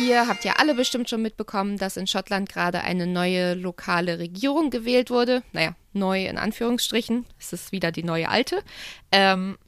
Ihr 0.00 0.26
habt 0.26 0.44
ja 0.44 0.54
alle 0.56 0.74
bestimmt 0.74 1.10
schon 1.10 1.20
mitbekommen, 1.20 1.76
dass 1.76 1.96
in 1.96 2.06
Schottland 2.06 2.48
gerade 2.48 2.80
eine 2.82 3.06
neue 3.06 3.54
lokale 3.54 4.18
Regierung 4.18 4.70
gewählt 4.70 5.10
wurde. 5.10 5.42
Naja, 5.52 5.74
neu 5.92 6.26
in 6.26 6.38
Anführungsstrichen. 6.38 7.26
Es 7.38 7.52
ist 7.52 7.70
wieder 7.72 7.92
die 7.92 8.02
neue 8.02 8.28
alte. 8.28 8.62
Ähm, 9.12 9.58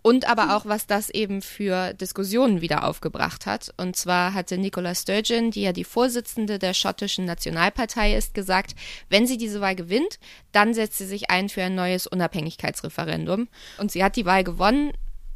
und 0.00 0.28
aber 0.28 0.56
auch, 0.56 0.66
was 0.66 0.86
das 0.86 1.10
eben 1.10 1.42
für 1.42 1.94
Diskussionen 1.94 2.60
wieder 2.60 2.84
aufgebracht 2.84 3.46
hat. 3.46 3.72
Und 3.76 3.94
zwar 3.94 4.34
hatte 4.34 4.58
Nicola 4.58 4.94
Sturgeon, 4.94 5.50
die 5.50 5.62
ja 5.62 5.72
die 5.72 5.84
Vorsitzende 5.84 6.58
der 6.58 6.74
schottischen 6.74 7.24
Nationalpartei 7.24 8.16
ist, 8.16 8.34
gesagt, 8.34 8.74
wenn 9.10 9.26
sie 9.26 9.36
diese 9.36 9.60
Wahl 9.60 9.76
gewinnt, 9.76 10.18
dann 10.50 10.74
setzt 10.74 10.98
sie 10.98 11.06
sich 11.06 11.30
ein 11.30 11.48
für 11.48 11.62
ein 11.62 11.74
neues 11.74 12.06
Unabhängigkeitsreferendum. 12.06 13.46
Und 13.78 13.92
sie 13.92 14.02
hat 14.02 14.16
die 14.16 14.26
Wahl 14.26 14.42
gewonnen, 14.42 14.92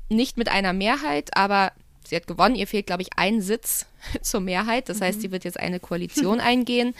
nicht 0.09 0.36
mit 0.36 0.48
einer 0.48 0.73
Mehrheit, 0.73 1.36
aber 1.36 1.73
sie 2.05 2.16
hat 2.16 2.27
gewonnen. 2.27 2.56
Ihr 2.56 2.66
fehlt, 2.66 2.86
glaube 2.86 3.02
ich, 3.02 3.11
ein 3.16 3.41
Sitz 3.41 3.86
zur 4.23 4.41
Mehrheit. 4.41 4.88
Das 4.88 5.01
heißt, 5.01 5.20
sie 5.20 5.30
wird 5.30 5.45
jetzt 5.45 5.60
eine 5.60 5.80
Koalition 5.80 6.41
eingehen. 6.41 6.95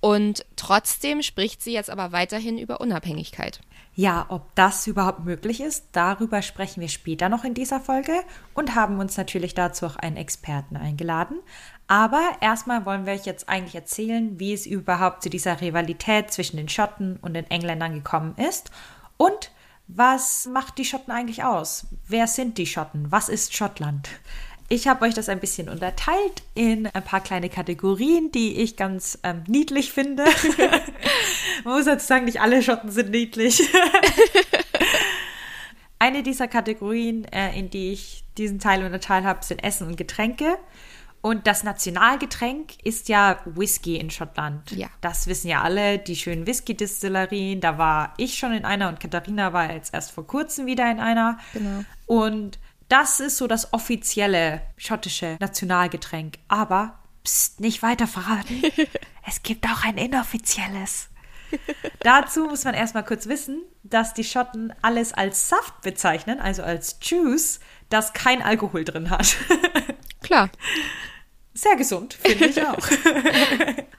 Und 0.00 0.44
trotzdem 0.56 1.22
spricht 1.22 1.62
sie 1.62 1.72
jetzt 1.72 1.90
aber 1.90 2.12
weiterhin 2.12 2.58
über 2.58 2.80
Unabhängigkeit. 2.80 3.60
Ja, 3.94 4.26
ob 4.28 4.54
das 4.54 4.86
überhaupt 4.86 5.24
möglich 5.24 5.62
ist, 5.62 5.86
darüber 5.92 6.42
sprechen 6.42 6.82
wir 6.82 6.88
später 6.88 7.30
noch 7.30 7.44
in 7.44 7.54
dieser 7.54 7.80
Folge 7.80 8.12
und 8.52 8.74
haben 8.74 8.98
uns 9.00 9.16
natürlich 9.16 9.54
dazu 9.54 9.86
auch 9.86 9.96
einen 9.96 10.18
Experten 10.18 10.76
eingeladen. 10.76 11.38
Aber 11.88 12.20
erstmal 12.42 12.84
wollen 12.84 13.06
wir 13.06 13.14
euch 13.14 13.24
jetzt 13.24 13.48
eigentlich 13.48 13.74
erzählen, 13.74 14.38
wie 14.38 14.52
es 14.52 14.66
überhaupt 14.66 15.22
zu 15.22 15.30
dieser 15.30 15.62
Rivalität 15.62 16.30
zwischen 16.30 16.58
den 16.58 16.68
Schotten 16.68 17.16
und 17.22 17.32
den 17.32 17.50
Engländern 17.50 17.94
gekommen 17.94 18.34
ist 18.36 18.70
und 19.16 19.50
was 19.88 20.46
macht 20.46 20.78
die 20.78 20.84
Schotten 20.84 21.12
eigentlich 21.12 21.44
aus? 21.44 21.86
Wer 22.06 22.26
sind 22.26 22.58
die 22.58 22.66
Schotten? 22.66 23.12
Was 23.12 23.28
ist 23.28 23.54
Schottland? 23.54 24.08
Ich 24.68 24.88
habe 24.88 25.04
euch 25.04 25.14
das 25.14 25.28
ein 25.28 25.38
bisschen 25.38 25.68
unterteilt 25.68 26.42
in 26.54 26.86
ein 26.88 27.04
paar 27.04 27.20
kleine 27.20 27.48
Kategorien, 27.48 28.32
die 28.32 28.56
ich 28.56 28.76
ganz 28.76 29.18
ähm, 29.22 29.44
niedlich 29.46 29.92
finde. 29.92 30.24
Man 31.64 31.74
muss 31.74 31.86
jetzt 31.86 32.08
sagen, 32.08 32.24
nicht 32.24 32.40
alle 32.40 32.62
Schotten 32.62 32.90
sind 32.90 33.10
niedlich. 33.10 33.62
Eine 35.98 36.22
dieser 36.22 36.48
Kategorien, 36.48 37.24
äh, 37.26 37.56
in 37.58 37.70
die 37.70 37.92
ich 37.92 38.24
diesen 38.36 38.58
Teil 38.58 38.84
unterteilt 38.84 39.24
habe, 39.24 39.44
sind 39.44 39.62
Essen 39.62 39.86
und 39.86 39.96
Getränke. 39.96 40.58
Und 41.22 41.46
das 41.46 41.64
Nationalgetränk 41.64 42.84
ist 42.84 43.08
ja 43.08 43.40
Whisky 43.46 43.96
in 43.96 44.10
Schottland. 44.10 44.70
Ja. 44.72 44.88
Das 45.00 45.26
wissen 45.26 45.48
ja 45.48 45.62
alle, 45.62 45.98
die 45.98 46.14
schönen 46.16 46.46
Whisky-Distillerien. 46.46 47.60
Da 47.60 47.78
war 47.78 48.14
ich 48.16 48.36
schon 48.36 48.52
in 48.52 48.64
einer 48.64 48.88
und 48.88 49.00
Katharina 49.00 49.52
war 49.52 49.72
jetzt 49.72 49.94
erst 49.94 50.12
vor 50.12 50.26
kurzem 50.26 50.66
wieder 50.66 50.88
in 50.90 51.00
einer. 51.00 51.38
Genau. 51.52 51.84
Und 52.06 52.58
das 52.88 53.20
ist 53.20 53.36
so 53.36 53.46
das 53.46 53.72
offizielle 53.72 54.62
schottische 54.76 55.36
Nationalgetränk. 55.40 56.38
Aber, 56.48 56.98
pst, 57.24 57.60
nicht 57.60 57.82
weiter 57.82 58.06
verraten. 58.06 58.62
es 59.26 59.42
gibt 59.42 59.66
auch 59.66 59.84
ein 59.84 59.98
inoffizielles. 59.98 61.08
Dazu 62.00 62.46
muss 62.46 62.64
man 62.64 62.74
erstmal 62.74 63.04
kurz 63.04 63.26
wissen, 63.26 63.62
dass 63.82 64.14
die 64.14 64.24
Schotten 64.24 64.72
alles 64.82 65.12
als 65.12 65.48
Saft 65.48 65.80
bezeichnen, 65.82 66.40
also 66.40 66.62
als 66.62 66.98
Juice, 67.02 67.60
das 67.88 68.12
kein 68.12 68.42
Alkohol 68.42 68.84
drin 68.84 69.10
hat. 69.10 69.36
Klar. 70.22 70.50
Sehr 71.56 71.74
gesund, 71.76 72.18
finde 72.22 72.46
ich 72.46 72.62
auch. 72.66 72.86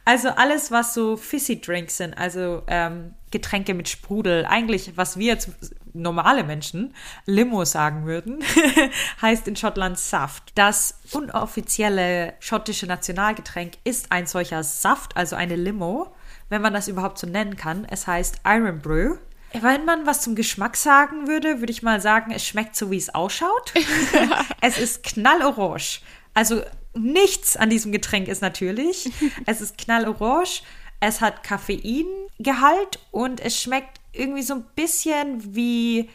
also 0.05 0.29
alles, 0.29 0.69
was 0.69 0.93
so 0.93 1.17
Fizzy 1.17 1.59
Drinks 1.59 1.97
sind, 1.97 2.15
also 2.15 2.61
ähm, 2.67 3.15
Getränke 3.31 3.73
mit 3.73 3.89
Sprudel, 3.89 4.45
eigentlich, 4.45 4.95
was 4.95 5.17
wir 5.17 5.25
jetzt 5.25 5.49
normale 5.91 6.43
Menschen 6.43 6.93
Limo 7.25 7.65
sagen 7.65 8.05
würden, 8.05 8.43
heißt 9.23 9.47
in 9.47 9.55
Schottland 9.55 9.97
Saft. 9.97 10.51
Das 10.53 10.99
unoffizielle 11.11 12.35
schottische 12.39 12.85
Nationalgetränk 12.85 13.73
ist 13.83 14.11
ein 14.11 14.27
solcher 14.27 14.63
Saft, 14.63 15.17
also 15.17 15.35
eine 15.35 15.55
Limo, 15.55 16.13
wenn 16.49 16.61
man 16.61 16.73
das 16.75 16.87
überhaupt 16.87 17.17
so 17.17 17.25
nennen 17.25 17.57
kann. 17.57 17.87
Es 17.89 18.05
heißt 18.05 18.41
Iron 18.45 18.79
Brew. 18.79 19.15
Wenn 19.53 19.83
man 19.85 20.05
was 20.05 20.21
zum 20.21 20.35
Geschmack 20.35 20.77
sagen 20.77 21.27
würde, 21.27 21.59
würde 21.59 21.71
ich 21.71 21.81
mal 21.81 22.01
sagen, 22.01 22.31
es 22.31 22.45
schmeckt 22.45 22.75
so, 22.75 22.91
wie 22.91 22.97
es 22.97 23.15
ausschaut. 23.15 23.73
es 24.61 24.77
ist 24.77 25.01
knallorange. 25.01 26.01
Also 26.35 26.61
nichts 26.97 27.57
an 27.57 27.69
diesem 27.69 27.91
Getränk 27.91 28.27
ist 28.27 28.41
natürlich. 28.41 29.09
Es 29.45 29.61
ist 29.61 29.77
knallorange. 29.77 30.61
Es 30.99 31.21
hat 31.21 31.47
Koffeingehalt 31.47 32.99
und 33.11 33.39
es 33.39 33.61
schmeckt 33.61 33.99
irgendwie 34.13 34.41
so 34.41 34.55
ein 34.55 34.65
bisschen 34.75 35.55
wie 35.55 36.09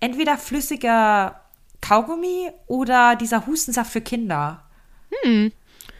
entweder 0.00 0.38
flüssiger 0.38 1.40
Kaugummi 1.82 2.50
oder 2.66 3.16
dieser 3.16 3.46
Hustensaft 3.46 3.92
für 3.92 4.00
Kinder. 4.00 4.64
Hm. 5.22 5.52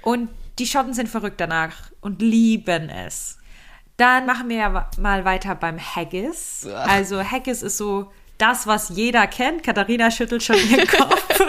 Und 0.03 0.31
die 0.59 0.66
Schotten 0.66 0.94
sind 0.94 1.09
verrückt 1.09 1.41
danach 1.41 1.91
und 2.00 2.22
lieben 2.22 2.88
es. 2.88 3.38
Dann 3.97 4.26
machen 4.26 4.49
wir 4.49 4.56
ja 4.56 4.91
mal 4.99 5.25
weiter 5.25 5.54
beim 5.54 5.78
Haggis. 5.78 6.66
Also 6.66 7.22
Haggis 7.22 7.62
ist 7.62 7.76
so 7.76 8.10
das, 8.38 8.66
was 8.66 8.88
jeder 8.91 9.26
kennt. 9.26 9.62
Katharina 9.62 10.10
schüttelt 10.10 10.43
schon 10.43 10.56
ihren 10.56 10.87
Kopf. 10.88 11.41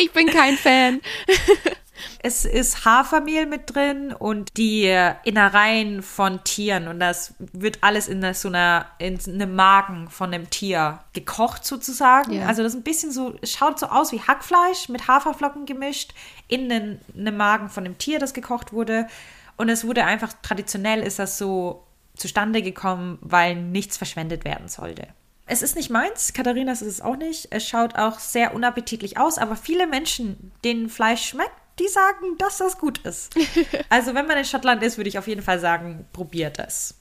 Ich 0.00 0.12
bin 0.12 0.26
kein 0.28 0.56
Fan. 0.56 1.00
Es 2.22 2.46
ist 2.46 2.86
Hafermehl 2.86 3.44
mit 3.44 3.74
drin 3.74 4.14
und 4.14 4.56
die 4.56 4.86
Innereien 5.24 6.02
von 6.02 6.42
Tieren 6.44 6.88
und 6.88 6.98
das 6.98 7.34
wird 7.38 7.78
alles 7.82 8.08
in 8.08 8.22
so 8.32 8.48
einer 8.48 8.86
in 8.98 9.18
einem 9.26 9.54
Magen 9.54 10.08
von 10.08 10.32
einem 10.32 10.48
Tier 10.48 11.00
gekocht 11.12 11.66
sozusagen. 11.66 12.32
Ja. 12.32 12.46
Also 12.46 12.62
das 12.62 12.72
ist 12.72 12.80
ein 12.80 12.84
bisschen 12.84 13.12
so 13.12 13.34
es 13.42 13.52
schaut 13.52 13.78
so 13.78 13.86
aus 13.86 14.12
wie 14.12 14.20
Hackfleisch 14.20 14.88
mit 14.88 15.08
Haferflocken 15.08 15.66
gemischt 15.66 16.14
in 16.48 16.70
den, 16.70 17.00
einem 17.14 17.36
Magen 17.36 17.68
von 17.68 17.84
einem 17.84 17.98
Tier, 17.98 18.18
das 18.18 18.32
gekocht 18.32 18.72
wurde 18.72 19.06
und 19.58 19.68
es 19.68 19.86
wurde 19.86 20.04
einfach 20.04 20.32
traditionell 20.42 21.02
ist 21.02 21.18
das 21.18 21.36
so 21.36 21.84
zustande 22.16 22.62
gekommen, 22.62 23.18
weil 23.20 23.56
nichts 23.56 23.98
verschwendet 23.98 24.44
werden 24.46 24.68
sollte. 24.68 25.08
Es 25.50 25.62
ist 25.62 25.74
nicht 25.74 25.90
meins, 25.90 26.32
Katharinas 26.32 26.80
ist 26.80 26.92
es 26.94 27.00
auch 27.00 27.16
nicht. 27.16 27.48
Es 27.50 27.66
schaut 27.66 27.96
auch 27.96 28.20
sehr 28.20 28.54
unappetitlich 28.54 29.18
aus, 29.18 29.36
aber 29.36 29.56
viele 29.56 29.88
Menschen, 29.88 30.52
denen 30.62 30.88
Fleisch 30.88 31.24
schmeckt, 31.24 31.50
die 31.80 31.88
sagen, 31.88 32.38
dass 32.38 32.58
das 32.58 32.78
gut 32.78 32.98
ist. 32.98 33.34
Also 33.88 34.14
wenn 34.14 34.28
man 34.28 34.38
in 34.38 34.44
Schottland 34.44 34.80
ist, 34.84 34.96
würde 34.96 35.08
ich 35.08 35.18
auf 35.18 35.26
jeden 35.26 35.42
Fall 35.42 35.58
sagen, 35.58 36.06
probiert 36.12 36.60
es. 36.60 36.94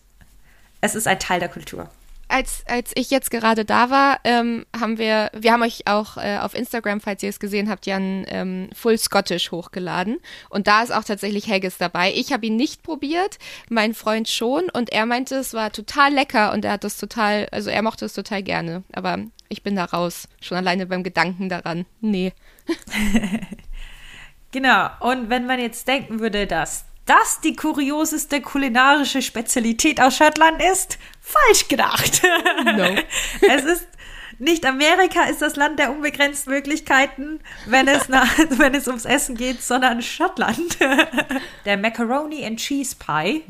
Es 0.81 0.95
ist 0.95 1.07
ein 1.07 1.19
Teil 1.19 1.39
der 1.39 1.49
Kultur. 1.49 1.91
Als, 2.29 2.63
als 2.67 2.91
ich 2.95 3.09
jetzt 3.09 3.31
gerade 3.31 3.66
da 3.66 3.90
war, 3.90 4.19
ähm, 4.23 4.66
haben 4.79 4.97
wir, 4.97 5.31
wir 5.34 5.51
haben 5.51 5.63
euch 5.63 5.88
auch 5.88 6.16
äh, 6.17 6.38
auf 6.38 6.53
Instagram, 6.53 7.01
falls 7.01 7.23
ihr 7.23 7.29
es 7.29 7.40
gesehen 7.40 7.69
habt, 7.69 7.85
ja 7.85 7.97
ein 7.97 8.25
ähm, 8.29 8.69
Full 8.73 8.97
Scottish 8.97 9.51
hochgeladen. 9.51 10.19
Und 10.50 10.67
da 10.67 10.81
ist 10.81 10.91
auch 10.91 11.03
tatsächlich 11.03 11.50
Haggis 11.50 11.78
dabei. 11.78 12.13
Ich 12.13 12.31
habe 12.31 12.45
ihn 12.45 12.56
nicht 12.56 12.84
probiert, 12.84 13.38
mein 13.69 13.94
Freund 13.94 14.29
schon. 14.29 14.69
Und 14.69 14.91
er 14.91 15.06
meinte, 15.06 15.35
es 15.35 15.53
war 15.53 15.72
total 15.72 16.13
lecker 16.13 16.53
und 16.53 16.63
er 16.63 16.73
hat 16.73 16.84
das 16.84 16.97
total, 16.97 17.47
also 17.51 17.69
er 17.69 17.81
mochte 17.81 18.06
es 18.06 18.13
total 18.13 18.44
gerne. 18.44 18.84
Aber 18.94 19.17
ich 19.50 19.63
bin 19.63 19.75
da 19.75 19.85
raus, 19.85 20.28
schon 20.40 20.57
alleine 20.57 20.85
beim 20.85 21.03
Gedanken 21.03 21.50
daran. 21.50 21.85
Nee. 22.00 22.34
Genau. 24.51 24.90
Und 25.00 25.29
wenn 25.29 25.46
man 25.46 25.59
jetzt 25.59 25.88
denken 25.88 26.19
würde, 26.19 26.47
dass 26.47 26.85
das 27.09 27.42
die 27.42 27.56
kurioseste 27.56 28.41
kulinarische 28.41 29.22
Spezialität 29.22 30.00
aus 30.00 30.16
Schottland 30.17 30.61
ist, 30.61 31.00
falsch 31.20 31.67
gedacht. 31.67 32.22
No. 32.64 32.96
es 33.50 33.64
ist 33.64 33.88
nicht 34.40 34.66
Amerika 34.66 35.23
ist 35.23 35.41
das 35.41 35.58
Land 35.58 35.79
der 35.79 35.91
unbegrenzten 35.91 36.53
Möglichkeiten, 36.53 37.41
wenn 37.66 37.88
es, 37.88 38.08
nach, 38.09 38.28
wenn 38.52 38.73
es 38.73 38.88
ums 38.88 39.06
Essen 39.06 39.35
geht, 39.35 39.61
sondern 39.61 40.02
Schottland. 40.02 40.78
Der 41.66 41.78
Macaroni 41.78 42.46
and 42.46 42.59
Cheese 42.59 42.96
Pie 42.96 43.44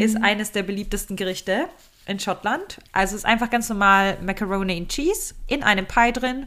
ist 0.00 0.22
eines 0.22 0.50
der 0.50 0.64
beliebtesten 0.64 1.16
Gerichte 1.16 1.68
in 2.06 2.18
Schottland. 2.18 2.78
Also 2.92 3.14
es 3.14 3.20
ist 3.20 3.26
einfach 3.26 3.48
ganz 3.48 3.68
normal 3.68 4.18
Macaroni 4.22 4.76
and 4.76 4.88
Cheese 4.88 5.34
in 5.46 5.62
einem 5.62 5.86
Pie 5.86 6.12
drin 6.12 6.46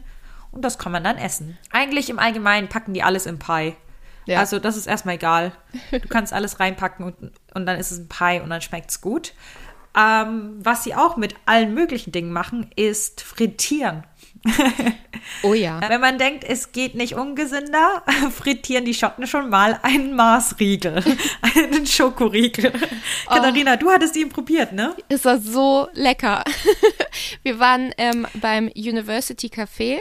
und 0.52 0.62
das 0.62 0.78
kann 0.78 0.92
man 0.92 1.04
dann 1.04 1.16
essen. 1.16 1.56
Eigentlich 1.72 2.10
im 2.10 2.18
Allgemeinen 2.18 2.68
packen 2.68 2.92
die 2.92 3.02
alles 3.02 3.26
im 3.26 3.38
Pie. 3.38 3.74
Ja. 4.28 4.40
Also 4.40 4.58
das 4.58 4.76
ist 4.76 4.86
erstmal 4.86 5.14
egal. 5.14 5.52
Du 5.90 6.06
kannst 6.08 6.32
alles 6.32 6.60
reinpacken 6.60 7.06
und, 7.06 7.32
und 7.54 7.66
dann 7.66 7.78
ist 7.78 7.90
es 7.90 7.98
ein 7.98 8.08
Pie 8.08 8.40
und 8.40 8.50
dann 8.50 8.60
schmeckt 8.60 8.90
es 8.90 9.00
gut. 9.00 9.32
Ähm, 9.96 10.58
was 10.58 10.84
sie 10.84 10.94
auch 10.94 11.16
mit 11.16 11.34
allen 11.46 11.72
möglichen 11.72 12.12
Dingen 12.12 12.30
machen, 12.30 12.70
ist 12.76 13.22
frittieren. 13.22 14.04
Oh 15.42 15.52
ja. 15.52 15.80
Wenn 15.86 16.00
man 16.00 16.16
denkt, 16.16 16.42
es 16.44 16.72
geht 16.72 16.94
nicht 16.94 17.14
ungesünder, 17.14 18.02
frittieren 18.34 18.84
die 18.84 18.94
Schotten 18.94 19.26
schon 19.26 19.50
mal 19.50 19.78
einen 19.82 20.16
Maßriegel, 20.16 21.04
einen 21.54 21.86
Schokoriegel. 21.86 22.72
Oh. 23.26 23.34
Katharina, 23.34 23.76
du 23.76 23.90
hattest 23.90 24.16
ihn 24.16 24.30
probiert, 24.30 24.72
ne? 24.72 24.94
Es 25.08 25.24
war 25.24 25.38
so 25.38 25.88
lecker. 25.92 26.44
Wir 27.42 27.58
waren 27.58 27.92
ähm, 27.98 28.26
beim 28.34 28.68
University 28.68 29.48
Café. 29.48 29.98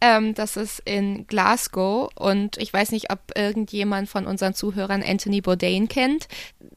Ähm, 0.00 0.34
das 0.34 0.56
ist 0.56 0.80
in 0.84 1.26
Glasgow 1.26 2.10
und 2.14 2.58
ich 2.58 2.70
weiß 2.70 2.92
nicht, 2.92 3.10
ob 3.10 3.18
irgendjemand 3.34 4.10
von 4.10 4.26
unseren 4.26 4.52
Zuhörern 4.52 5.02
Anthony 5.02 5.40
Bourdain 5.40 5.88
kennt. 5.88 6.28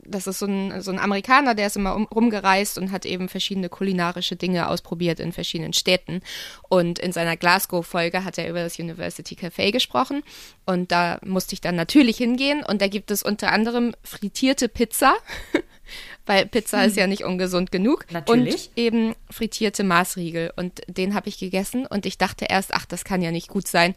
Das 0.06 0.26
ist 0.26 0.40
so 0.40 0.46
ein, 0.46 0.82
so 0.82 0.92
ein 0.92 1.00
Amerikaner, 1.00 1.54
der 1.54 1.68
ist 1.68 1.76
immer 1.76 1.96
um, 1.96 2.06
rumgereist 2.06 2.78
und 2.78 2.92
hat 2.92 3.06
eben 3.06 3.28
verschiedene 3.28 3.68
kulinarische 3.68 4.38
Dinge 4.38 4.70
ausprobiert 4.70 5.20
in 5.20 5.34
verschiedenen 5.34 5.74
Städten. 5.74 6.22
Und 6.70 6.98
in 7.00 7.12
seiner 7.12 7.36
Glasgow-Folge 7.36 8.24
hat 8.24 8.38
er 8.38 8.50
über 8.50 8.64
das 8.64 8.80
University 8.80 9.36
Café 9.36 9.72
gesprochen 9.72 10.24
und 10.66 10.92
da 10.92 11.20
musste 11.26 11.54
ich 11.54 11.62
dann 11.62 11.76
natürlich 11.76 12.18
hingehen 12.18 12.64
und 12.64 12.82
da 12.82 12.88
gibt 12.88 13.12
es 13.12 13.22
unter 13.22 13.52
anderem 13.52 13.94
frittierte 14.04 14.70
Pizza. 14.70 15.14
weil 16.26 16.46
Pizza 16.46 16.84
ist 16.86 16.96
ja 16.98 17.08
nicht 17.08 17.24
ungesund 17.24 17.72
genug. 17.72 18.06
Natürlich. 18.12 18.68
Und 18.70 18.78
eben 18.78 19.16
frittierte 19.30 19.84
Maßriegel. 19.84 20.52
Und 20.56 20.82
den 20.88 21.14
habe 21.16 21.30
ich 21.30 21.38
gegessen 21.38 21.86
und 21.86 22.06
ich 22.06 22.18
dachte 22.18 22.46
erst, 22.50 22.74
ach, 22.74 22.86
das 22.86 23.04
kann 23.04 23.22
ja 23.22 23.32
nicht 23.32 23.48
gut 23.48 23.68
sein. 23.68 23.96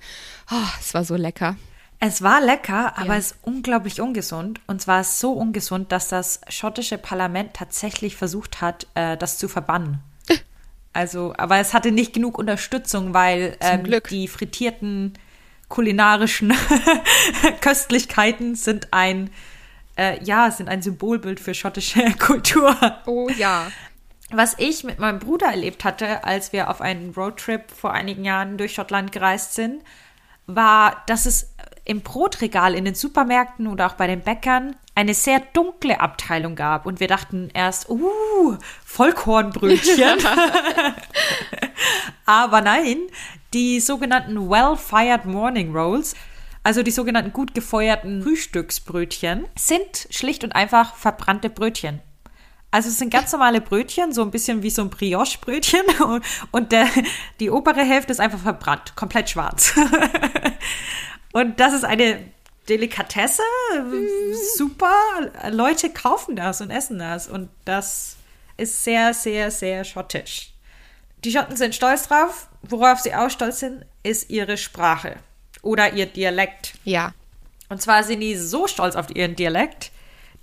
Oh, 0.50 0.68
es 0.80 0.94
war 0.94 1.04
so 1.04 1.16
lecker. 1.16 1.56
Es 2.04 2.20
war 2.20 2.40
lecker, 2.40 2.98
aber 2.98 3.12
Ja. 3.12 3.18
es 3.18 3.26
ist 3.32 3.36
unglaublich 3.42 4.00
ungesund. 4.00 4.60
Und 4.66 4.82
zwar 4.82 5.04
so 5.04 5.32
ungesund, 5.32 5.92
dass 5.92 6.08
das 6.08 6.40
schottische 6.48 6.98
Parlament 6.98 7.54
tatsächlich 7.54 8.16
versucht 8.16 8.60
hat, 8.60 8.88
äh, 8.94 9.16
das 9.16 9.38
zu 9.38 9.48
verbannen. 9.48 10.00
Also, 10.94 11.32
aber 11.38 11.56
es 11.56 11.72
hatte 11.72 11.90
nicht 11.90 12.12
genug 12.12 12.36
Unterstützung, 12.36 13.14
weil 13.14 13.56
ähm, 13.60 13.90
die 14.10 14.28
frittierten 14.28 15.14
kulinarischen 15.68 16.52
Köstlichkeiten 17.62 18.56
sind 18.56 18.88
ein 18.92 19.30
äh, 19.96 20.22
ja, 20.22 20.50
sind 20.50 20.68
ein 20.68 20.82
Symbolbild 20.82 21.40
für 21.40 21.54
schottische 21.54 22.10
Kultur. 22.18 22.76
Oh 23.06 23.28
ja. 23.36 23.70
Was 24.30 24.54
ich 24.58 24.84
mit 24.84 24.98
meinem 24.98 25.18
Bruder 25.18 25.46
erlebt 25.46 25.84
hatte, 25.84 26.24
als 26.24 26.52
wir 26.52 26.70
auf 26.70 26.80
einen 26.80 27.12
Roadtrip 27.14 27.70
vor 27.70 27.92
einigen 27.92 28.24
Jahren 28.24 28.56
durch 28.56 28.72
Schottland 28.74 29.12
gereist 29.12 29.54
sind, 29.54 29.82
war, 30.46 31.02
dass 31.06 31.26
es 31.26 31.52
im 31.84 32.00
Brotregal 32.00 32.74
in 32.74 32.84
den 32.84 32.94
Supermärkten 32.94 33.66
oder 33.66 33.86
auch 33.86 33.94
bei 33.94 34.06
den 34.06 34.20
Bäckern 34.20 34.76
eine 34.94 35.14
sehr 35.14 35.40
dunkle 35.40 36.00
Abteilung 36.00 36.54
gab. 36.54 36.86
Und 36.86 37.00
wir 37.00 37.08
dachten 37.08 37.50
erst, 37.52 37.90
uh, 37.90 38.56
Vollkornbrötchen. 38.84 40.18
Aber 42.26 42.60
nein, 42.60 42.98
die 43.52 43.80
sogenannten 43.80 44.48
Well-Fired 44.48 45.24
Morning 45.24 45.74
Rolls, 45.74 46.14
also 46.62 46.82
die 46.82 46.90
sogenannten 46.90 47.32
gut 47.32 47.54
gefeuerten 47.54 48.22
Frühstücksbrötchen, 48.22 49.46
sind 49.56 50.08
schlicht 50.10 50.44
und 50.44 50.52
einfach 50.52 50.94
verbrannte 50.94 51.50
Brötchen. 51.50 52.00
Also 52.70 52.88
es 52.88 52.98
sind 52.98 53.10
ganz 53.10 53.30
normale 53.32 53.60
Brötchen, 53.60 54.12
so 54.12 54.22
ein 54.22 54.30
bisschen 54.30 54.62
wie 54.62 54.70
so 54.70 54.82
ein 54.82 54.90
Brioche-Brötchen 54.90 55.82
und, 56.52 56.72
der, 56.72 56.88
die 57.38 57.50
obere 57.50 57.84
Hälfte 57.84 58.12
ist 58.12 58.20
einfach 58.20 58.38
verbrannt, 58.38 58.96
komplett 58.96 59.28
schwarz. 59.28 59.74
und 61.32 61.60
das 61.60 61.74
ist 61.74 61.84
eine 61.84 62.20
Delikatesse, 62.68 63.42
super. 64.56 64.94
Leute 65.50 65.90
kaufen 65.90 66.36
das 66.36 66.60
und 66.60 66.70
essen 66.70 66.98
das 66.98 67.28
und 67.28 67.50
das 67.64 68.16
ist 68.56 68.84
sehr, 68.84 69.12
sehr, 69.12 69.50
sehr 69.50 69.84
schottisch. 69.84 70.54
Die 71.24 71.32
Schotten 71.32 71.56
sind 71.56 71.74
stolz 71.74 72.08
drauf. 72.08 72.48
Worauf 72.62 73.00
sie 73.00 73.14
auch 73.14 73.28
stolz 73.28 73.58
sind, 73.58 73.84
ist 74.02 74.30
ihre 74.30 74.56
Sprache 74.56 75.16
oder 75.62 75.92
ihr 75.94 76.06
Dialekt. 76.06 76.74
Ja. 76.84 77.12
Und 77.68 77.80
zwar 77.80 78.04
sind 78.04 78.20
die 78.20 78.36
so 78.36 78.66
stolz 78.66 78.96
auf 78.96 79.14
ihren 79.14 79.34
Dialekt, 79.36 79.90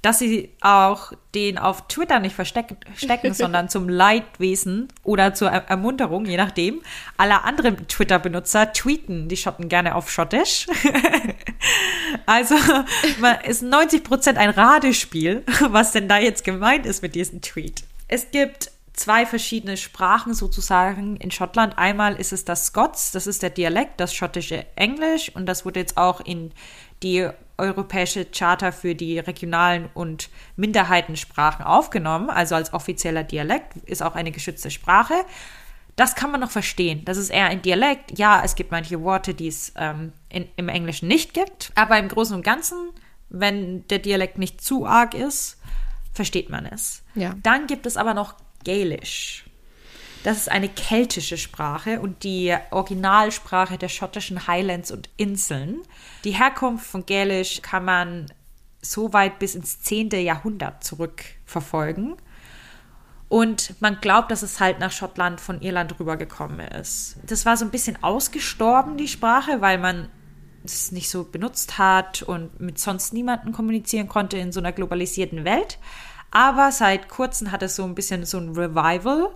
dass 0.02 0.20
sie 0.20 0.50
auch 0.62 1.12
den 1.36 1.58
auf 1.58 1.88
Twitter 1.90 2.20
nicht 2.20 2.34
verstecken, 2.34 2.78
stecken, 2.96 3.34
sondern 3.36 3.68
zum 3.70 3.90
Leidwesen 3.90 4.88
oder 5.04 5.34
zur 5.34 5.50
Er- 5.52 5.70
Ermunterung, 5.70 6.26
je 6.26 6.38
nachdem, 6.38 6.82
aller 7.18 7.44
anderen 7.44 7.88
Twitter-Benutzer 7.88 8.72
tweeten 8.72 9.28
die 9.28 9.36
Schotten 9.38 9.68
gerne 9.68 9.96
auf 9.96 10.10
Schottisch. 10.10 10.68
also 12.26 12.56
man 13.20 13.42
ist 13.42 13.62
90 13.62 14.04
Prozent 14.04 14.38
ein 14.38 14.50
Radespiel, 14.50 15.44
was 15.68 15.92
denn 15.92 16.08
da 16.08 16.18
jetzt 16.18 16.44
gemeint 16.44 16.86
ist 16.86 17.02
mit 17.02 17.14
diesem 17.16 17.42
Tweet. 17.42 17.84
Es 18.08 18.32
gibt 18.32 18.72
zwei 19.00 19.26
verschiedene 19.26 19.78
Sprachen 19.78 20.34
sozusagen 20.34 21.16
in 21.18 21.32
Schottland. 21.32 21.78
Einmal 21.78 22.16
ist 22.16 22.34
es 22.34 22.44
das 22.44 22.66
Scots, 22.66 23.12
das 23.12 23.28
ist 23.28 23.42
der 23.42 23.50
Dialekt, 23.50 24.00
das 24.00 24.14
schottische 24.14 24.66
Englisch 24.76 25.34
und 25.34 25.46
das 25.46 25.66
wurde 25.66 25.80
jetzt 25.80 25.98
auch 25.98 26.20
in 26.20 26.52
die 27.02 27.28
europäische 27.58 28.26
Charta 28.26 28.72
für 28.72 28.96
die 28.96 29.20
regionalen 29.20 29.90
und 29.94 30.30
Minderheitensprachen 30.58 31.64
aufgenommen, 31.64 32.30
also 32.30 32.56
als 32.56 32.74
offizieller 32.74 33.24
Dialekt, 33.24 33.78
ist 33.86 34.04
auch 34.04 34.16
eine 34.16 34.32
geschützte 34.32 34.70
Sprache. 34.70 35.16
Das 35.96 36.16
kann 36.16 36.32
man 36.32 36.42
noch 36.42 36.52
verstehen. 36.52 37.04
Das 37.06 37.18
ist 37.18 37.30
eher 37.30 37.46
ein 37.46 37.62
Dialekt. 37.62 38.18
Ja, 38.18 38.42
es 38.44 38.56
gibt 38.56 38.72
manche 38.72 39.02
Worte, 39.02 39.34
die 39.34 39.48
es 39.48 39.74
ähm, 39.78 40.12
in, 40.30 40.48
im 40.58 40.68
Englischen 40.68 41.08
nicht 41.08 41.34
gibt, 41.34 41.72
aber 41.76 41.98
im 42.00 42.10
Großen 42.10 42.36
und 42.36 42.44
Ganzen, 42.44 42.92
wenn 43.30 43.88
der 43.88 44.00
Dialekt 44.00 44.38
nicht 44.38 44.62
zu 44.62 44.86
arg 44.86 45.14
ist, 45.14 45.58
versteht 46.14 46.50
man 46.50 46.66
es. 46.66 47.04
Ja. 47.16 47.36
Dann 47.44 47.68
gibt 47.68 47.86
es 47.86 47.96
aber 47.96 48.14
noch 48.14 48.36
Gaelisch. 48.64 49.46
Das 50.24 50.38
ist 50.38 50.52
eine 50.52 50.68
keltische 50.68 51.38
Sprache 51.38 52.02
und 52.02 52.24
die 52.24 52.56
Originalsprache 52.72 53.78
der 53.78 53.88
schottischen 53.88 54.48
Highlands 54.48 54.92
und 54.92 55.10
Inseln. 55.16 55.82
Die 56.26 56.32
Herkunft 56.32 56.86
von 56.86 57.06
Gälisch 57.06 57.62
kann 57.62 57.86
man 57.86 58.32
so 58.82 59.14
weit 59.14 59.40
bis 59.40 59.56
ins 59.56 59.82
10. 59.82 60.10
Jahrhundert 60.12 60.84
zurückverfolgen. 60.84 62.18
Und 63.30 63.80
man 63.80 64.02
glaubt, 64.02 64.32
dass 64.32 64.42
es 64.42 64.60
halt 64.60 64.80
nach 64.80 64.92
Schottland 64.92 65.40
von 65.40 65.62
Irland 65.62 65.98
rübergekommen 66.00 66.60
ist. 66.60 67.18
Das 67.26 67.46
war 67.46 67.56
so 67.56 67.64
ein 67.64 67.72
bisschen 67.72 68.04
ausgestorben, 68.04 68.98
die 68.98 69.08
Sprache, 69.08 69.62
weil 69.62 69.78
man 69.78 70.10
es 70.66 70.92
nicht 70.92 71.10
so 71.10 71.24
benutzt 71.24 71.78
hat 71.78 72.24
und 72.24 72.60
mit 72.60 72.80
sonst 72.80 73.14
niemandem 73.14 73.54
kommunizieren 73.54 74.08
konnte 74.08 74.38
in 74.38 74.52
so 74.52 74.60
einer 74.60 74.72
globalisierten 74.72 75.46
Welt. 75.46 75.78
Aber 76.32 76.72
seit 76.72 77.10
kurzem 77.10 77.52
hat 77.52 77.64
es 77.64 77.76
so 77.76 77.84
ein 77.84 77.96
bisschen 77.96 78.26
so 78.26 78.38
ein 78.38 78.50
Revival 78.50 79.34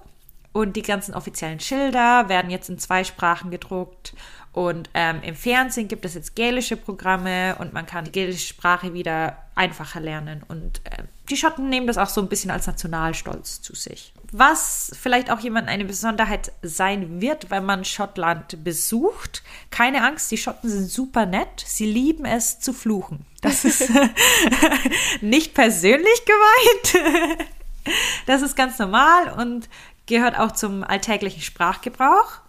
und 0.52 0.76
die 0.76 0.84
ganzen 0.84 1.16
offiziellen 1.16 1.60
Schilder 1.60 2.30
werden 2.30 2.52
jetzt 2.52 2.70
in 2.70 2.78
zwei 2.78 3.04
Sprachen 3.04 3.50
gedruckt. 3.50 4.14
Und 4.52 4.90
ähm, 4.94 5.22
im 5.24 5.36
Fernsehen 5.36 5.88
gibt 5.88 6.06
es 6.06 6.14
jetzt 6.14 6.36
gälische 6.36 6.78
Programme 6.78 7.56
und 7.58 7.74
man 7.74 7.88
kann 7.88 8.06
die 8.06 8.12
gälische 8.12 8.48
Sprache 8.48 8.94
wieder 8.94 9.38
einfacher 9.56 10.00
lernen. 10.00 10.44
Und 10.48 10.82
äh, 10.86 11.04
die 11.30 11.38
Schotten 11.38 11.70
nehmen 11.70 11.88
das 11.88 11.98
auch 11.98 12.10
so 12.10 12.22
ein 12.22 12.28
bisschen 12.28 12.52
als 12.52 12.68
Nationalstolz 12.68 13.62
zu 13.62 13.76
sich. 13.76 14.14
Was 14.32 14.92
vielleicht 15.00 15.32
auch 15.32 15.40
jemand 15.40 15.70
eine 15.70 15.86
Besonderheit 15.86 16.52
sein 16.62 17.22
wird, 17.22 17.50
wenn 17.50 17.66
man 17.66 17.86
Schottland 17.86 18.64
besucht. 18.64 19.44
Keine 19.70 20.04
Angst, 20.04 20.32
die 20.32 20.38
Schotten 20.38 20.70
sind 20.70 20.90
super 20.90 21.26
nett. 21.26 21.64
Sie 21.66 21.86
lieben 21.86 22.26
es 22.26 22.60
zu 22.60 22.74
fluchen. 22.74 23.26
Das 23.42 23.64
ist 23.64 23.90
nicht 25.22 25.54
persönlich 25.54 26.26
gemeint. 26.26 27.28
Das 28.26 28.42
ist 28.42 28.56
ganz 28.56 28.80
normal 28.80 29.34
und 29.40 29.70
gehört 30.06 30.38
auch 30.38 30.52
zum 30.52 30.84
alltäglichen 30.84 31.42
Sprachgebrauch. 31.42 32.40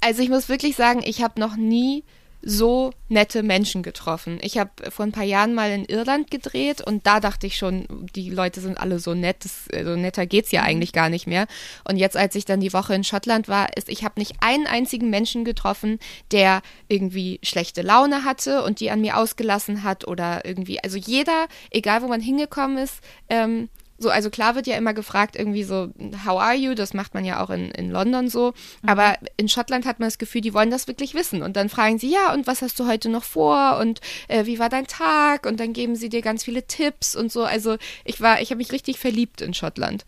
Also 0.00 0.22
ich 0.22 0.28
muss 0.28 0.48
wirklich 0.48 0.76
sagen, 0.76 1.00
ich 1.04 1.22
habe 1.22 1.40
noch 1.40 1.56
nie 1.56 2.04
so 2.44 2.92
nette 3.08 3.42
Menschen 3.42 3.82
getroffen. 3.82 4.38
Ich 4.42 4.58
habe 4.58 4.70
vor 4.90 5.06
ein 5.06 5.12
paar 5.12 5.24
Jahren 5.24 5.54
mal 5.54 5.70
in 5.70 5.84
Irland 5.84 6.30
gedreht 6.30 6.80
und 6.80 7.06
da 7.06 7.20
dachte 7.20 7.46
ich 7.46 7.56
schon, 7.56 7.86
die 8.14 8.30
Leute 8.30 8.60
sind 8.60 8.78
alle 8.78 8.98
so 8.98 9.14
nett, 9.14 9.44
das, 9.44 9.64
so 9.72 9.96
netter 9.96 10.26
geht's 10.26 10.52
ja 10.52 10.62
eigentlich 10.62 10.92
gar 10.92 11.08
nicht 11.08 11.26
mehr. 11.26 11.46
Und 11.88 11.96
jetzt, 11.96 12.16
als 12.16 12.34
ich 12.34 12.44
dann 12.44 12.60
die 12.60 12.72
Woche 12.72 12.94
in 12.94 13.04
Schottland 13.04 13.48
war, 13.48 13.76
ist, 13.76 13.88
ich 13.88 14.04
habe 14.04 14.20
nicht 14.20 14.36
einen 14.40 14.66
einzigen 14.66 15.10
Menschen 15.10 15.44
getroffen, 15.44 15.98
der 16.32 16.60
irgendwie 16.88 17.40
schlechte 17.42 17.82
Laune 17.82 18.24
hatte 18.24 18.62
und 18.62 18.80
die 18.80 18.90
an 18.90 19.00
mir 19.00 19.16
ausgelassen 19.16 19.82
hat 19.82 20.06
oder 20.06 20.44
irgendwie, 20.44 20.82
also 20.82 20.98
jeder, 20.98 21.46
egal 21.70 22.02
wo 22.02 22.08
man 22.08 22.20
hingekommen 22.20 22.78
ist, 22.78 23.00
ähm, 23.30 23.68
so, 23.98 24.10
also 24.10 24.28
klar 24.28 24.54
wird 24.54 24.66
ja 24.66 24.76
immer 24.76 24.92
gefragt, 24.92 25.36
irgendwie 25.36 25.62
so, 25.62 25.92
how 26.26 26.40
are 26.40 26.54
you? 26.54 26.74
Das 26.74 26.94
macht 26.94 27.14
man 27.14 27.24
ja 27.24 27.42
auch 27.42 27.50
in, 27.50 27.70
in 27.70 27.90
London 27.90 28.28
so. 28.28 28.52
Aber 28.84 29.16
in 29.36 29.48
Schottland 29.48 29.86
hat 29.86 30.00
man 30.00 30.08
das 30.08 30.18
Gefühl, 30.18 30.40
die 30.40 30.52
wollen 30.52 30.70
das 30.70 30.88
wirklich 30.88 31.14
wissen. 31.14 31.42
Und 31.42 31.56
dann 31.56 31.68
fragen 31.68 31.98
sie, 31.98 32.10
ja, 32.10 32.32
und 32.32 32.46
was 32.46 32.62
hast 32.62 32.78
du 32.80 32.86
heute 32.86 33.08
noch 33.08 33.24
vor? 33.24 33.78
Und 33.80 34.00
äh, 34.28 34.46
wie 34.46 34.58
war 34.58 34.68
dein 34.68 34.86
Tag? 34.86 35.46
Und 35.46 35.60
dann 35.60 35.72
geben 35.72 35.94
sie 35.94 36.08
dir 36.08 36.22
ganz 36.22 36.44
viele 36.44 36.66
Tipps 36.66 37.14
und 37.14 37.30
so. 37.30 37.44
Also 37.44 37.76
ich 38.04 38.20
war, 38.20 38.40
ich 38.40 38.50
habe 38.50 38.58
mich 38.58 38.72
richtig 38.72 38.98
verliebt 38.98 39.40
in 39.40 39.54
Schottland. 39.54 40.04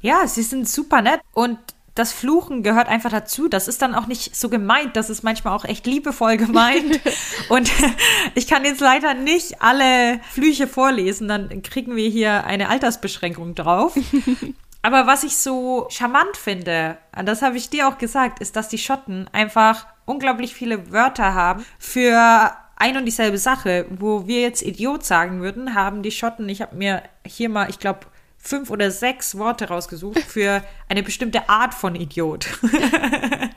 Ja, 0.00 0.26
sie 0.26 0.42
sind 0.42 0.68
super 0.68 1.02
nett 1.02 1.20
und 1.32 1.58
das 1.98 2.12
Fluchen 2.12 2.62
gehört 2.62 2.88
einfach 2.88 3.10
dazu. 3.10 3.48
Das 3.48 3.66
ist 3.66 3.82
dann 3.82 3.94
auch 3.94 4.06
nicht 4.06 4.36
so 4.36 4.48
gemeint. 4.48 4.96
Das 4.96 5.10
ist 5.10 5.22
manchmal 5.24 5.54
auch 5.54 5.64
echt 5.64 5.86
liebevoll 5.86 6.36
gemeint. 6.36 7.00
und 7.48 7.70
ich 8.34 8.46
kann 8.46 8.64
jetzt 8.64 8.80
leider 8.80 9.14
nicht 9.14 9.60
alle 9.60 10.20
Flüche 10.30 10.68
vorlesen. 10.68 11.28
Dann 11.28 11.62
kriegen 11.62 11.96
wir 11.96 12.08
hier 12.08 12.44
eine 12.44 12.68
Altersbeschränkung 12.68 13.54
drauf. 13.54 13.98
Aber 14.82 15.06
was 15.06 15.24
ich 15.24 15.36
so 15.36 15.88
charmant 15.90 16.36
finde, 16.36 16.98
und 17.16 17.26
das 17.26 17.42
habe 17.42 17.56
ich 17.56 17.68
dir 17.68 17.88
auch 17.88 17.98
gesagt, 17.98 18.38
ist, 18.38 18.54
dass 18.54 18.68
die 18.68 18.78
Schotten 18.78 19.28
einfach 19.32 19.86
unglaublich 20.04 20.54
viele 20.54 20.92
Wörter 20.92 21.34
haben 21.34 21.66
für 21.80 22.52
ein 22.76 22.96
und 22.96 23.04
dieselbe 23.04 23.38
Sache. 23.38 23.86
Wo 23.90 24.28
wir 24.28 24.40
jetzt 24.40 24.62
Idiot 24.62 25.04
sagen 25.04 25.40
würden, 25.40 25.74
haben 25.74 26.02
die 26.02 26.12
Schotten, 26.12 26.48
ich 26.48 26.62
habe 26.62 26.76
mir 26.76 27.02
hier 27.26 27.48
mal, 27.48 27.68
ich 27.68 27.80
glaube, 27.80 28.06
fünf 28.48 28.70
oder 28.70 28.90
sechs 28.90 29.36
Worte 29.36 29.68
rausgesucht 29.68 30.20
für 30.20 30.64
eine 30.88 31.02
bestimmte 31.02 31.48
Art 31.48 31.74
von 31.74 31.94
Idiot. 31.94 32.48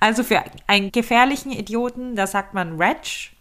also 0.00 0.22
für 0.22 0.44
einen 0.66 0.92
gefährlichen 0.92 1.50
Idioten, 1.50 2.14
da 2.14 2.26
sagt 2.26 2.52
man 2.52 2.78
Wretch. 2.78 3.32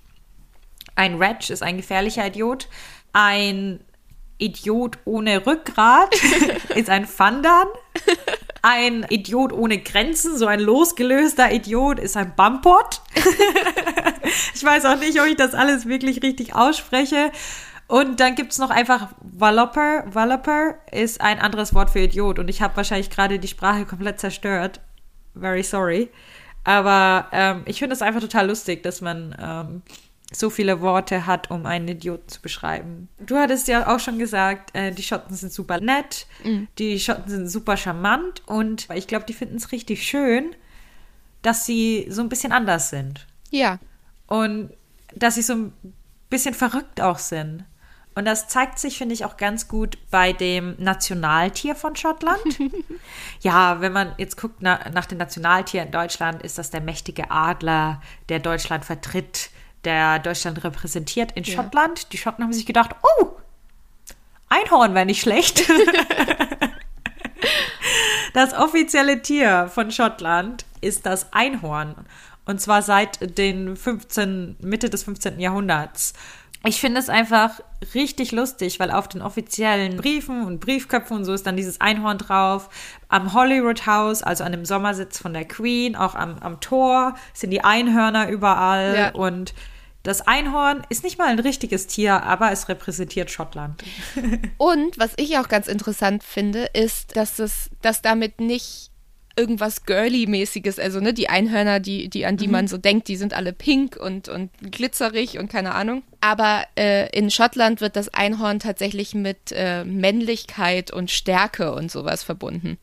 Ein 0.96 1.20
Wretch 1.20 1.50
ist 1.50 1.62
ein 1.62 1.78
gefährlicher 1.78 2.26
Idiot. 2.26 2.70
Ein 3.12 3.82
Idiot 4.38 4.98
ohne 5.04 5.46
Rückgrat 5.46 6.16
ist 6.76 6.90
ein 6.90 7.06
Fandern. 7.06 7.68
Ein 8.62 9.06
Idiot 9.10 9.54
ohne 9.54 9.80
Grenzen, 9.80 10.38
so 10.38 10.48
ein 10.48 10.60
losgelöster 10.60 11.52
Idiot, 11.52 12.00
ist 12.00 12.18
ein 12.18 12.34
Bumpot. 12.36 13.02
ich 14.54 14.64
weiß 14.64 14.86
auch 14.86 15.00
nicht, 15.00 15.20
ob 15.20 15.28
ich 15.28 15.36
das 15.36 15.54
alles 15.54 15.86
wirklich 15.86 16.24
richtig 16.24 16.56
ausspreche. 16.56 17.32
Und 17.90 18.20
dann 18.20 18.36
gibt 18.36 18.52
es 18.52 18.60
noch 18.60 18.70
einfach 18.70 19.08
Walloper. 19.20 20.04
Walloper 20.14 20.76
ist 20.92 21.22
ein 21.22 21.40
anderes 21.40 21.74
Wort 21.74 21.90
für 21.90 22.00
Idiot. 22.00 22.38
Und 22.38 22.48
ich 22.48 22.62
habe 22.62 22.78
wahrscheinlich 22.78 23.10
gerade 23.10 23.40
die 23.40 23.48
Sprache 23.48 23.88
komplett 23.88 24.20
zerstört. 24.20 24.80
Very 25.34 25.64
sorry. 25.64 26.12
Aber 26.64 27.28
ähm, 27.32 27.64
ich 27.66 27.80
finde 27.80 27.96
es 27.96 28.04
einfach 28.04 28.22
total 28.22 28.48
lustig, 28.48 28.84
dass 28.84 29.02
man 29.02 29.36
ähm, 29.42 29.82
so 30.32 30.52
viele 30.52 30.82
Worte 30.82 31.26
hat, 31.26 31.50
um 31.50 31.66
einen 31.66 31.88
Idioten 31.88 32.30
zu 32.30 32.44
beschreiben. 32.44 33.10
Du 33.18 33.38
hattest 33.38 33.68
ja 33.68 33.88
auch 33.88 34.00
schon 34.00 34.20
gesagt, 34.20 34.76
äh, 34.76 34.92
die 34.92 35.02
Schotten 35.02 35.36
sind 35.36 35.52
super 35.52 35.82
nett, 35.82 36.28
mhm. 36.44 36.68
die 36.78 37.00
Schotten 37.00 37.28
sind 37.28 37.48
super 37.50 37.76
charmant 37.76 38.44
und 38.46 38.88
ich 38.94 39.08
glaube, 39.08 39.26
die 39.26 39.34
finden 39.34 39.56
es 39.58 39.72
richtig 39.72 40.08
schön, 40.08 40.56
dass 41.42 41.66
sie 41.66 42.06
so 42.12 42.22
ein 42.22 42.30
bisschen 42.30 42.52
anders 42.52 42.92
sind. 42.92 43.26
Ja. 43.50 43.80
Und 44.28 44.74
dass 45.16 45.34
sie 45.34 45.42
so 45.42 45.54
ein 45.54 45.74
bisschen 46.30 46.54
verrückt 46.54 47.02
auch 47.02 47.18
sind. 47.18 47.66
Und 48.16 48.26
das 48.26 48.48
zeigt 48.48 48.80
sich, 48.80 48.98
finde 48.98 49.14
ich, 49.14 49.24
auch 49.24 49.38
ganz 49.38 49.68
gut 49.68 49.98
bei 50.12 50.34
dem 50.34 50.76
Nationaltier 50.78 51.76
von 51.76 51.96
Schottland. 51.96 52.60
ja, 53.40 53.80
wenn 53.82 53.94
man 53.94 54.14
jetzt 54.18 54.36
guckt 54.36 54.58
na, 54.60 54.80
nach 54.94 55.06
dem 55.06 55.18
Nationaltier 55.18 55.84
in 55.84 55.92
Deutschland, 55.92 56.44
ist 56.44 56.58
das 56.58 56.70
der 56.70 56.82
mächtige 56.82 57.32
Adler, 57.32 58.02
der 58.28 58.40
Deutschland 58.40 58.84
vertritt 58.84 59.52
der 59.86 60.20
Deutschland 60.20 60.64
repräsentiert 60.64 61.32
in 61.34 61.44
ja. 61.44 61.56
Schottland. 61.56 62.12
Die 62.12 62.18
Schotten 62.18 62.44
haben 62.44 62.54
sich 62.54 62.66
gedacht, 62.66 62.96
oh, 63.02 63.28
Einhorn 64.50 64.96
wäre 64.96 65.06
nicht 65.06 65.22
schlecht. 65.22 65.70
das 68.34 68.54
offizielle 68.54 69.22
Tier 69.22 69.70
von 69.74 69.92
Schottland 69.92 70.66
ist 70.82 71.06
das 71.06 71.32
Einhorn. 71.34 71.96
Und 72.46 72.60
zwar 72.60 72.82
seit 72.82 73.38
den 73.38 73.78
15, 73.78 74.58
Mitte 74.60 74.90
des 74.90 75.04
15. 75.04 75.40
Jahrhunderts. 75.40 76.14
Ich 76.66 76.82
finde 76.82 77.00
es 77.00 77.08
einfach 77.08 77.62
richtig 77.94 78.34
lustig, 78.34 78.80
weil 78.80 78.92
auf 78.92 79.08
den 79.08 79.22
offiziellen 79.22 79.96
Briefen 79.96 80.46
und 80.46 80.60
Briefköpfen 80.60 81.18
und 81.18 81.26
so 81.26 81.34
ist 81.34 81.46
dann 81.46 81.56
dieses 81.56 81.80
Einhorn 81.80 82.18
drauf. 82.18 82.70
Am 83.08 83.34
Hollywood 83.34 83.86
House, 83.86 84.24
also 84.24 84.44
an 84.44 84.52
dem 84.52 84.66
Sommersitz 84.66 85.20
von 85.20 85.34
der 85.34 85.46
Queen, 85.46 85.96
auch 85.96 86.16
am, 86.16 86.38
am 86.40 86.60
Tor 86.60 87.16
sind 87.34 87.52
die 87.52 87.64
Einhörner 87.64 88.30
überall. 88.30 88.96
Ja. 88.96 89.10
Und 89.12 89.54
das 90.04 90.28
Einhorn 90.28 90.86
ist 90.90 91.04
nicht 91.04 91.18
mal 91.18 91.28
ein 91.28 91.40
richtiges 91.40 91.88
Tier, 91.88 92.24
aber 92.24 92.52
es 92.52 92.68
repräsentiert 92.68 93.32
Schottland. 93.32 93.84
und 94.58 95.00
was 95.00 95.14
ich 95.16 95.38
auch 95.38 95.48
ganz 95.48 95.68
interessant 95.68 96.24
finde, 96.24 96.70
ist, 96.74 97.16
dass 97.16 97.40
es, 97.40 97.70
dass 97.82 98.02
damit 98.02 98.42
nicht 98.42 98.89
irgendwas 99.40 99.86
Girly-mäßiges. 99.86 100.80
Also, 100.80 101.00
ne, 101.00 101.14
die 101.14 101.30
Einhörner, 101.30 101.80
die, 101.80 102.10
die, 102.10 102.26
an 102.26 102.36
die 102.36 102.48
mhm. 102.48 102.54
man 102.54 102.68
so 102.68 102.78
denkt, 102.78 103.08
die 103.08 103.16
sind 103.16 103.34
alle 103.34 103.54
pink 103.54 103.96
und, 103.96 104.28
und 104.28 104.52
glitzerig 104.72 105.40
und 105.40 105.50
keine 105.50 105.74
Ahnung. 105.74 106.04
Aber 106.20 106.64
äh, 106.78 107.10
in 107.18 107.32
Schottland 107.32 107.80
wird 107.80 107.96
das 107.96 108.14
Einhorn 108.14 108.60
tatsächlich 108.60 109.16
mit 109.16 109.54
äh, 109.54 109.86
Männlichkeit 109.86 110.92
und 110.92 111.10
Stärke 111.10 111.74
und 111.74 111.90
sowas 111.90 112.24
verbunden. 112.24 112.78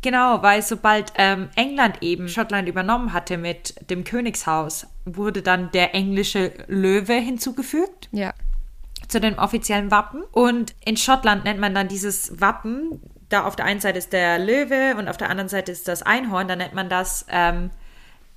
Genau, 0.00 0.42
weil 0.42 0.62
sobald 0.62 1.12
ähm, 1.16 1.48
England 1.56 2.02
eben 2.02 2.28
Schottland 2.28 2.68
übernommen 2.68 3.12
hatte 3.12 3.36
mit 3.36 3.74
dem 3.90 4.04
Königshaus, 4.04 4.86
wurde 5.04 5.42
dann 5.42 5.72
der 5.72 5.94
englische 5.94 6.52
Löwe 6.68 7.14
hinzugefügt. 7.14 8.08
Ja. 8.12 8.32
Zu 9.08 9.20
dem 9.20 9.38
offiziellen 9.38 9.90
Wappen. 9.90 10.22
Und 10.30 10.74
in 10.84 10.96
Schottland 10.96 11.44
nennt 11.44 11.58
man 11.58 11.74
dann 11.74 11.88
dieses 11.88 12.40
Wappen 12.40 13.00
da 13.28 13.44
auf 13.44 13.56
der 13.56 13.66
einen 13.66 13.80
Seite 13.80 13.98
ist 13.98 14.12
der 14.12 14.38
Löwe 14.38 14.96
und 14.96 15.08
auf 15.08 15.16
der 15.16 15.30
anderen 15.30 15.48
Seite 15.48 15.72
ist 15.72 15.88
das 15.88 16.02
Einhorn, 16.02 16.48
dann 16.48 16.58
nennt 16.58 16.74
man 16.74 16.88
das 16.88 17.26
ähm, 17.28 17.70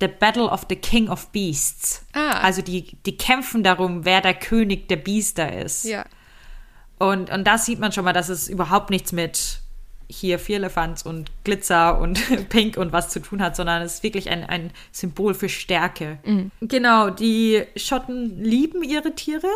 The 0.00 0.08
Battle 0.08 0.48
of 0.48 0.66
the 0.68 0.76
King 0.76 1.08
of 1.08 1.28
Beasts. 1.28 2.04
Ah. 2.12 2.40
Also 2.40 2.60
die, 2.60 2.96
die 3.06 3.16
kämpfen 3.16 3.62
darum, 3.62 4.04
wer 4.04 4.20
der 4.20 4.34
König 4.34 4.88
der 4.88 4.96
Biester 4.96 5.62
ist. 5.62 5.84
Ja. 5.84 6.04
Und, 6.98 7.30
und 7.30 7.44
da 7.46 7.58
sieht 7.58 7.78
man 7.78 7.92
schon 7.92 8.04
mal, 8.04 8.12
dass 8.12 8.28
es 8.28 8.48
überhaupt 8.48 8.90
nichts 8.90 9.12
mit 9.12 9.60
hier 10.08 10.38
Vierlefanz 10.38 11.02
und 11.02 11.30
Glitzer 11.44 11.98
und 11.98 12.20
Pink 12.48 12.76
und 12.76 12.92
was 12.92 13.08
zu 13.08 13.20
tun 13.20 13.42
hat, 13.42 13.56
sondern 13.56 13.82
es 13.82 13.94
ist 13.94 14.02
wirklich 14.02 14.28
ein, 14.28 14.44
ein 14.44 14.72
Symbol 14.90 15.34
für 15.34 15.48
Stärke. 15.48 16.18
Mhm. 16.24 16.50
Genau, 16.60 17.10
die 17.10 17.64
Schotten 17.76 18.42
lieben 18.42 18.82
ihre 18.82 19.14
Tiere. 19.14 19.48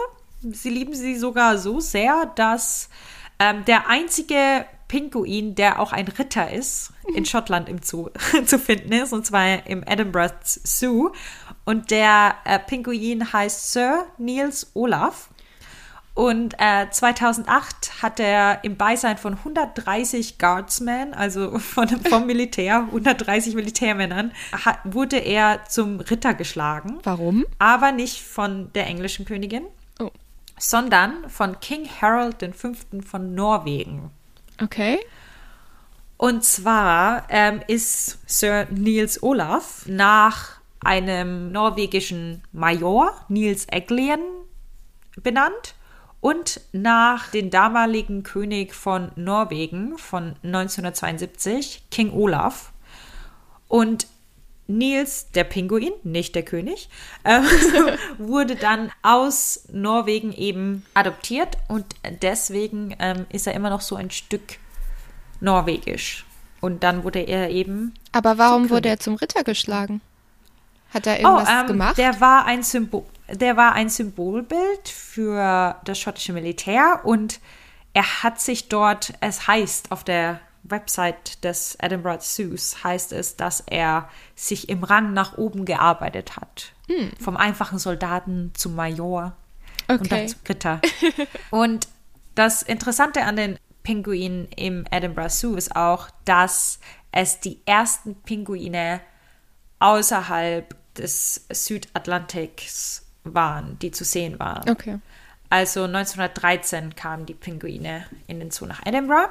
Sie 0.52 0.70
lieben 0.70 0.94
sie 0.94 1.16
sogar 1.16 1.58
so 1.58 1.80
sehr, 1.80 2.32
dass 2.36 2.88
ähm, 3.38 3.64
der 3.64 3.88
einzige 3.88 4.66
Pinguin, 4.88 5.54
der 5.54 5.80
auch 5.80 5.92
ein 5.92 6.08
Ritter 6.08 6.50
ist, 6.50 6.92
in 7.14 7.24
Schottland 7.26 7.68
im 7.68 7.82
Zoo 7.82 8.10
zu 8.46 8.58
finden 8.58 8.92
ist, 8.92 9.12
und 9.12 9.26
zwar 9.26 9.66
im 9.66 9.82
Edinburgh 9.82 10.34
Zoo. 10.42 11.10
Und 11.64 11.90
der 11.90 12.36
äh, 12.44 12.58
Pinguin 12.58 13.32
heißt 13.32 13.72
Sir 13.72 14.06
Niels 14.18 14.70
Olaf. 14.74 15.30
Und 16.14 16.54
äh, 16.58 16.88
2008 16.90 18.02
hat 18.02 18.20
er 18.20 18.64
im 18.64 18.78
Beisein 18.78 19.18
von 19.18 19.34
130 19.34 20.38
Guardsmen, 20.38 21.12
also 21.12 21.58
von, 21.58 21.88
vom 21.88 22.24
Militär, 22.24 22.84
130 22.86 23.54
Militärmännern, 23.54 24.32
hat, 24.64 24.78
wurde 24.84 25.18
er 25.18 25.64
zum 25.68 26.00
Ritter 26.00 26.32
geschlagen. 26.32 27.00
Warum? 27.02 27.44
Aber 27.58 27.92
nicht 27.92 28.22
von 28.22 28.72
der 28.72 28.86
englischen 28.86 29.26
Königin. 29.26 29.66
Sondern 30.58 31.28
von 31.28 31.60
King 31.60 31.88
Harold 32.00 32.42
V. 32.54 32.72
von 33.04 33.34
Norwegen. 33.34 34.10
Okay. 34.62 34.98
Und 36.16 36.44
zwar 36.44 37.26
ähm, 37.28 37.60
ist 37.66 38.18
Sir 38.26 38.66
Niels 38.70 39.22
Olaf 39.22 39.84
nach 39.86 40.60
einem 40.80 41.52
norwegischen 41.52 42.42
Major, 42.52 43.12
Niels 43.28 43.66
Eglen, 43.70 44.20
benannt 45.22 45.75
und 46.20 46.60
nach 46.72 47.28
dem 47.28 47.50
damaligen 47.50 48.22
König 48.22 48.75
von 48.75 49.12
Norwegen 49.16 49.98
von 49.98 50.36
1972, 50.42 51.84
King 51.90 52.12
Olaf. 52.12 52.72
Und 53.68 54.06
Nils, 54.68 55.30
der 55.30 55.44
Pinguin, 55.44 55.92
nicht 56.02 56.35
der 56.35 56.42
König, 56.42 56.88
äh, 57.25 57.40
wurde 58.18 58.56
dann 58.56 58.90
aus 59.02 59.64
Norwegen 59.70 60.32
eben 60.32 60.85
adoptiert 60.94 61.56
und 61.68 61.87
deswegen 62.23 62.94
ähm, 62.99 63.26
ist 63.30 63.46
er 63.46 63.54
immer 63.54 63.70
noch 63.70 63.80
so 63.80 63.96
ein 63.96 64.11
Stück 64.11 64.58
norwegisch. 65.40 66.25
Und 66.61 66.82
dann 66.82 67.04
wurde 67.04 67.20
er 67.20 67.50
eben. 67.50 67.94
Aber 68.12 68.38
warum 68.38 68.70
wurde 68.70 68.88
er 68.88 68.99
zum 68.99 69.14
Ritter 69.14 69.44
geschlagen? 69.44 70.00
Hat 70.92 71.06
er 71.06 71.20
irgendwas 71.20 71.49
oh, 71.49 71.61
ähm, 71.61 71.66
gemacht? 71.66 71.99
Der 71.99 72.20
war 72.20 72.46
ein 72.46 72.62
Symbol, 72.62 73.04
der 73.28 73.56
war 73.56 73.75
ein 73.75 73.88
Symbolbild 73.88 74.88
für 74.88 75.76
das 75.85 75.99
schottische 75.99 76.32
Militär 76.32 77.00
und 77.04 77.40
er 77.92 78.23
hat 78.23 78.40
sich 78.40 78.68
dort, 78.68 79.12
es 79.20 79.46
heißt 79.46 79.92
auf 79.92 80.04
der 80.04 80.40
Website 80.70 81.42
des 81.44 81.76
Edinburgh 81.80 82.20
Zoos 82.20 82.82
heißt 82.85 83.12
es, 83.12 83.37
dass 83.37 83.61
er 83.61 84.08
sich 84.35 84.68
im 84.68 84.85
Rang 84.85 85.12
nach 85.12 85.37
oben 85.38 85.64
gearbeitet 85.64 86.37
hat. 86.37 86.73
Hm. 86.88 87.11
Vom 87.20 87.37
einfachen 87.37 87.78
Soldaten 87.78 88.52
zum 88.54 88.75
Major 88.75 89.37
okay. 89.88 89.99
und 89.99 90.12
dann 90.12 90.28
zum 90.28 90.40
Ritter. 90.49 90.80
und 91.50 91.88
das 92.35 92.62
Interessante 92.62 93.23
an 93.23 93.37
den 93.37 93.58
Pinguinen 93.82 94.49
im 94.56 94.85
Edinburgh 94.90 95.30
Zoo 95.30 95.54
ist 95.54 95.75
auch, 95.76 96.08
dass 96.25 96.80
es 97.12 97.40
die 97.40 97.61
ersten 97.66 98.14
Pinguine 98.23 99.00
außerhalb 99.78 100.75
des 100.96 101.46
Südatlantiks 101.50 103.06
waren, 103.25 103.78
die 103.78 103.90
zu 103.90 104.04
sehen 104.04 104.38
waren. 104.38 104.68
Okay. 104.68 104.99
Also 105.49 105.85
1913 105.85 106.96
kamen 106.96 107.26
die 107.26 107.35
Pinguine 107.35 108.06
in 108.26 108.40
den 108.40 108.50
Zoo 108.50 108.66
nach 108.66 108.85
Edinburgh 108.85 109.30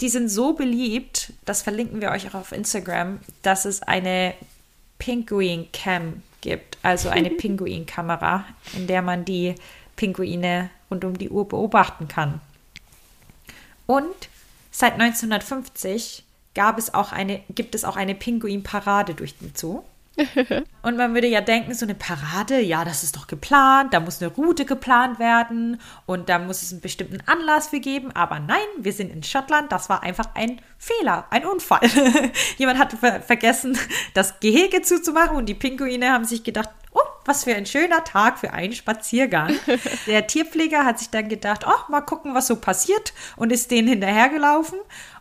die 0.00 0.08
sind 0.08 0.28
so 0.28 0.54
beliebt, 0.54 1.32
das 1.44 1.62
verlinken 1.62 2.00
wir 2.00 2.10
euch 2.10 2.28
auch 2.28 2.34
auf 2.34 2.52
Instagram, 2.52 3.20
dass 3.42 3.64
es 3.64 3.82
eine 3.82 4.34
Pinguin 4.98 5.70
Cam 5.72 6.22
gibt, 6.40 6.78
also 6.82 7.08
eine 7.08 7.30
Pinguin-Kamera, 7.30 8.44
in 8.74 8.86
der 8.86 9.02
man 9.02 9.24
die 9.24 9.54
Pinguine 9.96 10.70
rund 10.90 11.04
um 11.04 11.16
die 11.16 11.30
Uhr 11.30 11.48
beobachten 11.48 12.08
kann. 12.08 12.40
Und 13.86 14.30
Seit 14.70 14.94
1950 14.94 16.24
gab 16.54 16.78
es 16.78 16.94
auch 16.94 17.12
eine, 17.12 17.42
gibt 17.50 17.74
es 17.74 17.84
auch 17.84 17.96
eine 17.96 18.14
Pinguinparade 18.14 19.14
durch 19.14 19.36
den 19.36 19.52
Zoo. 19.54 19.82
Und 20.82 20.96
man 20.96 21.14
würde 21.14 21.26
ja 21.26 21.40
denken, 21.40 21.74
so 21.74 21.84
eine 21.84 21.94
Parade, 21.94 22.60
ja, 22.60 22.84
das 22.84 23.02
ist 23.02 23.16
doch 23.16 23.26
geplant, 23.26 23.92
da 23.92 24.00
muss 24.00 24.22
eine 24.22 24.30
Route 24.32 24.64
geplant 24.64 25.18
werden 25.18 25.80
und 26.06 26.28
da 26.28 26.38
muss 26.38 26.62
es 26.62 26.72
einen 26.72 26.80
bestimmten 26.80 27.18
Anlass 27.26 27.68
für 27.68 27.80
geben. 27.80 28.12
Aber 28.12 28.40
nein, 28.40 28.58
wir 28.78 28.92
sind 28.92 29.12
in 29.12 29.22
Schottland, 29.22 29.70
das 29.72 29.88
war 29.88 30.02
einfach 30.02 30.30
ein 30.34 30.60
Fehler, 30.78 31.26
ein 31.30 31.44
Unfall. 31.44 31.80
Jemand 32.56 32.78
hat 32.78 32.92
ver 32.94 33.20
vergessen, 33.20 33.78
das 34.14 34.40
Gehege 34.40 34.82
zuzumachen 34.82 35.36
und 35.36 35.46
die 35.46 35.54
Pinguine 35.54 36.10
haben 36.10 36.24
sich 36.24 36.44
gedacht, 36.44 36.70
oh, 36.92 37.00
was 37.24 37.44
für 37.44 37.54
ein 37.54 37.66
schöner 37.66 38.02
Tag 38.04 38.38
für 38.38 38.52
einen 38.52 38.72
Spaziergang. 38.72 39.54
Der 40.06 40.26
Tierpfleger 40.26 40.84
hat 40.84 40.98
sich 40.98 41.10
dann 41.10 41.28
gedacht, 41.28 41.64
oh, 41.66 41.90
mal 41.90 42.00
gucken, 42.00 42.34
was 42.34 42.46
so 42.46 42.56
passiert 42.56 43.12
und 43.36 43.52
ist 43.52 43.70
denen 43.70 43.88
hinterhergelaufen 43.88 44.78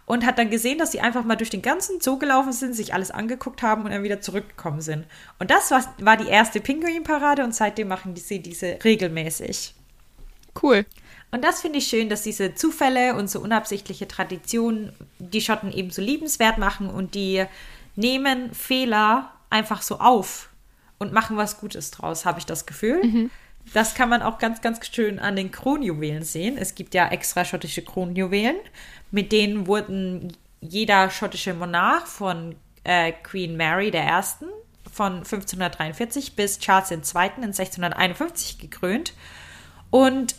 und 0.10 0.26
hat 0.26 0.40
dann 0.40 0.50
gesehen, 0.50 0.80
dass 0.80 0.92
sie 0.92 1.02
einfach 1.02 1.24
mal 1.24 1.36
durch 1.36 1.52
den 1.52 1.62
ganzen 1.62 2.02
Zoo 2.02 2.18
gelaufen 2.18 2.52
sind, 2.52 2.74
sich 2.74 2.96
alles 2.96 3.12
angeguckt 3.12 3.62
haben 3.62 3.84
und 3.84 3.92
dann 3.92 4.02
wieder 4.02 4.22
zurückgekommen 4.22 4.82
sind. 4.82 5.06
Und 5.38 5.52
das 5.52 5.70
war, 5.70 5.84
war 6.00 6.18
die 6.18 6.28
erste 6.28 6.60
Pinguinparade 6.60 7.44
und 7.44 7.54
seitdem 7.54 7.90
machen 7.90 8.16
sie 8.16 8.40
diese 8.40 8.80
regelmäßig. 8.84 9.76
Cool. 10.60 10.84
Und 11.30 11.44
das 11.44 11.62
finde 11.62 11.78
ich 11.78 11.86
schön, 11.86 12.10
dass 12.10 12.24
diese 12.24 12.56
Zufälle 12.56 13.14
und 13.14 13.30
so 13.30 13.40
unabsichtliche 13.40 14.08
Traditionen 14.08 14.94
die 15.20 15.42
Schotten 15.42 15.72
eben 15.72 15.92
so 15.92 16.02
liebenswert 16.02 16.58
machen 16.58 16.90
und 16.90 17.14
die 17.14 17.46
nehmen 17.96 18.52
Fehler 18.56 19.32
einfach 19.52 19.84
so 19.84 20.00
auf 20.00 20.50
und 20.98 21.14
machen 21.14 21.38
was 21.38 21.60
Gutes 21.60 21.92
draus, 21.92 22.26
habe 22.26 22.40
ich 22.40 22.48
das 22.48 22.66
Gefühl. 22.66 23.04
Mhm. 23.04 23.30
Das 23.74 23.94
kann 23.94 24.10
man 24.10 24.24
auch 24.24 24.40
ganz, 24.40 24.62
ganz 24.62 24.80
schön 24.92 25.20
an 25.20 25.36
den 25.36 25.52
Kronjuwelen 25.52 26.24
sehen. 26.24 26.58
Es 26.58 26.74
gibt 26.74 26.96
ja 26.96 27.10
extra 27.10 27.46
schottische 27.46 27.84
Kronjuwelen. 27.84 28.56
Mit 29.12 29.32
denen 29.32 29.68
wurden 29.68 30.36
jeder 30.62 31.10
schottische 31.10 31.54
Monarch 31.54 32.06
von 32.06 32.56
äh, 32.84 33.12
Queen 33.12 33.58
Mary 33.58 33.90
I. 33.90 34.22
von 34.92 35.18
1543 35.18 36.36
bis 36.36 36.60
Charles 36.60 36.92
II. 36.92 36.98
in 36.98 37.44
1651 37.44 38.60
gekrönt. 38.60 39.14
Und 39.90 40.36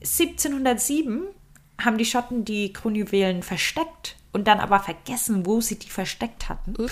1707 0.00 1.22
haben 1.80 1.98
die 1.98 2.04
Schotten 2.04 2.44
die 2.44 2.72
Kronjuwelen 2.72 3.42
versteckt 3.42 4.16
und 4.32 4.48
dann 4.48 4.60
aber 4.60 4.80
vergessen, 4.80 5.46
wo 5.46 5.60
sie 5.60 5.78
die 5.78 5.90
versteckt 5.90 6.48
hatten. 6.48 6.74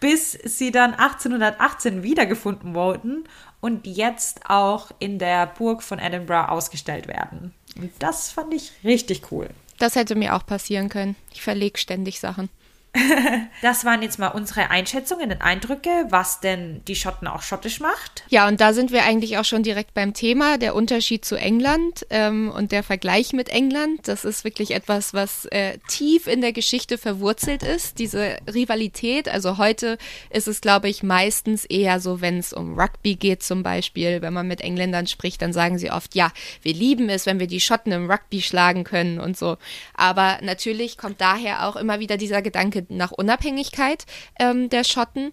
bis 0.00 0.32
sie 0.32 0.70
dann 0.70 0.94
1818 0.94 2.02
wiedergefunden 2.02 2.74
wurden 2.74 3.24
und 3.60 3.86
jetzt 3.86 4.48
auch 4.48 4.90
in 4.98 5.18
der 5.18 5.46
Burg 5.46 5.82
von 5.82 5.98
Edinburgh 5.98 6.50
ausgestellt 6.50 7.08
werden. 7.08 7.54
Und 7.76 7.90
das 7.98 8.30
fand 8.30 8.52
ich 8.52 8.72
richtig 8.84 9.32
cool. 9.32 9.48
Das 9.78 9.94
hätte 9.94 10.14
mir 10.14 10.34
auch 10.34 10.46
passieren 10.46 10.88
können. 10.88 11.16
Ich 11.32 11.42
verlege 11.42 11.78
ständig 11.78 12.20
Sachen. 12.20 12.48
das 13.62 13.84
waren 13.84 14.02
jetzt 14.02 14.18
mal 14.18 14.28
unsere 14.28 14.70
Einschätzungen 14.70 15.30
und 15.30 15.42
Eindrücke, 15.42 16.06
was 16.10 16.40
denn 16.40 16.82
die 16.86 16.96
Schotten 16.96 17.28
auch 17.28 17.42
schottisch 17.42 17.80
macht. 17.80 18.24
Ja, 18.28 18.48
und 18.48 18.60
da 18.60 18.72
sind 18.72 18.92
wir 18.92 19.04
eigentlich 19.04 19.38
auch 19.38 19.44
schon 19.44 19.62
direkt 19.62 19.94
beim 19.94 20.14
Thema, 20.14 20.58
der 20.58 20.74
Unterschied 20.74 21.24
zu 21.24 21.36
England 21.36 22.06
ähm, 22.10 22.50
und 22.54 22.72
der 22.72 22.82
Vergleich 22.82 23.32
mit 23.32 23.48
England. 23.48 24.08
Das 24.08 24.24
ist 24.24 24.44
wirklich 24.44 24.72
etwas, 24.72 25.14
was 25.14 25.46
äh, 25.46 25.78
tief 25.88 26.26
in 26.26 26.40
der 26.40 26.52
Geschichte 26.52 26.98
verwurzelt 26.98 27.62
ist, 27.62 27.98
diese 27.98 28.36
Rivalität. 28.52 29.28
Also 29.28 29.58
heute 29.58 29.98
ist 30.30 30.48
es, 30.48 30.60
glaube 30.60 30.88
ich, 30.88 31.02
meistens 31.02 31.64
eher 31.64 32.00
so, 32.00 32.20
wenn 32.20 32.38
es 32.38 32.52
um 32.52 32.78
Rugby 32.78 33.16
geht 33.16 33.42
zum 33.42 33.62
Beispiel. 33.62 34.22
Wenn 34.22 34.32
man 34.32 34.48
mit 34.48 34.60
Engländern 34.60 35.06
spricht, 35.06 35.42
dann 35.42 35.52
sagen 35.52 35.78
sie 35.78 35.90
oft, 35.90 36.14
ja, 36.14 36.32
wir 36.62 36.74
lieben 36.74 37.08
es, 37.08 37.26
wenn 37.26 37.40
wir 37.40 37.46
die 37.46 37.60
Schotten 37.60 37.92
im 37.92 38.10
Rugby 38.10 38.42
schlagen 38.42 38.84
können 38.84 39.20
und 39.20 39.36
so. 39.36 39.56
Aber 39.94 40.38
natürlich 40.42 40.98
kommt 40.98 41.20
daher 41.20 41.66
auch 41.66 41.76
immer 41.76 42.00
wieder 42.00 42.16
dieser 42.16 42.42
Gedanke, 42.42 42.85
nach 42.88 43.12
Unabhängigkeit 43.12 44.04
ähm, 44.38 44.68
der 44.68 44.84
Schotten. 44.84 45.32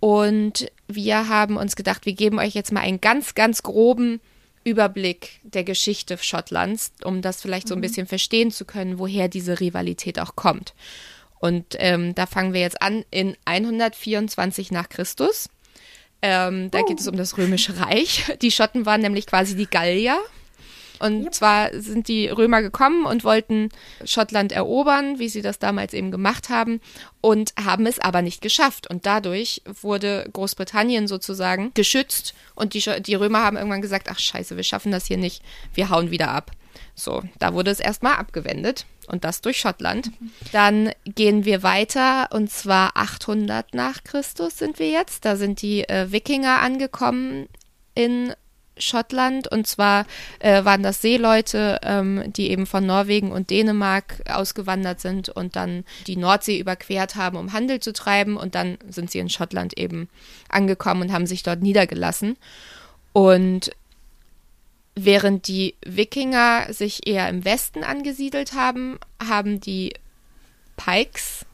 Und 0.00 0.70
wir 0.88 1.28
haben 1.28 1.56
uns 1.56 1.76
gedacht, 1.76 2.06
wir 2.06 2.12
geben 2.12 2.38
euch 2.38 2.54
jetzt 2.54 2.72
mal 2.72 2.80
einen 2.80 3.00
ganz, 3.00 3.34
ganz 3.34 3.62
groben 3.62 4.20
Überblick 4.64 5.40
der 5.44 5.64
Geschichte 5.64 6.18
Schottlands, 6.18 6.92
um 7.04 7.22
das 7.22 7.40
vielleicht 7.40 7.68
so 7.68 7.74
ein 7.74 7.78
mhm. 7.78 7.82
bisschen 7.82 8.06
verstehen 8.06 8.50
zu 8.50 8.64
können, 8.64 8.98
woher 8.98 9.28
diese 9.28 9.60
Rivalität 9.60 10.18
auch 10.18 10.36
kommt. 10.36 10.74
Und 11.38 11.76
ähm, 11.78 12.14
da 12.14 12.26
fangen 12.26 12.52
wir 12.52 12.60
jetzt 12.60 12.82
an 12.82 13.04
in 13.10 13.36
124 13.44 14.72
nach 14.72 14.88
Christus. 14.88 15.48
Ähm, 16.22 16.70
da 16.70 16.80
oh. 16.80 16.84
geht 16.86 16.98
es 16.98 17.06
um 17.06 17.16
das 17.16 17.38
Römische 17.38 17.78
Reich. 17.78 18.24
Die 18.42 18.50
Schotten 18.50 18.86
waren 18.86 19.00
nämlich 19.00 19.26
quasi 19.26 19.54
die 19.54 19.68
Gallier 19.68 20.18
und 20.98 21.24
yep. 21.24 21.34
zwar 21.34 21.70
sind 21.80 22.08
die 22.08 22.28
Römer 22.28 22.62
gekommen 22.62 23.06
und 23.06 23.24
wollten 23.24 23.68
Schottland 24.04 24.52
erobern, 24.52 25.18
wie 25.18 25.28
sie 25.28 25.42
das 25.42 25.58
damals 25.58 25.94
eben 25.94 26.10
gemacht 26.10 26.48
haben, 26.48 26.80
und 27.20 27.52
haben 27.62 27.86
es 27.86 27.98
aber 27.98 28.22
nicht 28.22 28.40
geschafft. 28.40 28.88
Und 28.88 29.06
dadurch 29.06 29.62
wurde 29.80 30.28
Großbritannien 30.32 31.08
sozusagen 31.08 31.72
geschützt 31.74 32.34
und 32.54 32.74
die, 32.74 32.84
die 33.02 33.14
Römer 33.14 33.42
haben 33.42 33.56
irgendwann 33.56 33.82
gesagt, 33.82 34.08
ach 34.10 34.18
scheiße, 34.18 34.56
wir 34.56 34.64
schaffen 34.64 34.92
das 34.92 35.06
hier 35.06 35.18
nicht, 35.18 35.42
wir 35.74 35.90
hauen 35.90 36.10
wieder 36.10 36.30
ab. 36.30 36.52
So, 36.94 37.22
da 37.38 37.52
wurde 37.52 37.70
es 37.70 37.80
erstmal 37.80 38.14
abgewendet 38.14 38.86
und 39.06 39.24
das 39.24 39.40
durch 39.40 39.58
Schottland. 39.58 40.10
Dann 40.52 40.92
gehen 41.04 41.44
wir 41.44 41.62
weiter 41.62 42.28
und 42.32 42.50
zwar 42.50 42.96
800 42.96 43.74
nach 43.74 44.02
Christus 44.02 44.58
sind 44.58 44.78
wir 44.78 44.88
jetzt. 44.88 45.24
Da 45.24 45.36
sind 45.36 45.62
die 45.62 45.88
äh, 45.88 46.10
Wikinger 46.10 46.60
angekommen 46.60 47.48
in 47.94 48.34
Schottland. 48.78 49.48
Und 49.48 49.66
zwar 49.66 50.06
äh, 50.38 50.64
waren 50.64 50.82
das 50.82 51.00
Seeleute, 51.02 51.80
ähm, 51.82 52.32
die 52.32 52.50
eben 52.50 52.66
von 52.66 52.86
Norwegen 52.86 53.32
und 53.32 53.50
Dänemark 53.50 54.22
ausgewandert 54.28 55.00
sind 55.00 55.28
und 55.28 55.56
dann 55.56 55.84
die 56.06 56.16
Nordsee 56.16 56.58
überquert 56.58 57.16
haben, 57.16 57.36
um 57.36 57.52
Handel 57.52 57.80
zu 57.80 57.92
treiben. 57.92 58.36
Und 58.36 58.54
dann 58.54 58.78
sind 58.88 59.10
sie 59.10 59.18
in 59.18 59.30
Schottland 59.30 59.78
eben 59.78 60.08
angekommen 60.48 61.02
und 61.02 61.12
haben 61.12 61.26
sich 61.26 61.42
dort 61.42 61.62
niedergelassen. 61.62 62.36
Und 63.12 63.70
während 64.94 65.46
die 65.46 65.74
Wikinger 65.84 66.72
sich 66.72 67.06
eher 67.06 67.28
im 67.28 67.44
Westen 67.44 67.84
angesiedelt 67.84 68.54
haben, 68.54 68.98
haben 69.22 69.60
die 69.60 69.94
Pikes, 70.76 71.44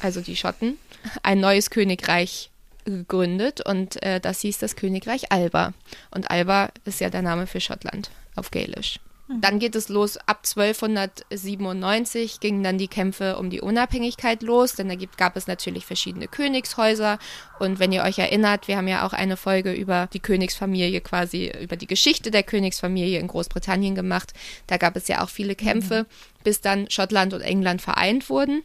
also 0.00 0.20
die 0.20 0.36
Schotten, 0.36 0.76
ein 1.22 1.40
neues 1.40 1.70
Königreich 1.70 2.50
gegründet 2.84 3.60
und 3.64 4.02
äh, 4.02 4.20
das 4.20 4.40
hieß 4.40 4.58
das 4.58 4.76
Königreich 4.76 5.32
Alba. 5.32 5.72
Und 6.10 6.30
Alba 6.30 6.70
ist 6.84 7.00
ja 7.00 7.10
der 7.10 7.22
Name 7.22 7.46
für 7.46 7.60
Schottland 7.60 8.10
auf 8.36 8.50
Gälisch. 8.50 9.00
Mhm. 9.30 9.40
Dann 9.40 9.58
geht 9.58 9.74
es 9.76 9.88
los, 9.88 10.16
ab 10.16 10.44
1297 10.44 12.40
gingen 12.40 12.62
dann 12.62 12.78
die 12.78 12.88
Kämpfe 12.88 13.36
um 13.38 13.50
die 13.50 13.60
Unabhängigkeit 13.60 14.42
los, 14.42 14.74
denn 14.74 14.88
da 14.88 14.96
gibt, 14.96 15.16
gab 15.18 15.36
es 15.36 15.46
natürlich 15.46 15.86
verschiedene 15.86 16.26
Königshäuser. 16.28 17.18
Und 17.58 17.78
wenn 17.78 17.92
ihr 17.92 18.02
euch 18.02 18.18
erinnert, 18.18 18.68
wir 18.68 18.76
haben 18.76 18.88
ja 18.88 19.06
auch 19.06 19.12
eine 19.12 19.36
Folge 19.36 19.72
über 19.72 20.08
die 20.12 20.20
Königsfamilie 20.20 21.00
quasi, 21.00 21.52
über 21.60 21.76
die 21.76 21.86
Geschichte 21.86 22.30
der 22.30 22.42
Königsfamilie 22.42 23.20
in 23.20 23.28
Großbritannien 23.28 23.94
gemacht. 23.94 24.32
Da 24.66 24.76
gab 24.76 24.96
es 24.96 25.08
ja 25.08 25.22
auch 25.22 25.30
viele 25.30 25.54
Kämpfe, 25.54 26.02
mhm. 26.02 26.42
bis 26.44 26.60
dann 26.60 26.90
Schottland 26.90 27.32
und 27.32 27.42
England 27.42 27.82
vereint 27.82 28.28
wurden. 28.30 28.62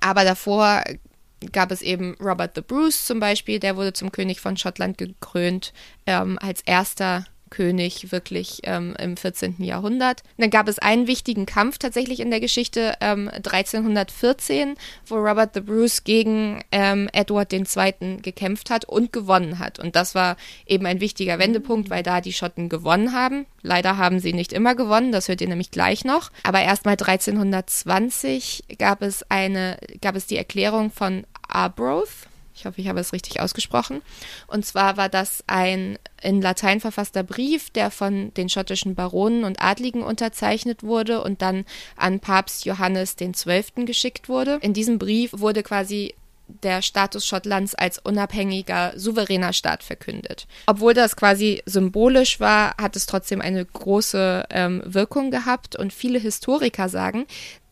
Aber 0.00 0.24
davor 0.24 0.84
gab 1.52 1.70
es 1.70 1.82
eben 1.82 2.16
Robert 2.20 2.52
the 2.54 2.62
Bruce 2.62 3.04
zum 3.06 3.20
Beispiel, 3.20 3.58
der 3.58 3.76
wurde 3.76 3.92
zum 3.92 4.12
König 4.12 4.40
von 4.40 4.56
Schottland 4.56 4.98
gekrönt, 4.98 5.72
ähm, 6.06 6.38
als 6.40 6.62
erster 6.62 7.26
König 7.50 8.10
wirklich 8.12 8.60
ähm, 8.64 8.94
im 8.98 9.16
14. 9.16 9.56
Jahrhundert. 9.58 10.22
Dann 10.36 10.50
gab 10.50 10.68
es 10.68 10.78
einen 10.78 11.06
wichtigen 11.06 11.46
Kampf 11.46 11.78
tatsächlich 11.78 12.20
in 12.20 12.30
der 12.30 12.40
Geschichte 12.40 12.94
ähm, 13.00 13.28
1314, 13.28 14.74
wo 15.06 15.16
Robert 15.16 15.54
the 15.54 15.60
Bruce 15.60 16.04
gegen 16.04 16.62
ähm, 16.72 17.08
Edward 17.12 17.52
II. 17.52 18.18
gekämpft 18.22 18.70
hat 18.70 18.84
und 18.84 19.12
gewonnen 19.12 19.58
hat. 19.58 19.78
Und 19.78 19.96
das 19.96 20.14
war 20.14 20.36
eben 20.66 20.86
ein 20.86 21.00
wichtiger 21.00 21.38
Wendepunkt, 21.38 21.88
weil 21.88 22.02
da 22.02 22.20
die 22.20 22.32
Schotten 22.32 22.68
gewonnen 22.68 23.12
haben. 23.12 23.46
Leider 23.62 23.96
haben 23.96 24.20
sie 24.20 24.32
nicht 24.32 24.52
immer 24.52 24.74
gewonnen, 24.74 25.12
das 25.12 25.28
hört 25.28 25.40
ihr 25.40 25.48
nämlich 25.48 25.70
gleich 25.70 26.04
noch. 26.04 26.30
Aber 26.42 26.60
erstmal 26.60 26.92
1320 26.92 28.64
gab 28.78 29.02
es 29.02 29.28
eine, 29.30 29.78
gab 30.00 30.16
es 30.16 30.26
die 30.26 30.36
Erklärung 30.36 30.90
von 30.90 31.24
Arbroath 31.48 32.28
ich 32.56 32.64
hoffe, 32.64 32.80
ich 32.80 32.88
habe 32.88 33.00
es 33.00 33.12
richtig 33.12 33.40
ausgesprochen. 33.40 34.00
Und 34.46 34.64
zwar 34.64 34.96
war 34.96 35.10
das 35.10 35.44
ein 35.46 35.98
in 36.22 36.40
Latein 36.40 36.80
verfasster 36.80 37.22
Brief, 37.22 37.68
der 37.68 37.90
von 37.90 38.32
den 38.34 38.48
schottischen 38.48 38.94
Baronen 38.94 39.44
und 39.44 39.60
Adligen 39.60 40.02
unterzeichnet 40.02 40.82
wurde 40.82 41.22
und 41.22 41.42
dann 41.42 41.66
an 41.96 42.18
Papst 42.18 42.64
Johannes 42.64 43.16
XII. 43.16 43.84
geschickt 43.84 44.30
wurde. 44.30 44.58
In 44.62 44.72
diesem 44.72 44.98
Brief 44.98 45.32
wurde 45.34 45.62
quasi 45.62 46.14
der 46.48 46.80
Status 46.80 47.26
Schottlands 47.26 47.74
als 47.74 47.98
unabhängiger, 47.98 48.92
souveräner 48.96 49.52
Staat 49.52 49.82
verkündet. 49.82 50.46
Obwohl 50.66 50.94
das 50.94 51.16
quasi 51.16 51.62
symbolisch 51.66 52.40
war, 52.40 52.76
hat 52.80 52.96
es 52.96 53.06
trotzdem 53.06 53.40
eine 53.40 53.64
große 53.64 54.46
ähm, 54.50 54.82
Wirkung 54.86 55.30
gehabt 55.30 55.76
und 55.76 55.92
viele 55.92 56.20
Historiker 56.20 56.88
sagen, 56.88 57.26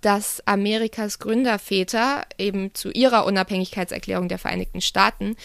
dass 0.04 0.46
Amerikas 0.46 1.18
Gründerväter 1.18 2.24
eben 2.36 2.74
zu 2.74 2.90
ihrer 2.90 3.24
Unabhängigkeitserklärung 3.24 4.28
der 4.28 4.38
Vereinigten 4.38 4.80
Staaten 4.80 5.36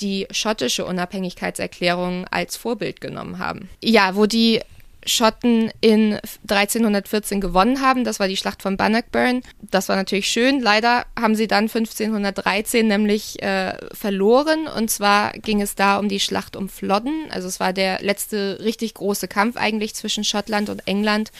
die 0.00 0.26
schottische 0.30 0.84
Unabhängigkeitserklärung 0.84 2.26
als 2.30 2.56
Vorbild 2.56 3.00
genommen 3.00 3.38
haben. 3.38 3.68
Ja, 3.82 4.16
wo 4.16 4.26
die 4.26 4.60
Schotten 5.04 5.70
in 5.80 6.18
1314 6.48 7.40
gewonnen 7.40 7.80
haben. 7.80 8.04
Das 8.04 8.20
war 8.20 8.28
die 8.28 8.36
Schlacht 8.36 8.62
von 8.62 8.76
Bannockburn. 8.76 9.42
Das 9.60 9.88
war 9.88 9.96
natürlich 9.96 10.28
schön. 10.28 10.60
Leider 10.60 11.06
haben 11.18 11.34
sie 11.34 11.48
dann 11.48 11.64
1513 11.64 12.86
nämlich 12.86 13.42
äh, 13.42 13.74
verloren. 13.92 14.68
Und 14.68 14.90
zwar 14.90 15.32
ging 15.32 15.60
es 15.60 15.74
da 15.74 15.98
um 15.98 16.08
die 16.08 16.20
Schlacht 16.20 16.54
um 16.54 16.68
Flodden. 16.68 17.26
Also 17.30 17.48
es 17.48 17.58
war 17.58 17.72
der 17.72 18.00
letzte 18.02 18.60
richtig 18.62 18.94
große 18.94 19.26
Kampf 19.26 19.56
eigentlich 19.56 19.94
zwischen 19.94 20.24
Schottland 20.24 20.68
und 20.68 20.86
England. 20.86 21.32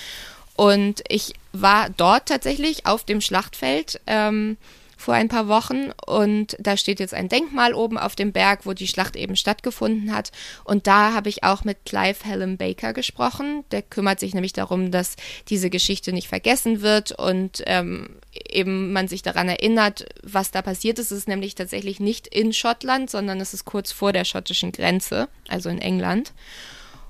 Und 0.56 1.02
ich 1.08 1.34
war 1.52 1.90
dort 1.90 2.26
tatsächlich 2.26 2.86
auf 2.86 3.04
dem 3.04 3.20
Schlachtfeld. 3.20 4.00
Ähm, 4.06 4.56
vor 5.02 5.14
ein 5.14 5.28
paar 5.28 5.48
Wochen 5.48 5.90
und 6.06 6.56
da 6.60 6.76
steht 6.76 7.00
jetzt 7.00 7.12
ein 7.12 7.28
Denkmal 7.28 7.74
oben 7.74 7.98
auf 7.98 8.14
dem 8.14 8.32
Berg, 8.32 8.64
wo 8.64 8.72
die 8.72 8.86
Schlacht 8.86 9.16
eben 9.16 9.36
stattgefunden 9.36 10.14
hat. 10.14 10.30
Und 10.64 10.86
da 10.86 11.12
habe 11.12 11.28
ich 11.28 11.42
auch 11.42 11.64
mit 11.64 11.84
Clive 11.84 12.24
Helen 12.24 12.56
Baker 12.56 12.92
gesprochen. 12.92 13.64
Der 13.72 13.82
kümmert 13.82 14.20
sich 14.20 14.32
nämlich 14.32 14.52
darum, 14.52 14.90
dass 14.92 15.16
diese 15.48 15.70
Geschichte 15.70 16.12
nicht 16.12 16.28
vergessen 16.28 16.82
wird 16.82 17.12
und 17.12 17.62
ähm, 17.66 18.10
eben 18.32 18.92
man 18.92 19.08
sich 19.08 19.22
daran 19.22 19.48
erinnert, 19.48 20.06
was 20.22 20.52
da 20.52 20.62
passiert 20.62 20.98
ist. 20.98 21.10
Es 21.10 21.18
ist 21.18 21.28
nämlich 21.28 21.56
tatsächlich 21.56 21.98
nicht 21.98 22.28
in 22.28 22.52
Schottland, 22.52 23.10
sondern 23.10 23.40
es 23.40 23.54
ist 23.54 23.64
kurz 23.64 23.90
vor 23.90 24.12
der 24.12 24.24
schottischen 24.24 24.70
Grenze, 24.70 25.28
also 25.48 25.68
in 25.68 25.80
England. 25.80 26.32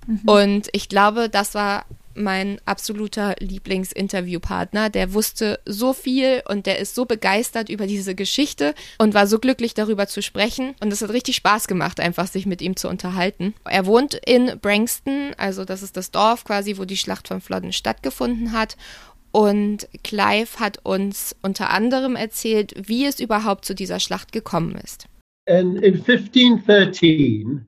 Mhm. 0.06 0.20
Und 0.24 0.68
ich 0.72 0.88
glaube, 0.88 1.28
das 1.28 1.54
war 1.54 1.84
mein 2.14 2.60
absoluter 2.64 3.34
Lieblingsinterviewpartner. 3.38 4.90
Der 4.90 5.14
wusste 5.14 5.60
so 5.66 5.92
viel 5.92 6.42
und 6.48 6.66
der 6.66 6.78
ist 6.78 6.94
so 6.94 7.04
begeistert 7.04 7.68
über 7.68 7.86
diese 7.86 8.14
Geschichte 8.14 8.74
und 8.98 9.14
war 9.14 9.26
so 9.26 9.38
glücklich 9.38 9.74
darüber 9.74 10.06
zu 10.06 10.22
sprechen. 10.22 10.74
Und 10.80 10.92
es 10.92 11.02
hat 11.02 11.10
richtig 11.10 11.36
Spaß 11.36 11.68
gemacht, 11.68 12.00
einfach 12.00 12.26
sich 12.26 12.46
mit 12.46 12.62
ihm 12.62 12.76
zu 12.76 12.88
unterhalten. 12.88 13.54
Er 13.64 13.86
wohnt 13.86 14.14
in 14.14 14.58
Branxton, 14.60 15.34
also 15.36 15.64
das 15.64 15.82
ist 15.82 15.96
das 15.96 16.10
Dorf 16.10 16.44
quasi, 16.44 16.78
wo 16.78 16.84
die 16.84 16.96
Schlacht 16.96 17.28
von 17.28 17.40
Flodden 17.40 17.72
stattgefunden 17.72 18.52
hat. 18.52 18.76
Und 19.32 19.88
Clive 20.04 20.60
hat 20.60 20.80
uns 20.82 21.34
unter 21.40 21.70
anderem 21.70 22.16
erzählt, 22.16 22.74
wie 22.76 23.06
es 23.06 23.18
überhaupt 23.18 23.64
zu 23.64 23.74
dieser 23.74 23.98
Schlacht 23.98 24.30
gekommen 24.30 24.74
ist. 24.76 25.06
And 25.48 25.82
in 25.82 25.94
1513 25.94 27.66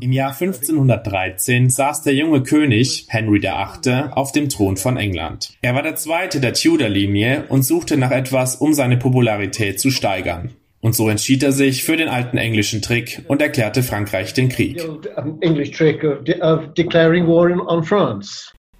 im 0.00 0.10
Jahr 0.10 0.32
1513 0.32 1.70
saß 1.70 2.02
der 2.02 2.12
junge 2.12 2.42
König 2.42 3.06
Henry 3.08 3.40
VIII. 3.40 4.10
auf 4.10 4.32
dem 4.32 4.48
Thron 4.48 4.76
von 4.76 4.96
England. 4.96 5.50
Er 5.62 5.76
war 5.76 5.84
der 5.84 5.94
zweite 5.94 6.40
der 6.40 6.54
Tudor-Linie 6.54 7.44
und 7.48 7.62
suchte 7.62 7.96
nach 7.96 8.10
etwas, 8.10 8.56
um 8.56 8.74
seine 8.74 8.96
Popularität 8.96 9.78
zu 9.78 9.92
steigern. 9.92 10.50
Und 10.80 10.96
so 10.96 11.08
entschied 11.08 11.44
er 11.44 11.52
sich 11.52 11.84
für 11.84 11.96
den 11.96 12.08
alten 12.08 12.36
englischen 12.36 12.82
Trick 12.82 13.24
und 13.28 13.40
erklärte 13.40 13.84
Frankreich 13.84 14.34
den 14.34 14.48
Krieg. 14.48 14.82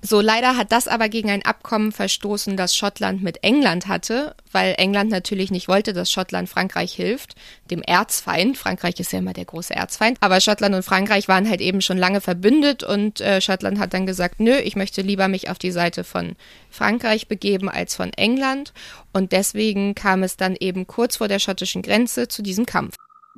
So, 0.00 0.20
leider 0.20 0.56
hat 0.56 0.70
das 0.70 0.86
aber 0.86 1.08
gegen 1.08 1.28
ein 1.28 1.44
Abkommen 1.44 1.90
verstoßen, 1.90 2.56
das 2.56 2.76
Schottland 2.76 3.20
mit 3.20 3.42
England 3.42 3.88
hatte, 3.88 4.36
weil 4.52 4.74
England 4.78 5.10
natürlich 5.10 5.50
nicht 5.50 5.66
wollte, 5.66 5.92
dass 5.92 6.12
Schottland 6.12 6.48
Frankreich 6.48 6.92
hilft, 6.92 7.34
dem 7.70 7.82
Erzfeind. 7.82 8.56
Frankreich 8.56 9.00
ist 9.00 9.12
ja 9.12 9.18
immer 9.18 9.32
der 9.32 9.44
große 9.44 9.74
Erzfeind. 9.74 10.16
Aber 10.20 10.40
Schottland 10.40 10.76
und 10.76 10.84
Frankreich 10.84 11.26
waren 11.26 11.48
halt 11.48 11.60
eben 11.60 11.80
schon 11.80 11.98
lange 11.98 12.20
verbündet 12.20 12.84
und 12.84 13.20
äh, 13.20 13.40
Schottland 13.40 13.80
hat 13.80 13.92
dann 13.92 14.06
gesagt, 14.06 14.38
nö, 14.38 14.56
ich 14.56 14.76
möchte 14.76 15.02
lieber 15.02 15.26
mich 15.26 15.50
auf 15.50 15.58
die 15.58 15.72
Seite 15.72 16.04
von 16.04 16.36
Frankreich 16.70 17.26
begeben 17.26 17.68
als 17.68 17.96
von 17.96 18.12
England. 18.12 18.72
Und 19.12 19.32
deswegen 19.32 19.96
kam 19.96 20.22
es 20.22 20.36
dann 20.36 20.54
eben 20.60 20.86
kurz 20.86 21.16
vor 21.16 21.26
der 21.26 21.40
schottischen 21.40 21.82
Grenze 21.82 22.28
zu 22.28 22.42
diesem 22.42 22.66
Kampf. 22.66 22.94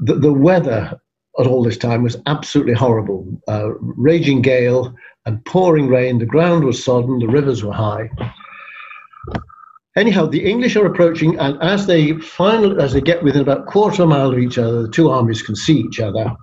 The, 0.06 0.14
the 0.20 0.28
weather 0.28 1.00
at 1.38 1.46
all 1.46 1.62
this 1.62 1.78
time 1.78 2.04
was 2.04 2.20
absolutely 2.26 2.74
horrible. 2.74 3.24
Uh, 3.48 3.72
raging 3.96 4.42
gale 4.42 4.94
and 5.26 5.44
pouring 5.44 5.88
rain. 5.88 6.18
The 6.18 6.26
ground 6.26 6.64
was 6.64 6.82
sodden, 6.82 7.18
the 7.18 7.28
rivers 7.28 7.62
were 7.62 7.72
high. 7.72 8.10
Anyhow, 9.96 10.26
the 10.26 10.44
English 10.44 10.76
are 10.76 10.86
approaching, 10.86 11.38
and 11.38 11.60
as 11.60 11.86
they 11.86 12.12
finally, 12.12 12.82
as 12.82 12.92
they 12.92 13.00
get 13.00 13.22
within 13.24 13.42
about 13.42 13.62
a 13.62 13.64
quarter 13.64 14.02
of 14.02 14.08
a 14.08 14.12
mile 14.12 14.32
of 14.32 14.38
each 14.38 14.56
other, 14.56 14.82
the 14.82 14.90
two 14.90 15.10
armies 15.10 15.42
can 15.42 15.56
see 15.56 15.80
each 15.80 16.00
other. 16.00 16.36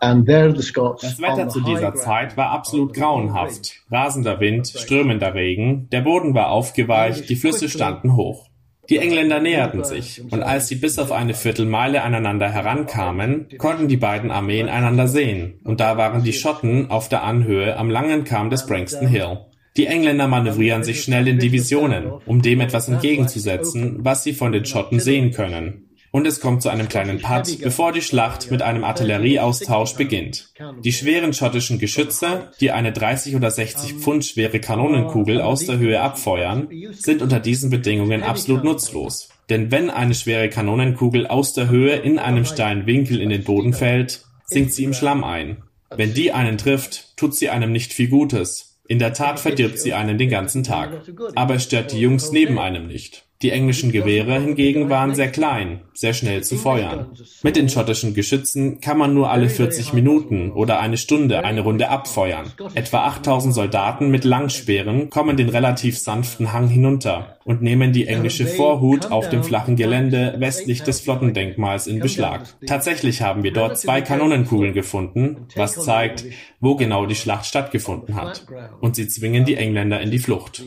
And 0.00 0.26
there 0.26 0.52
the 0.52 0.62
Scots 0.62 1.02
das 1.02 1.20
Wetter 1.20 1.48
zu 1.48 1.60
dieser 1.60 1.94
Zeit 1.94 2.36
war 2.36 2.50
absolut 2.50 2.94
grauenhaft. 2.94 3.80
Rasender 3.90 4.38
Wind, 4.40 4.66
strömender 4.66 5.34
Regen, 5.34 5.88
der 5.90 6.02
Boden 6.02 6.34
war 6.34 6.50
aufgeweicht, 6.50 7.28
die 7.28 7.36
Flüsse 7.36 7.68
standen 7.68 8.16
hoch. 8.16 8.48
Die 8.90 8.98
Engländer 8.98 9.40
näherten 9.40 9.84
sich, 9.84 10.22
und 10.30 10.42
als 10.42 10.68
sie 10.68 10.74
bis 10.74 10.98
auf 10.98 11.12
eine 11.12 11.34
Viertelmeile 11.34 12.02
aneinander 12.02 12.50
herankamen, 12.50 13.48
konnten 13.58 13.88
die 13.88 13.96
beiden 13.96 14.30
Armeen 14.30 14.68
einander 14.68 15.08
sehen, 15.08 15.60
und 15.64 15.80
da 15.80 15.96
waren 15.96 16.22
die 16.22 16.32
Schotten 16.32 16.90
auf 16.90 17.08
der 17.08 17.22
Anhöhe 17.22 17.76
am 17.76 17.90
langen 17.90 18.24
Kamm 18.24 18.50
des 18.50 18.66
Brankston 18.66 19.08
Hill. 19.08 19.38
Die 19.76 19.86
Engländer 19.86 20.28
manövrieren 20.28 20.84
sich 20.84 21.02
schnell 21.02 21.26
in 21.26 21.38
Divisionen, 21.38 22.12
um 22.26 22.42
dem 22.42 22.60
etwas 22.60 22.88
entgegenzusetzen, 22.88 23.98
was 24.04 24.22
sie 24.22 24.32
von 24.32 24.52
den 24.52 24.64
Schotten 24.64 25.00
sehen 25.00 25.32
können 25.32 25.83
und 26.14 26.28
es 26.28 26.38
kommt 26.38 26.62
zu 26.62 26.68
einem 26.68 26.88
kleinen 26.88 27.20
Putt, 27.20 27.58
bevor 27.60 27.90
die 27.90 28.00
Schlacht 28.00 28.48
mit 28.52 28.62
einem 28.62 28.84
Artillerieaustausch 28.84 29.94
beginnt. 29.94 30.52
Die 30.84 30.92
schweren 30.92 31.32
schottischen 31.32 31.80
Geschütze, 31.80 32.52
die 32.60 32.70
eine 32.70 32.92
30 32.92 33.34
oder 33.34 33.50
60 33.50 33.94
Pfund 33.94 34.24
schwere 34.24 34.60
Kanonenkugel 34.60 35.40
aus 35.40 35.66
der 35.66 35.78
Höhe 35.78 36.00
abfeuern, 36.00 36.68
sind 36.92 37.20
unter 37.20 37.40
diesen 37.40 37.68
Bedingungen 37.68 38.22
absolut 38.22 38.62
nutzlos. 38.62 39.28
Denn 39.50 39.72
wenn 39.72 39.90
eine 39.90 40.14
schwere 40.14 40.48
Kanonenkugel 40.48 41.26
aus 41.26 41.52
der 41.52 41.68
Höhe 41.68 41.96
in 41.96 42.20
einem 42.20 42.44
steilen 42.44 42.86
Winkel 42.86 43.20
in 43.20 43.30
den 43.30 43.42
Boden 43.42 43.72
fällt, 43.72 44.24
sinkt 44.44 44.72
sie 44.72 44.84
im 44.84 44.94
Schlamm 44.94 45.24
ein. 45.24 45.64
Wenn 45.90 46.14
die 46.14 46.30
einen 46.30 46.58
trifft, 46.58 47.16
tut 47.16 47.34
sie 47.34 47.50
einem 47.50 47.72
nicht 47.72 47.92
viel 47.92 48.06
Gutes. 48.06 48.78
In 48.86 49.00
der 49.00 49.14
Tat 49.14 49.40
verdirbt 49.40 49.80
sie 49.80 49.94
einen 49.94 50.16
den 50.16 50.30
ganzen 50.30 50.62
Tag. 50.62 51.02
Aber 51.34 51.56
es 51.56 51.64
stört 51.64 51.90
die 51.90 51.98
Jungs 51.98 52.30
neben 52.30 52.60
einem 52.60 52.86
nicht. 52.86 53.24
Die 53.44 53.50
englischen 53.50 53.92
Gewehre 53.92 54.40
hingegen 54.40 54.88
waren 54.88 55.14
sehr 55.14 55.30
klein, 55.30 55.80
sehr 55.92 56.14
schnell 56.14 56.42
zu 56.42 56.56
feuern. 56.56 57.08
Mit 57.42 57.56
den 57.56 57.68
schottischen 57.68 58.14
Geschützen 58.14 58.80
kann 58.80 58.96
man 58.96 59.12
nur 59.12 59.30
alle 59.30 59.50
40 59.50 59.92
Minuten 59.92 60.50
oder 60.50 60.80
eine 60.80 60.96
Stunde 60.96 61.44
eine 61.44 61.60
Runde 61.60 61.90
abfeuern. 61.90 62.50
Etwa 62.74 63.04
8000 63.04 63.52
Soldaten 63.52 64.10
mit 64.10 64.24
Langspeeren 64.24 65.10
kommen 65.10 65.36
den 65.36 65.50
relativ 65.50 65.98
sanften 65.98 66.54
Hang 66.54 66.68
hinunter 66.68 67.36
und 67.44 67.60
nehmen 67.60 67.92
die 67.92 68.06
englische 68.06 68.46
Vorhut 68.46 69.12
auf 69.12 69.28
dem 69.28 69.44
flachen 69.44 69.76
Gelände 69.76 70.36
westlich 70.38 70.82
des 70.82 71.02
Flottendenkmals 71.02 71.86
in 71.86 72.00
Beschlag. 72.00 72.46
Tatsächlich 72.66 73.20
haben 73.20 73.42
wir 73.42 73.52
dort 73.52 73.78
zwei 73.78 74.00
Kanonenkugeln 74.00 74.72
gefunden, 74.72 75.48
was 75.54 75.74
zeigt, 75.74 76.24
wo 76.60 76.76
genau 76.76 77.04
die 77.04 77.14
Schlacht 77.14 77.44
stattgefunden 77.44 78.14
hat. 78.14 78.46
Und 78.80 78.96
sie 78.96 79.06
zwingen 79.06 79.44
die 79.44 79.56
Engländer 79.56 80.00
in 80.00 80.10
die 80.10 80.18
Flucht. 80.18 80.62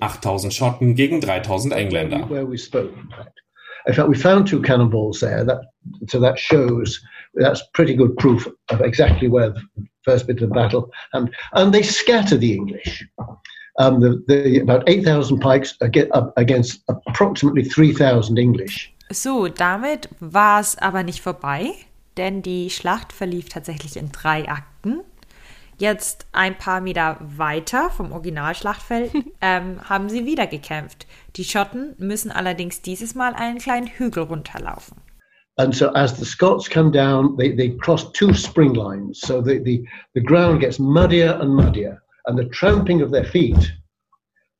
8000 0.00 0.54
Schotten 0.54 0.94
gegen 0.94 1.20
3000 1.20 1.74
Engländer. 1.74 2.05
Engländer. 2.06 2.30
Where 2.30 2.46
we 2.46 2.56
spoke, 2.58 2.92
in 2.96 3.08
fact. 3.10 3.40
In 3.86 3.94
fact, 3.94 4.08
we 4.08 4.16
found 4.16 4.46
two 4.46 4.60
cannonballs 4.60 5.20
there. 5.20 5.44
That, 5.44 5.60
so 6.08 6.18
that 6.20 6.38
shows 6.38 7.00
that's 7.34 7.62
pretty 7.74 7.94
good 7.94 8.16
proof 8.16 8.48
of 8.70 8.80
exactly 8.80 9.28
where 9.28 9.50
the 9.50 9.62
first 10.02 10.26
bit 10.26 10.42
of 10.42 10.48
the 10.48 10.54
battle. 10.54 10.90
And, 11.12 11.34
and 11.52 11.72
they 11.72 11.82
scatter 11.82 12.36
the 12.36 12.54
English. 12.54 13.06
Um, 13.78 14.00
the, 14.00 14.24
the, 14.26 14.60
about 14.60 14.88
8,000 14.88 15.38
pikes 15.38 15.76
against 15.80 16.82
approximately 16.88 17.62
3,000 17.62 18.38
English. 18.38 18.92
So, 19.12 19.48
damit 19.48 20.08
war 20.18 20.60
es 20.60 20.76
aber 20.78 21.02
nicht 21.02 21.20
vorbei, 21.20 21.72
denn 22.16 22.42
die 22.42 22.70
Schlacht 22.70 23.12
verlief 23.12 23.48
tatsächlich 23.50 23.96
in 23.96 24.10
drei 24.10 24.48
Akten. 24.48 24.75
Jetzt 25.78 26.26
ein 26.32 26.56
paar 26.56 26.80
Meter 26.80 27.18
weiter 27.20 27.90
vom 27.90 28.12
Originalschlachtfeld 28.12 29.12
ähm, 29.40 29.80
haben 29.88 30.08
sie 30.08 30.24
wieder 30.24 30.46
gekämpft. 30.46 31.06
Die 31.36 31.44
Schotten 31.44 31.94
müssen 31.98 32.30
allerdings 32.30 32.80
dieses 32.80 33.14
Mal 33.14 33.34
einen 33.34 33.58
kleinen 33.58 33.86
Hügel 33.86 34.24
runterlaufen. 34.24 34.96
And 35.58 35.74
so 35.74 35.88
as 35.94 36.18
the 36.18 36.24
Scots 36.24 36.68
come 36.68 36.90
down, 36.90 37.36
they, 37.36 37.54
they 37.54 37.76
cross 37.78 38.12
two 38.12 38.34
spring 38.34 38.74
lines. 38.74 39.20
So 39.20 39.40
the, 39.40 39.58
the, 39.58 39.86
the 40.14 40.20
ground 40.20 40.60
gets 40.60 40.78
muddier 40.78 41.40
and 41.40 41.54
muddier. 41.54 42.02
And 42.26 42.38
the 42.38 42.48
tramping 42.50 43.02
of 43.02 43.10
their 43.10 43.24
feet 43.24 43.72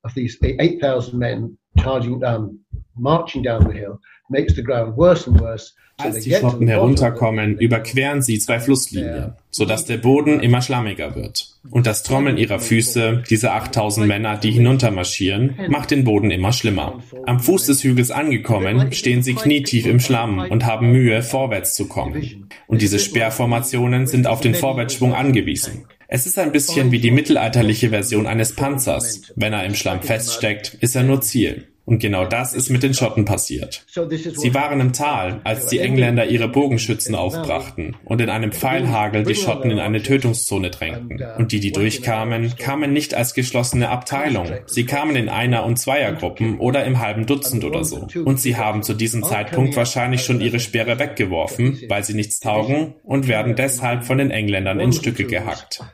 of 0.04 0.14
these 0.14 0.38
8,000 0.42 1.18
men 1.18 1.58
charging 1.82 2.20
down, 2.20 2.60
marching 2.94 3.42
down 3.42 3.66
the 3.66 3.72
hill, 3.72 3.98
makes 4.28 4.54
the 4.54 4.62
ground 4.62 4.96
worse 4.96 5.28
and 5.28 5.40
worse. 5.40 5.72
Als 5.98 6.20
die 6.20 6.32
Flotten 6.32 6.68
herunterkommen, 6.68 7.58
überqueren 7.58 8.20
sie 8.20 8.38
zwei 8.38 8.60
Flusslinien, 8.60 9.32
sodass 9.50 9.86
der 9.86 9.96
Boden 9.96 10.40
immer 10.40 10.60
schlammiger 10.60 11.14
wird. 11.14 11.48
Und 11.70 11.86
das 11.86 12.02
Trommeln 12.02 12.36
ihrer 12.36 12.58
Füße, 12.58 13.22
diese 13.30 13.52
8000 13.52 14.06
Männer, 14.06 14.36
die 14.36 14.50
hinuntermarschieren, 14.50 15.56
macht 15.68 15.90
den 15.90 16.04
Boden 16.04 16.30
immer 16.30 16.52
schlimmer. 16.52 17.00
Am 17.24 17.40
Fuß 17.40 17.64
des 17.66 17.82
Hügels 17.82 18.10
angekommen, 18.10 18.92
stehen 18.92 19.22
sie 19.22 19.34
knietief 19.34 19.86
im 19.86 19.98
Schlamm 19.98 20.38
und 20.38 20.66
haben 20.66 20.92
Mühe, 20.92 21.22
vorwärts 21.22 21.74
zu 21.74 21.88
kommen. 21.88 22.50
Und 22.66 22.82
diese 22.82 22.98
Speerformationen 22.98 24.06
sind 24.06 24.26
auf 24.26 24.42
den 24.42 24.54
Vorwärtsschwung 24.54 25.14
angewiesen. 25.14 25.86
Es 26.08 26.26
ist 26.26 26.38
ein 26.38 26.52
bisschen 26.52 26.92
wie 26.92 27.00
die 27.00 27.10
mittelalterliche 27.10 27.90
Version 27.90 28.26
eines 28.26 28.54
Panzers. 28.54 29.32
Wenn 29.34 29.52
er 29.52 29.64
im 29.64 29.74
Schlamm 29.74 30.02
feststeckt, 30.02 30.74
ist 30.80 30.94
er 30.94 31.02
nur 31.02 31.20
Ziel. 31.20 31.66
Und 31.86 32.00
genau 32.00 32.26
das 32.26 32.52
ist 32.52 32.68
mit 32.68 32.82
den 32.82 32.94
Schotten 32.94 33.24
passiert. 33.24 33.86
Sie 33.86 34.54
waren 34.54 34.80
im 34.80 34.92
Tal, 34.92 35.40
als 35.44 35.68
die 35.68 35.78
Engländer 35.78 36.26
ihre 36.26 36.48
Bogenschützen 36.48 37.14
aufbrachten 37.14 37.96
und 38.04 38.20
in 38.20 38.28
einem 38.28 38.50
Pfeilhagel 38.50 39.22
die 39.22 39.36
Schotten 39.36 39.70
in 39.70 39.78
eine 39.78 40.02
Tötungszone 40.02 40.70
drängten. 40.70 41.22
Und 41.38 41.52
die, 41.52 41.60
die 41.60 41.70
durchkamen, 41.70 42.56
kamen 42.56 42.92
nicht 42.92 43.14
als 43.14 43.34
geschlossene 43.34 43.88
Abteilung. 43.88 44.48
Sie 44.66 44.84
kamen 44.84 45.14
in 45.14 45.28
Einer- 45.28 45.64
und 45.64 45.78
Zweiergruppen 45.78 46.58
oder 46.58 46.84
im 46.84 46.98
halben 46.98 47.24
Dutzend 47.24 47.62
oder 47.62 47.84
so. 47.84 48.08
Und 48.24 48.40
sie 48.40 48.56
haben 48.56 48.82
zu 48.82 48.92
diesem 48.92 49.22
Zeitpunkt 49.22 49.76
wahrscheinlich 49.76 50.24
schon 50.24 50.40
ihre 50.40 50.58
Speere 50.58 50.98
weggeworfen, 50.98 51.80
weil 51.88 52.02
sie 52.02 52.14
nichts 52.14 52.40
taugen 52.40 52.96
und 53.04 53.28
werden 53.28 53.54
deshalb 53.54 54.04
von 54.04 54.18
den 54.18 54.32
Engländern 54.32 54.80
in 54.80 54.92
Stücke 54.92 55.24
gehackt. 55.24 55.84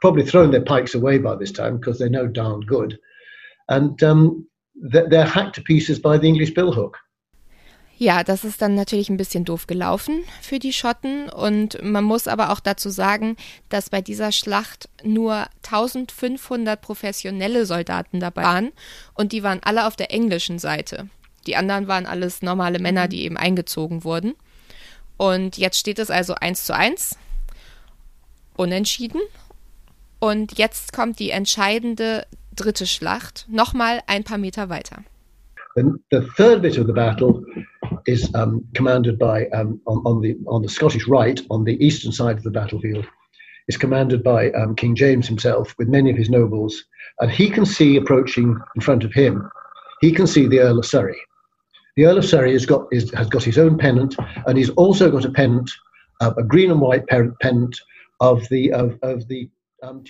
Probably 0.00 0.24
thrown 0.24 0.50
their 0.50 0.64
pikes 0.64 0.94
away 0.94 1.18
by 1.18 1.36
this 1.36 1.52
time 1.52 1.78
because 1.78 1.98
they're 1.98 2.10
no 2.10 2.26
darn 2.26 2.60
good. 2.60 2.98
And 3.68 4.02
um, 4.02 4.46
they're 4.74 5.26
hacked 5.26 5.54
to 5.56 5.62
pieces 5.62 6.00
by 6.00 6.18
the 6.18 6.26
English 6.26 6.54
billhook. 6.54 6.96
Ja, 8.02 8.24
das 8.24 8.44
ist 8.44 8.62
dann 8.62 8.76
natürlich 8.76 9.10
ein 9.10 9.18
bisschen 9.18 9.44
doof 9.44 9.66
gelaufen 9.66 10.24
für 10.40 10.58
die 10.58 10.72
Schotten 10.72 11.28
und 11.28 11.82
man 11.82 12.02
muss 12.02 12.28
aber 12.28 12.48
auch 12.50 12.60
dazu 12.60 12.88
sagen, 12.88 13.36
dass 13.68 13.90
bei 13.90 14.00
dieser 14.00 14.32
Schlacht 14.32 14.88
nur 15.04 15.44
1500 15.64 16.80
professionelle 16.80 17.66
Soldaten 17.66 18.18
dabei 18.18 18.42
waren 18.42 18.72
und 19.12 19.32
die 19.32 19.42
waren 19.42 19.60
alle 19.62 19.86
auf 19.86 19.96
der 19.96 20.14
englischen 20.14 20.58
Seite. 20.58 21.10
Die 21.46 21.56
anderen 21.56 21.88
waren 21.88 22.06
alles 22.06 22.40
normale 22.40 22.78
Männer, 22.78 23.06
die 23.06 23.22
eben 23.22 23.36
eingezogen 23.36 24.02
wurden. 24.02 24.32
Und 25.18 25.58
jetzt 25.58 25.76
steht 25.76 25.98
es 25.98 26.10
also 26.10 26.34
1 26.34 26.64
zu 26.64 26.74
1, 26.74 27.18
unentschieden 28.56 29.20
und 30.20 30.58
jetzt 30.58 30.92
kommt 30.92 31.18
die 31.18 31.30
entscheidende 31.30 32.26
dritte 32.54 32.86
Schlacht, 32.86 33.46
nochmal 33.48 34.00
ein 34.06 34.22
paar 34.22 34.38
Meter 34.38 34.68
weiter. 34.68 35.02
The, 35.76 35.84
the 36.10 36.26
third 36.36 36.62
bit 36.62 36.78
of 36.78 36.86
the 36.86 36.92
battle 36.92 37.44
is 38.06 38.32
um, 38.34 38.64
commanded 38.74 39.18
by 39.18 39.48
um, 39.50 39.80
on, 39.86 39.98
on, 40.04 40.20
the 40.20 40.36
on 40.46 40.62
the 40.62 40.68
Scottish 40.68 41.06
right, 41.08 41.40
on 41.48 41.64
the 41.64 41.76
eastern 41.84 42.12
side 42.12 42.36
of 42.36 42.42
the 42.42 42.50
battlefield, 42.50 43.06
is 43.68 43.76
commanded 43.76 44.22
by 44.22 44.50
um, 44.52 44.74
King 44.74 44.94
James 44.94 45.26
himself 45.28 45.74
with 45.78 45.88
many 45.88 46.10
of 46.10 46.16
his 46.16 46.28
nobles, 46.28 46.84
and 47.20 47.30
he 47.30 47.48
can 47.48 47.64
see 47.64 47.96
approaching 47.96 48.58
in 48.74 48.80
front 48.80 49.04
of 49.04 49.12
him. 49.12 49.48
He 50.00 50.12
can 50.12 50.26
see 50.26 50.46
the 50.46 50.60
Earl 50.60 50.80
of 50.80 50.86
Surrey. 50.86 51.16
The 51.96 52.06
Earl 52.06 52.18
of 52.18 52.24
Surrey 52.24 52.52
has 52.52 52.66
got 52.66 52.86
is, 52.90 53.12
has 53.12 53.28
got 53.28 53.44
his 53.44 53.58
own 53.58 53.78
pennant, 53.78 54.16
and 54.46 54.58
he's 54.58 54.70
also 54.70 55.10
got 55.10 55.24
a 55.24 55.30
pennant, 55.30 55.70
uh, 56.20 56.32
a 56.36 56.42
green 56.42 56.70
and 56.70 56.80
white 56.80 57.06
pennant 57.06 57.78
of 58.20 58.46
the 58.48 58.72
of, 58.72 58.98
of 59.02 59.26
the 59.28 59.48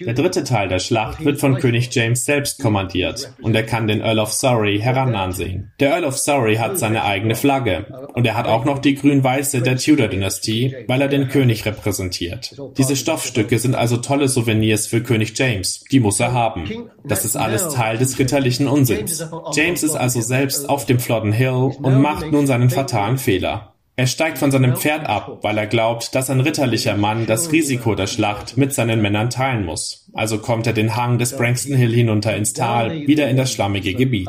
Der 0.00 0.14
dritte 0.14 0.42
Teil 0.42 0.68
der 0.68 0.80
Schlacht 0.80 1.24
wird 1.24 1.38
von 1.38 1.56
König 1.56 1.94
James 1.94 2.24
selbst 2.24 2.60
kommandiert 2.60 3.32
und 3.40 3.54
er 3.54 3.62
kann 3.62 3.86
den 3.86 4.00
Earl 4.00 4.18
of 4.18 4.32
Surrey 4.32 4.80
heranan 4.80 5.30
sehen. 5.32 5.70
Der 5.78 5.90
Earl 5.92 6.04
of 6.06 6.18
Surrey 6.18 6.56
hat 6.56 6.76
seine 6.76 7.04
eigene 7.04 7.36
Flagge 7.36 7.86
und 8.14 8.26
er 8.26 8.36
hat 8.36 8.48
auch 8.48 8.64
noch 8.64 8.80
die 8.80 8.96
grün-weiße 8.96 9.62
der 9.62 9.76
Tudor-Dynastie, 9.76 10.74
weil 10.88 11.00
er 11.00 11.08
den 11.08 11.28
König 11.28 11.66
repräsentiert. 11.66 12.56
Diese 12.78 12.96
Stoffstücke 12.96 13.60
sind 13.60 13.76
also 13.76 13.98
tolle 13.98 14.28
Souvenirs 14.28 14.88
für 14.88 15.02
König 15.02 15.38
James. 15.38 15.84
Die 15.90 16.00
muss 16.00 16.18
er 16.18 16.32
haben. 16.32 16.90
Das 17.04 17.24
ist 17.24 17.36
alles 17.36 17.68
Teil 17.68 17.96
des 17.96 18.18
ritterlichen 18.18 18.66
Unsinns. 18.66 19.24
James 19.52 19.84
ist 19.84 19.94
also 19.94 20.20
selbst 20.20 20.68
auf 20.68 20.84
dem 20.84 20.98
Flodden 20.98 21.32
Hill 21.32 21.70
und 21.80 22.00
macht 22.00 22.32
nun 22.32 22.46
seinen 22.46 22.70
fatalen 22.70 23.18
Fehler. 23.18 23.74
Er 23.96 24.06
steigt 24.06 24.38
von 24.38 24.50
seinem 24.50 24.76
Pferd 24.76 25.06
ab, 25.06 25.40
weil 25.42 25.58
er 25.58 25.66
glaubt, 25.66 26.14
dass 26.14 26.30
ein 26.30 26.40
ritterlicher 26.40 26.96
Mann 26.96 27.26
das 27.26 27.52
Risiko 27.52 27.94
der 27.94 28.06
Schlacht 28.06 28.56
mit 28.56 28.72
seinen 28.72 29.02
Männern 29.02 29.28
teilen 29.28 29.66
muss. 29.66 30.08
Also 30.14 30.38
kommt 30.38 30.66
er 30.66 30.72
den 30.72 30.96
Hang 30.96 31.18
des 31.18 31.36
Brankston 31.36 31.76
Hill 31.76 31.92
hinunter 31.92 32.34
ins 32.34 32.54
Tal, 32.54 33.06
wieder 33.06 33.28
in 33.28 33.36
das 33.36 33.52
schlammige 33.52 33.94
Gebiet. 33.94 34.28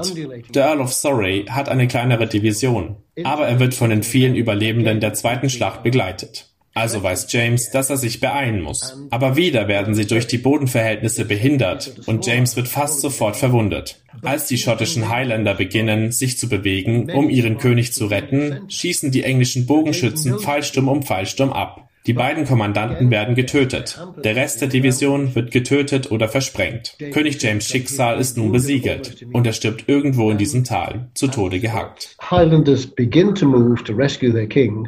Der 0.53 0.65
Earl 0.65 0.81
of 0.81 0.91
Surrey 0.91 1.45
hat 1.49 1.69
eine 1.69 1.87
kleinere 1.87 2.27
Division, 2.27 2.97
aber 3.23 3.47
er 3.47 3.59
wird 3.59 3.73
von 3.73 3.89
den 3.89 4.03
vielen 4.03 4.35
Überlebenden 4.35 4.99
der 4.99 5.13
zweiten 5.13 5.49
Schlacht 5.49 5.83
begleitet. 5.83 6.50
Also 6.73 7.03
weiß 7.03 7.27
James, 7.31 7.69
dass 7.69 7.89
er 7.89 7.97
sich 7.97 8.19
beeilen 8.21 8.61
muss. 8.61 8.97
Aber 9.09 9.35
wieder 9.35 9.67
werden 9.67 9.93
sie 9.93 10.07
durch 10.07 10.27
die 10.27 10.37
Bodenverhältnisse 10.37 11.25
behindert 11.25 12.01
und 12.05 12.25
James 12.25 12.55
wird 12.55 12.69
fast 12.69 13.01
sofort 13.01 13.35
verwundet. 13.35 14.01
Als 14.21 14.47
die 14.47 14.57
schottischen 14.57 15.09
Highlander 15.09 15.53
beginnen, 15.53 16.11
sich 16.11 16.37
zu 16.37 16.47
bewegen, 16.47 17.11
um 17.11 17.29
ihren 17.29 17.57
König 17.57 17.93
zu 17.93 18.05
retten, 18.05 18.61
schießen 18.69 19.11
die 19.11 19.23
englischen 19.23 19.65
Bogenschützen 19.65 20.39
Pfeilsturm 20.39 20.87
um 20.87 21.03
Pfeilsturm 21.03 21.51
ab. 21.51 21.89
Die 22.07 22.13
beiden 22.13 22.45
Kommandanten 22.45 23.11
werden 23.11 23.35
getötet. 23.35 23.99
Der 24.23 24.35
Rest 24.35 24.61
der 24.61 24.69
Division 24.69 25.35
wird 25.35 25.51
getötet 25.51 26.09
oder 26.09 26.27
versprengt. 26.27 26.97
König 27.11 27.41
James 27.41 27.67
Schicksal 27.67 28.19
ist 28.19 28.37
nun 28.37 28.51
besiegelt 28.51 29.23
und 29.33 29.45
er 29.45 29.53
stirbt 29.53 29.87
irgendwo 29.87 30.31
in 30.31 30.39
diesem 30.39 30.63
Tal, 30.63 31.09
zu 31.13 31.27
Tode 31.27 31.59
gehackt. 31.59 32.15
Highlanders 32.31 32.87
begin 32.87 33.35
to 33.35 33.45
move 33.45 33.83
to 33.83 33.93
rescue 33.93 34.31
their 34.31 34.47
king. 34.47 34.87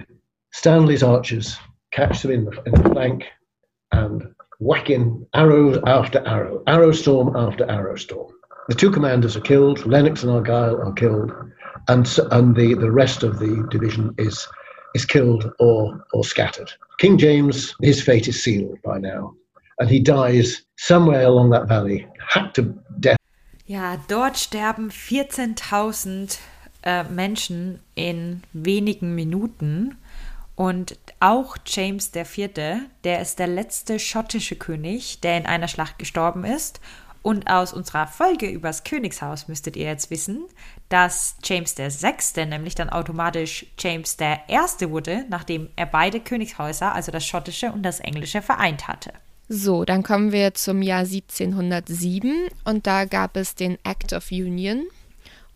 Stanley's 0.51 1.03
archers 1.03 1.59
catch 1.93 2.21
them 2.21 2.31
in 2.31 2.45
the, 2.45 2.63
in 2.65 2.71
the 2.73 2.89
flank 2.89 3.25
and 3.91 4.23
whack 4.59 4.89
in 4.89 5.25
arrows 5.33 5.77
after 5.85 6.25
arrow, 6.27 6.63
arrow 6.67 6.91
storm 6.91 7.35
after 7.35 7.69
arrow 7.69 7.95
storm. 7.95 8.31
The 8.69 8.75
two 8.75 8.91
commanders 8.91 9.35
are 9.37 9.41
killed, 9.41 9.85
Lennox 9.85 10.23
and 10.23 10.31
Argyle 10.31 10.81
are 10.81 10.93
killed, 10.93 11.31
and, 11.87 12.07
and 12.31 12.55
the, 12.55 12.73
the 12.75 12.91
rest 12.91 13.23
of 13.23 13.39
the 13.39 13.67
division 13.69 14.15
is, 14.17 14.47
is 14.95 15.05
killed 15.05 15.51
or, 15.59 16.03
or 16.13 16.23
scattered. 16.23 16.71
King 16.99 17.17
James, 17.17 17.75
his 17.81 18.01
fate 18.01 18.27
is 18.27 18.41
sealed 18.41 18.77
by 18.83 18.97
now, 18.99 19.33
and 19.79 19.89
he 19.89 19.99
dies 19.99 20.63
somewhere 20.77 21.25
along 21.25 21.49
that 21.51 21.67
valley, 21.67 22.07
hacked 22.27 22.55
to 22.55 22.73
death. 22.99 23.17
Ja, 23.65 23.97
dort 24.07 24.37
sterben 24.37 24.91
14.000 24.91 26.37
äh, 26.83 27.03
Menschen 27.09 27.79
in 27.95 28.43
wenigen 28.53 29.15
Minuten 29.15 29.97
Und 30.55 30.97
auch 31.23 31.55
James 31.65 32.11
IV., 32.13 32.49
der 33.05 33.21
ist 33.21 33.39
der 33.39 33.47
letzte 33.47 33.97
schottische 33.97 34.57
König, 34.57 35.21
der 35.21 35.37
in 35.37 35.45
einer 35.45 35.69
Schlacht 35.69 35.97
gestorben 35.97 36.43
ist. 36.43 36.81
Und 37.21 37.49
aus 37.49 37.71
unserer 37.71 38.07
Folge 38.07 38.49
übers 38.49 38.83
Königshaus 38.83 39.47
müsstet 39.47 39.77
ihr 39.77 39.85
jetzt 39.85 40.11
wissen, 40.11 40.43
dass 40.89 41.37
James 41.41 41.77
VI. 41.77 42.45
nämlich 42.45 42.75
dann 42.75 42.89
automatisch 42.89 43.65
James 43.79 44.17
I. 44.19 44.89
wurde, 44.89 45.23
nachdem 45.29 45.69
er 45.77 45.85
beide 45.85 46.19
Königshäuser, 46.19 46.93
also 46.93 47.13
das 47.13 47.25
schottische 47.25 47.71
und 47.71 47.83
das 47.83 48.01
englische, 48.01 48.41
vereint 48.41 48.89
hatte. 48.89 49.13
So, 49.47 49.85
dann 49.85 50.03
kommen 50.03 50.33
wir 50.33 50.53
zum 50.53 50.81
Jahr 50.81 51.05
1707 51.05 52.49
und 52.65 52.85
da 52.85 53.05
gab 53.05 53.37
es 53.37 53.55
den 53.55 53.77
Act 53.85 54.11
of 54.11 54.29
Union. 54.29 54.83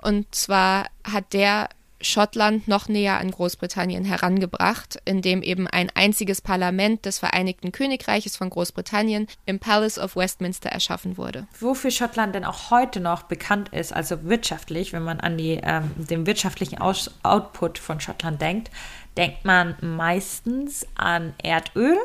Und 0.02 0.34
zwar 0.34 0.88
hat 1.04 1.34
der 1.34 1.68
Schottland 2.02 2.68
noch 2.68 2.88
näher 2.88 3.18
an 3.20 3.32
Großbritannien 3.32 4.06
herangebracht, 4.06 5.00
indem 5.06 5.42
eben 5.42 5.68
ein 5.68 5.90
einziges 5.96 6.42
Parlament 6.42 7.06
des 7.06 7.20
Vereinigten 7.20 7.72
Königreiches 7.72 8.38
von 8.38 8.50
Großbritannien 8.50 9.28
im 9.46 9.60
Palace 9.60 9.98
of 9.98 10.16
Westminster 10.16 10.70
erschaffen 10.70 11.18
wurde. 11.18 11.48
Wofür 11.60 11.92
Schottland 11.92 12.36
denn 12.36 12.46
auch 12.46 12.72
heute 12.72 13.00
noch 13.00 13.24
bekannt 13.24 13.70
ist, 13.70 13.94
also 13.94 14.24
wirtschaftlich, 14.24 14.94
wenn 14.94 15.04
man 15.04 15.20
an 15.20 15.38
die, 15.38 15.60
ähm, 15.64 15.92
den 15.98 16.26
wirtschaftlichen 16.26 16.80
Aus 16.80 17.12
Output 17.24 17.80
von 17.80 18.00
Schottland 18.00 18.42
denkt, 18.42 18.70
denkt 19.16 19.46
man 19.46 19.76
meistens 19.82 20.86
an 20.96 21.34
Erdöl. 21.42 21.98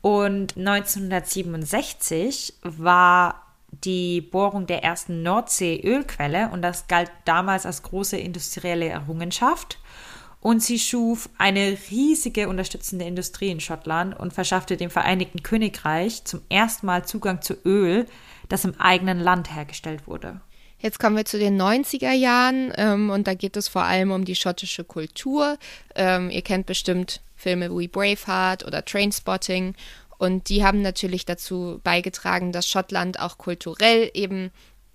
Und 0.00 0.56
1967 0.56 2.54
war 2.62 3.45
die 3.84 4.20
Bohrung 4.20 4.66
der 4.66 4.82
ersten 4.82 5.22
Nordsee-Ölquelle 5.22 6.50
und 6.52 6.62
das 6.62 6.86
galt 6.88 7.10
damals 7.24 7.66
als 7.66 7.82
große 7.82 8.16
industrielle 8.16 8.88
Errungenschaft. 8.88 9.78
Und 10.40 10.62
sie 10.62 10.78
schuf 10.78 11.28
eine 11.38 11.76
riesige 11.90 12.48
unterstützende 12.48 13.04
Industrie 13.04 13.50
in 13.50 13.58
Schottland 13.58 14.18
und 14.18 14.32
verschaffte 14.32 14.76
dem 14.76 14.90
Vereinigten 14.90 15.42
Königreich 15.42 16.24
zum 16.24 16.40
ersten 16.48 16.86
Mal 16.86 17.04
Zugang 17.04 17.42
zu 17.42 17.54
Öl, 17.64 18.06
das 18.48 18.64
im 18.64 18.78
eigenen 18.78 19.18
Land 19.18 19.54
hergestellt 19.54 20.06
wurde. 20.06 20.40
Jetzt 20.78 21.00
kommen 21.00 21.16
wir 21.16 21.24
zu 21.24 21.38
den 21.38 21.60
90er 21.60 22.12
Jahren 22.12 22.72
ähm, 22.76 23.10
und 23.10 23.26
da 23.26 23.34
geht 23.34 23.56
es 23.56 23.66
vor 23.66 23.82
allem 23.82 24.10
um 24.10 24.24
die 24.24 24.36
schottische 24.36 24.84
Kultur. 24.84 25.58
Ähm, 25.94 26.30
ihr 26.30 26.42
kennt 26.42 26.66
bestimmt 26.66 27.22
Filme 27.34 27.76
wie 27.76 27.88
Braveheart 27.88 28.64
oder 28.64 28.84
Trainspotting 28.84 29.74
und 30.18 30.48
die 30.48 30.64
haben 30.64 30.82
natürlich 30.82 31.24
dazu 31.24 31.80
beigetragen, 31.84 32.52
dass 32.52 32.68
Schottland 32.68 33.20
auch 33.20 33.38
kulturell 33.38 34.10
eben 34.14 34.50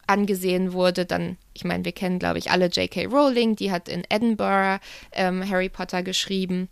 angesehen 0.07 0.73
wurde. 0.73 1.05
Dann, 1.05 1.37
ich 1.53 1.63
meine, 1.63 1.85
wir 1.85 1.91
kennen, 1.91 2.19
glaube 2.19 2.39
ich, 2.39 2.51
alle 2.51 2.67
J.K. 2.67 3.05
Rowling, 3.05 3.55
die 3.55 3.71
hat 3.71 3.87
in 3.87 4.03
Edinburgh 4.09 4.79
ähm, 5.11 5.47
Harry 5.49 5.69
Potter 5.69 6.03
geschrieben. 6.03 6.69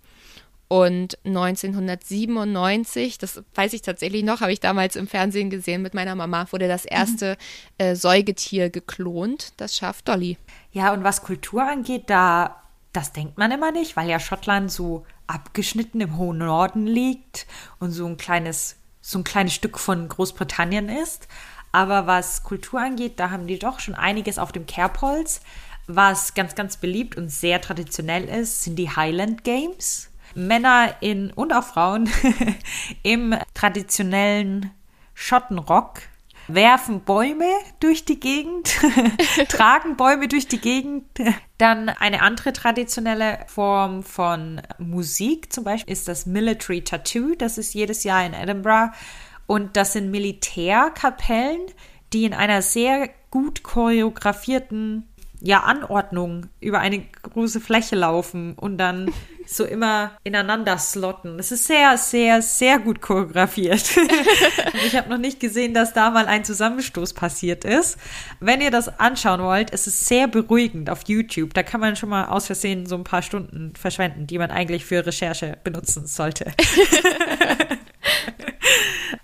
Und 0.67 1.17
1997, 1.25 3.17
das 3.17 3.41
weiß 3.55 3.73
ich 3.73 3.81
tatsächlich 3.81 4.23
noch, 4.23 4.41
habe 4.41 4.53
ich 4.53 4.59
damals 4.59 4.95
im 4.95 5.07
Fernsehen 5.07 5.49
gesehen 5.49 5.81
mit 5.81 5.95
meiner 5.95 6.13
Mama, 6.13 6.45
wurde 6.51 6.67
das 6.67 6.83
mhm. 6.83 6.89
erste 6.91 7.37
äh, 7.79 7.95
Säugetier 7.95 8.69
geklont, 8.69 9.53
das 9.57 9.75
Schaf 9.75 10.03
Dolly. 10.03 10.37
Ja, 10.71 10.93
und 10.93 11.03
was 11.03 11.23
Kultur 11.23 11.63
angeht, 11.63 12.03
da, 12.11 12.61
das 12.93 13.13
denkt 13.13 13.39
man 13.39 13.51
immer 13.51 13.71
nicht, 13.71 13.95
weil 13.95 14.07
ja 14.09 14.19
Schottland 14.19 14.71
so 14.71 15.07
abgeschnitten 15.29 16.01
im 16.01 16.17
hohen 16.17 16.39
Norden 16.39 16.87
liegt 16.87 17.45
und 17.79 17.91
so 17.91 18.05
ein 18.05 18.17
kleines, 18.17 18.75
so 19.01 19.19
ein 19.19 19.23
kleines 19.23 19.53
Stück 19.53 19.79
von 19.79 20.09
Großbritannien 20.09 20.89
ist. 20.89 21.27
Aber 21.71 22.07
was 22.07 22.43
Kultur 22.43 22.81
angeht, 22.81 23.19
da 23.19 23.29
haben 23.29 23.47
die 23.47 23.59
doch 23.59 23.79
schon 23.79 23.93
einiges 23.93 24.39
auf 24.39 24.51
dem 24.51 24.65
Kerbholz. 24.65 25.41
Was 25.87 26.33
ganz, 26.33 26.55
ganz 26.55 26.77
beliebt 26.77 27.15
und 27.15 27.29
sehr 27.29 27.61
traditionell 27.61 28.25
ist, 28.25 28.63
sind 28.63 28.75
die 28.75 28.89
Highland 28.89 29.43
Games. 29.43 30.09
Männer 30.35 30.95
in 30.99 31.31
und 31.31 31.53
auch 31.53 31.63
Frauen 31.63 32.09
im 33.03 33.35
traditionellen 33.53 34.71
Schottenrock 35.13 36.01
werfen 36.53 37.01
Bäume 37.01 37.49
durch 37.79 38.05
die 38.05 38.19
Gegend, 38.19 38.75
tragen 39.49 39.95
Bäume 39.95 40.27
durch 40.27 40.47
die 40.47 40.59
Gegend. 40.59 41.05
Dann 41.57 41.89
eine 41.89 42.21
andere 42.21 42.53
traditionelle 42.53 43.39
Form 43.47 44.03
von 44.03 44.61
Musik 44.77 45.53
zum 45.53 45.63
Beispiel 45.63 45.93
ist 45.93 46.07
das 46.07 46.25
Military 46.25 46.83
Tattoo. 46.83 47.35
Das 47.37 47.57
ist 47.57 47.73
jedes 47.73 48.03
Jahr 48.03 48.25
in 48.25 48.33
Edinburgh. 48.33 48.91
Und 49.45 49.77
das 49.77 49.93
sind 49.93 50.11
Militärkapellen, 50.11 51.61
die 52.13 52.25
in 52.25 52.33
einer 52.33 52.61
sehr 52.61 53.09
gut 53.31 53.63
choreografierten 53.63 55.07
ja, 55.41 55.61
Anordnung 55.61 56.47
über 56.59 56.79
eine 56.79 57.03
große 57.23 57.61
Fläche 57.61 57.95
laufen 57.95 58.55
und 58.55 58.77
dann 58.77 59.11
so 59.47 59.65
immer 59.65 60.11
ineinander 60.23 60.77
slotten. 60.77 61.39
Es 61.39 61.51
ist 61.51 61.65
sehr, 61.65 61.97
sehr, 61.97 62.41
sehr 62.41 62.77
gut 62.77 63.01
choreografiert. 63.01 63.97
ich 64.85 64.95
habe 64.95 65.09
noch 65.09 65.17
nicht 65.17 65.39
gesehen, 65.39 65.73
dass 65.73 65.93
da 65.93 66.11
mal 66.11 66.27
ein 66.27 66.45
Zusammenstoß 66.45 67.13
passiert 67.13 67.65
ist. 67.65 67.97
Wenn 68.39 68.61
ihr 68.61 68.69
das 68.69 68.99
anschauen 68.99 69.41
wollt, 69.41 69.73
es 69.73 69.87
ist 69.87 70.05
sehr 70.05 70.27
beruhigend 70.27 70.89
auf 70.89 71.01
YouTube. 71.07 71.53
Da 71.53 71.63
kann 71.63 71.81
man 71.81 71.95
schon 71.95 72.09
mal 72.09 72.25
aus 72.25 72.45
Versehen 72.45 72.85
so 72.85 72.95
ein 72.95 73.03
paar 73.03 73.23
Stunden 73.23 73.73
verschwenden, 73.75 74.27
die 74.27 74.37
man 74.37 74.51
eigentlich 74.51 74.85
für 74.85 75.05
Recherche 75.05 75.57
benutzen 75.63 76.05
sollte. 76.05 76.51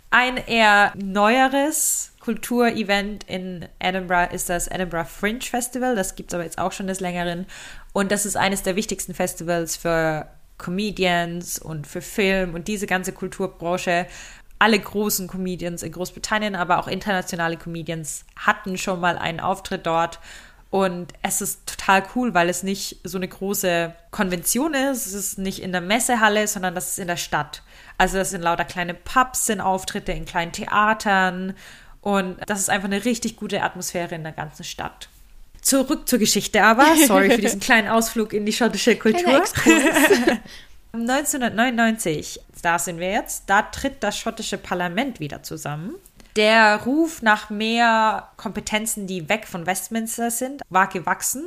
ein 0.10 0.38
eher 0.38 0.94
neueres 0.96 2.15
Kulturevent 2.26 3.24
in 3.26 3.68
Edinburgh 3.78 4.34
ist 4.34 4.50
das 4.50 4.66
Edinburgh 4.68 5.08
Fringe 5.08 5.42
Festival. 5.42 5.96
Das 5.96 6.16
gibt 6.16 6.32
es 6.32 6.34
aber 6.34 6.44
jetzt 6.44 6.58
auch 6.58 6.72
schon 6.72 6.88
des 6.88 7.00
Längeren. 7.00 7.46
Und 7.94 8.12
das 8.12 8.26
ist 8.26 8.36
eines 8.36 8.64
der 8.64 8.76
wichtigsten 8.76 9.14
Festivals 9.14 9.78
für 9.78 10.28
Comedians 10.58 11.60
und 11.60 11.86
für 11.86 12.02
Film 12.02 12.56
und 12.56 12.68
diese 12.68 12.88
ganze 12.88 13.12
Kulturbranche. 13.12 14.08
Alle 14.58 14.80
großen 14.80 15.28
Comedians 15.28 15.84
in 15.84 15.92
Großbritannien, 15.92 16.56
aber 16.56 16.80
auch 16.80 16.88
internationale 16.88 17.58
Comedians 17.58 18.26
hatten 18.36 18.80
schon 18.80 19.00
mal 19.00 19.20
einen 19.20 19.40
Auftritt 19.40 19.86
dort. 19.86 20.20
Und 20.72 21.14
es 21.22 21.42
ist 21.42 21.68
total 21.68 22.04
cool, 22.16 22.34
weil 22.34 22.50
es 22.50 22.64
nicht 22.64 23.02
so 23.04 23.20
eine 23.20 23.28
große 23.28 23.94
Konvention 24.10 24.74
ist. 24.74 25.06
Es 25.06 25.14
ist 25.14 25.38
nicht 25.38 25.62
in 25.62 25.72
der 25.72 25.82
Messehalle, 25.82 26.48
sondern 26.48 26.74
das 26.74 26.94
ist 26.94 26.98
in 27.00 27.08
der 27.08 27.18
Stadt. 27.18 27.62
Also 28.00 28.18
das 28.18 28.32
sind 28.32 28.42
lauter 28.42 28.66
kleine 28.66 28.96
Pubs, 28.96 29.46
sind 29.46 29.62
Auftritte 29.62 30.12
in 30.12 30.26
kleinen 30.26 30.54
Theatern 30.54 31.54
und 32.06 32.38
das 32.46 32.60
ist 32.60 32.70
einfach 32.70 32.88
eine 32.88 33.04
richtig 33.04 33.36
gute 33.36 33.64
Atmosphäre 33.64 34.14
in 34.14 34.22
der 34.22 34.32
ganzen 34.32 34.64
Stadt. 34.64 35.10
Zurück 35.60 36.08
zur 36.08 36.20
Geschichte 36.20 36.62
aber. 36.62 36.86
Sorry 37.08 37.32
für 37.32 37.42
diesen 37.42 37.60
kleinen 37.62 37.88
Ausflug 37.88 38.32
in 38.32 38.46
die 38.46 38.54
schottische 38.54 38.96
Kultur. 38.96 39.44
1999, 40.94 42.42
da 42.62 42.78
sind 42.78 43.00
wir 43.00 43.10
jetzt, 43.10 43.46
da 43.48 43.64
tritt 43.64 44.04
das 44.04 44.20
schottische 44.20 44.60
Parlament 44.60 45.20
wieder 45.20 45.42
zusammen. 45.42 45.96
Der 46.36 46.84
Ruf 46.86 47.24
nach 47.24 47.50
mehr 47.50 48.30
Kompetenzen, 48.38 49.08
die 49.08 49.28
weg 49.28 49.48
von 49.48 49.66
Westminster 49.66 50.30
sind, 50.30 50.62
war 50.70 50.88
gewachsen 50.88 51.46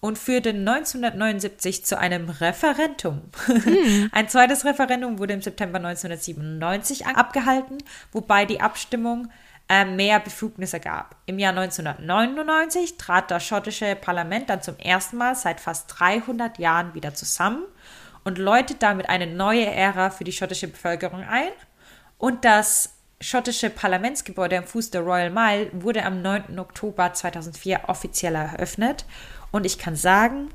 und 0.00 0.16
führte 0.16 0.48
1979 0.48 1.84
zu 1.84 1.98
einem 1.98 2.30
Referendum. 2.30 3.20
Hm. 3.44 4.08
Ein 4.12 4.30
zweites 4.30 4.64
Referendum 4.64 5.18
wurde 5.18 5.34
im 5.34 5.42
September 5.42 5.76
1997 5.76 7.04
abgehalten, 7.06 7.76
wobei 8.12 8.46
die 8.46 8.62
Abstimmung 8.62 9.30
äh, 9.70 9.84
mehr 9.84 10.18
Befugnisse 10.18 10.80
gab. 10.80 11.14
Im 11.26 11.38
Jahr 11.38 11.56
1999 11.56 12.98
trat 12.98 13.30
das 13.30 13.46
schottische 13.46 13.94
Parlament 13.94 14.50
dann 14.50 14.62
zum 14.62 14.76
ersten 14.78 15.16
Mal 15.16 15.36
seit 15.36 15.60
fast 15.60 15.94
300 15.96 16.58
Jahren 16.58 16.92
wieder 16.94 17.14
zusammen 17.14 17.62
und 18.24 18.36
läutet 18.36 18.82
damit 18.82 19.08
eine 19.08 19.28
neue 19.28 19.66
Ära 19.66 20.10
für 20.10 20.24
die 20.24 20.32
schottische 20.32 20.66
Bevölkerung 20.66 21.22
ein. 21.22 21.52
Und 22.18 22.44
das 22.44 22.94
schottische 23.20 23.70
Parlamentsgebäude 23.70 24.58
am 24.58 24.64
Fuß 24.64 24.90
der 24.90 25.02
Royal 25.02 25.30
Mile 25.30 25.70
wurde 25.72 26.04
am 26.04 26.20
9. 26.20 26.58
Oktober 26.58 27.12
2004 27.14 27.82
offiziell 27.86 28.34
eröffnet. 28.34 29.04
Und 29.52 29.66
ich 29.66 29.78
kann 29.78 29.94
sagen, 29.94 30.48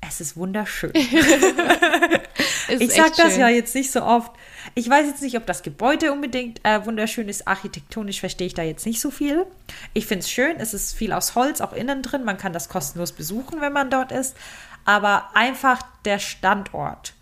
es 0.00 0.20
ist 0.20 0.36
wunderschön. 0.36 0.90
ist 2.68 2.80
ich 2.80 2.92
sage 2.92 3.12
das 3.16 3.32
schön. 3.32 3.40
ja 3.40 3.48
jetzt 3.48 3.74
nicht 3.76 3.92
so 3.92 4.02
oft. 4.02 4.32
Ich 4.74 4.88
weiß 4.88 5.06
jetzt 5.06 5.22
nicht, 5.22 5.36
ob 5.36 5.46
das 5.46 5.62
Gebäude 5.62 6.12
unbedingt 6.12 6.64
äh, 6.64 6.84
wunderschön 6.84 7.28
ist. 7.28 7.46
Architektonisch 7.46 8.20
verstehe 8.20 8.46
ich 8.46 8.54
da 8.54 8.62
jetzt 8.62 8.86
nicht 8.86 9.00
so 9.00 9.10
viel. 9.10 9.46
Ich 9.94 10.06
finde 10.06 10.20
es 10.20 10.30
schön. 10.30 10.56
Es 10.58 10.74
ist 10.74 10.94
viel 10.94 11.12
aus 11.12 11.34
Holz, 11.34 11.60
auch 11.60 11.72
innen 11.72 12.02
drin. 12.02 12.24
Man 12.24 12.38
kann 12.38 12.52
das 12.52 12.68
kostenlos 12.68 13.12
besuchen, 13.12 13.60
wenn 13.60 13.72
man 13.72 13.90
dort 13.90 14.12
ist. 14.12 14.36
Aber 14.84 15.30
einfach 15.34 15.80
der 16.04 16.18
Standort. 16.18 17.14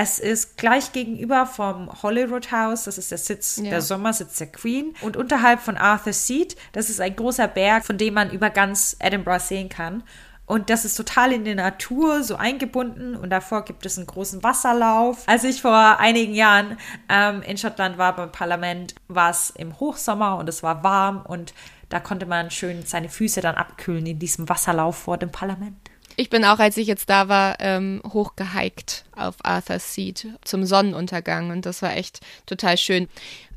Es 0.00 0.20
ist 0.20 0.56
gleich 0.56 0.92
gegenüber 0.92 1.44
vom 1.46 1.90
Holyrood 2.02 2.52
House, 2.52 2.84
das 2.84 2.98
ist 2.98 3.10
der 3.10 3.18
Sitz, 3.18 3.56
ja. 3.56 3.70
der 3.70 3.82
Sommersitz 3.82 4.36
der 4.36 4.46
Queen. 4.46 4.94
Und 5.00 5.16
unterhalb 5.16 5.60
von 5.60 5.76
Arthur's 5.76 6.24
Seat, 6.24 6.54
das 6.72 6.88
ist 6.88 7.00
ein 7.00 7.16
großer 7.16 7.48
Berg, 7.48 7.84
von 7.84 7.98
dem 7.98 8.14
man 8.14 8.30
über 8.30 8.50
ganz 8.50 8.96
Edinburgh 9.00 9.40
sehen 9.40 9.68
kann. 9.68 10.04
Und 10.48 10.70
das 10.70 10.86
ist 10.86 10.94
total 10.94 11.32
in 11.32 11.44
die 11.44 11.54
Natur 11.54 12.24
so 12.24 12.36
eingebunden. 12.36 13.14
Und 13.14 13.28
davor 13.28 13.66
gibt 13.66 13.84
es 13.84 13.98
einen 13.98 14.06
großen 14.06 14.42
Wasserlauf. 14.42 15.24
Als 15.26 15.44
ich 15.44 15.60
vor 15.60 16.00
einigen 16.00 16.34
Jahren 16.34 16.78
ähm, 17.10 17.42
in 17.42 17.58
Schottland 17.58 17.98
war 17.98 18.16
beim 18.16 18.32
Parlament, 18.32 18.94
war 19.08 19.30
es 19.30 19.50
im 19.50 19.78
Hochsommer 19.78 20.38
und 20.38 20.48
es 20.48 20.62
war 20.62 20.82
warm. 20.82 21.20
Und 21.20 21.52
da 21.90 22.00
konnte 22.00 22.24
man 22.24 22.50
schön 22.50 22.82
seine 22.86 23.10
Füße 23.10 23.42
dann 23.42 23.56
abkühlen 23.56 24.06
in 24.06 24.18
diesem 24.18 24.48
Wasserlauf 24.48 24.96
vor 24.96 25.18
dem 25.18 25.30
Parlament. 25.30 25.76
Ich 26.16 26.30
bin 26.30 26.46
auch, 26.46 26.58
als 26.58 26.78
ich 26.78 26.86
jetzt 26.86 27.10
da 27.10 27.28
war, 27.28 27.56
ähm, 27.60 28.00
hochgehiked 28.10 29.04
auf 29.14 29.36
Arthur's 29.42 29.94
Seat 29.94 30.28
zum 30.44 30.64
Sonnenuntergang. 30.64 31.50
Und 31.50 31.66
das 31.66 31.82
war 31.82 31.94
echt 31.94 32.20
total 32.46 32.78
schön. 32.78 33.06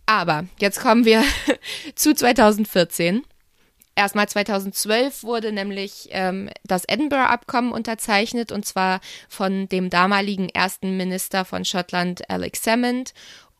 Aber 0.05 0.43
jetzt 0.59 0.81
kommen 0.81 1.05
wir 1.05 1.23
zu 1.95 2.13
2014. 2.13 3.23
Erstmal 3.95 4.27
2012 4.27 5.23
wurde 5.23 5.51
nämlich 5.51 6.07
ähm, 6.11 6.49
das 6.63 6.85
Edinburgh-Abkommen 6.87 7.73
unterzeichnet 7.73 8.51
und 8.51 8.65
zwar 8.65 9.01
von 9.27 9.67
dem 9.67 9.89
damaligen 9.89 10.49
ersten 10.49 10.95
Minister 10.95 11.43
von 11.43 11.65
Schottland 11.65 12.29
Alex 12.29 12.63
Salmond 12.63 13.13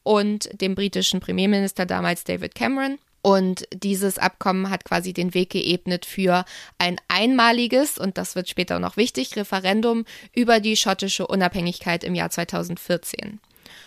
und 0.04 0.50
dem 0.60 0.74
britischen 0.74 1.20
Premierminister 1.20 1.86
damals 1.86 2.24
David 2.24 2.56
Cameron. 2.56 2.98
Und 3.24 3.68
dieses 3.72 4.18
Abkommen 4.18 4.72
hat 4.72 4.84
quasi 4.84 5.14
den 5.14 5.36
Weg 5.36 5.52
geebnet 5.52 6.06
für 6.06 6.44
ein 6.80 7.00
einmaliges, 7.08 8.00
und 8.00 8.18
das 8.18 8.36
wird 8.36 8.50
später 8.50 8.80
noch 8.80 8.98
wichtig, 8.98 9.36
Referendum 9.36 10.06
über 10.34 10.60
die 10.60 10.76
schottische 10.76 11.28
Unabhängigkeit 11.28 12.04
im 12.04 12.16
Jahr 12.16 12.32
2014. 12.32 13.40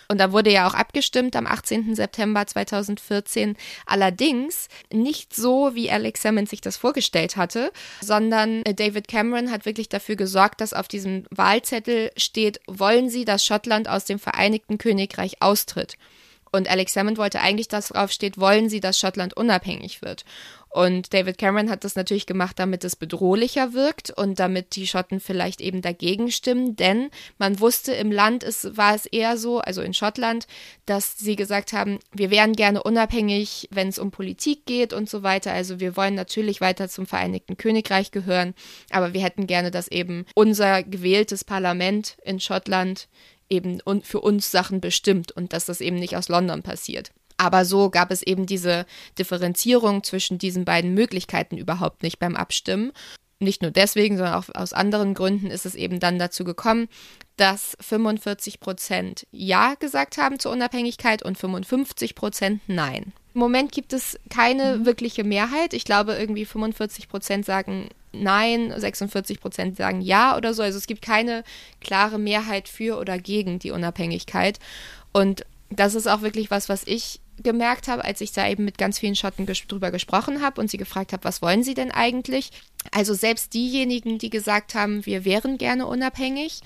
Und 0.07 0.19
da 0.19 0.31
wurde 0.31 0.51
ja 0.51 0.67
auch 0.67 0.73
abgestimmt 0.73 1.35
am 1.35 1.47
18. 1.47 1.95
September 1.95 2.45
2014. 2.45 3.55
Allerdings 3.85 4.67
nicht 4.91 5.35
so, 5.35 5.75
wie 5.75 5.89
Alex 5.89 6.21
Salmond 6.21 6.49
sich 6.49 6.61
das 6.61 6.77
vorgestellt 6.77 7.37
hatte, 7.37 7.71
sondern 8.01 8.63
äh, 8.63 8.73
David 8.73 9.07
Cameron 9.07 9.51
hat 9.51 9.65
wirklich 9.65 9.89
dafür 9.89 10.15
gesorgt, 10.15 10.61
dass 10.61 10.73
auf 10.73 10.87
diesem 10.87 11.25
Wahlzettel 11.29 12.11
steht, 12.17 12.59
wollen 12.67 13.09
Sie, 13.09 13.25
dass 13.25 13.45
Schottland 13.45 13.89
aus 13.89 14.05
dem 14.05 14.19
Vereinigten 14.19 14.77
Königreich 14.77 15.41
austritt? 15.41 15.97
Und 16.51 16.69
Alex 16.69 16.93
Salmond 16.93 17.17
wollte 17.17 17.41
eigentlich, 17.41 17.67
dass 17.67 17.89
drauf 17.89 18.11
steht, 18.11 18.37
wollen 18.37 18.69
Sie, 18.69 18.79
dass 18.79 18.97
Schottland 18.97 19.35
unabhängig 19.35 20.01
wird? 20.01 20.23
Und 20.75 21.13
David 21.13 21.37
Cameron 21.37 21.69
hat 21.69 21.85
das 21.85 21.95
natürlich 21.95 22.25
gemacht, 22.25 22.59
damit 22.59 22.83
es 22.83 22.97
bedrohlicher 22.97 23.71
wirkt 23.71 24.09
und 24.09 24.39
damit 24.39 24.75
die 24.75 24.87
Schotten 24.87 25.21
vielleicht 25.21 25.61
eben 25.61 25.81
dagegen 25.81 26.29
stimmen, 26.31 26.75
denn 26.75 27.11
man 27.37 27.61
wusste 27.61 27.93
im 27.93 28.11
Land, 28.11 28.43
es 28.43 28.75
war 28.75 28.93
es 28.93 29.05
eher 29.05 29.37
so, 29.37 29.59
also 29.59 29.81
in 29.81 29.93
Schottland, 29.93 30.47
dass 30.85 31.17
sie 31.17 31.37
gesagt 31.37 31.71
haben, 31.71 31.99
wir 32.11 32.29
wären 32.29 32.57
gerne 32.57 32.83
unabhängig, 32.83 33.69
wenn 33.71 33.87
es 33.87 33.97
um 33.97 34.11
Politik 34.11 34.65
geht 34.65 34.91
und 34.91 35.09
so 35.09 35.23
weiter. 35.23 35.53
Also 35.53 35.79
wir 35.79 35.95
wollen 35.95 36.13
natürlich 36.13 36.59
weiter 36.59 36.89
zum 36.89 37.05
Vereinigten 37.05 37.55
Königreich 37.55 38.11
gehören, 38.11 38.53
aber 38.89 39.13
wir 39.13 39.23
hätten 39.23 39.47
gerne, 39.47 39.71
dass 39.71 39.87
eben 39.87 40.25
unser 40.35 40.83
gewähltes 40.83 41.45
Parlament 41.45 42.17
in 42.25 42.41
Schottland 42.41 43.07
eben 43.49 43.79
für 44.03 44.19
uns 44.19 44.51
Sachen 44.51 44.81
bestimmt 44.81 45.31
und 45.31 45.53
dass 45.53 45.63
das 45.63 45.79
eben 45.79 45.95
nicht 45.95 46.17
aus 46.17 46.27
London 46.27 46.63
passiert. 46.63 47.11
Aber 47.37 47.65
so 47.65 47.89
gab 47.89 48.11
es 48.11 48.21
eben 48.21 48.45
diese 48.45 48.85
Differenzierung 49.19 50.03
zwischen 50.03 50.37
diesen 50.37 50.65
beiden 50.65 50.93
Möglichkeiten 50.93 51.57
überhaupt 51.57 52.03
nicht 52.03 52.19
beim 52.19 52.35
Abstimmen. 52.35 52.91
Nicht 53.39 53.61
nur 53.61 53.71
deswegen, 53.71 54.15
sondern 54.15 54.35
auch 54.35 54.45
aus 54.53 54.71
anderen 54.71 55.13
Gründen 55.13 55.47
ist 55.47 55.65
es 55.65 55.75
eben 55.75 55.99
dann 55.99 56.17
dazu 56.17 56.45
gekommen, 56.45 56.87
dass 57.35 57.75
45 57.81 58.61
Prozent 58.61 59.27
Ja 59.31 59.75
gesagt 59.75 60.17
haben 60.17 60.39
zur 60.39 60.53
Unabhängigkeit 60.53 61.21
und 61.21 61.37
55 61.37 62.15
Prozent 62.15 62.61
Nein. 62.67 63.11
Im 63.33 63.39
Moment 63.41 63.73
gibt 63.73 63.91
es 63.91 64.17
keine 64.29 64.77
mhm. 64.77 64.85
wirkliche 64.85 65.25
Mehrheit. 65.25 65.73
Ich 65.73 65.83
glaube, 65.83 66.13
irgendwie 66.13 66.45
45 66.45 67.09
Prozent 67.09 67.45
sagen 67.45 67.89
Nein, 68.13 68.73
46 68.73 69.41
Prozent 69.41 69.75
sagen 69.75 69.99
Ja 69.99 70.37
oder 70.37 70.53
so. 70.53 70.63
Also 70.63 70.77
es 70.77 70.87
gibt 70.87 71.01
keine 71.01 71.43
klare 71.81 72.17
Mehrheit 72.17 72.69
für 72.69 72.97
oder 72.97 73.19
gegen 73.19 73.59
die 73.59 73.71
Unabhängigkeit. 73.71 74.59
Und 75.11 75.45
das 75.69 75.95
ist 75.95 76.07
auch 76.07 76.21
wirklich 76.21 76.49
was, 76.51 76.69
was 76.69 76.83
ich 76.85 77.19
gemerkt 77.41 77.87
habe, 77.87 78.05
als 78.05 78.21
ich 78.21 78.31
da 78.31 78.47
eben 78.47 78.65
mit 78.65 78.77
ganz 78.77 78.99
vielen 78.99 79.15
Schotten 79.15 79.45
ges 79.45 79.65
drüber 79.67 79.91
gesprochen 79.91 80.41
habe 80.41 80.61
und 80.61 80.69
sie 80.69 80.77
gefragt 80.77 81.13
habe, 81.13 81.23
was 81.23 81.41
wollen 81.41 81.63
sie 81.63 81.73
denn 81.73 81.91
eigentlich? 81.91 82.51
Also 82.91 83.13
selbst 83.13 83.53
diejenigen, 83.53 84.17
die 84.17 84.29
gesagt 84.29 84.75
haben, 84.75 85.05
wir 85.05 85.25
wären 85.25 85.57
gerne 85.57 85.85
unabhängig, 85.85 86.61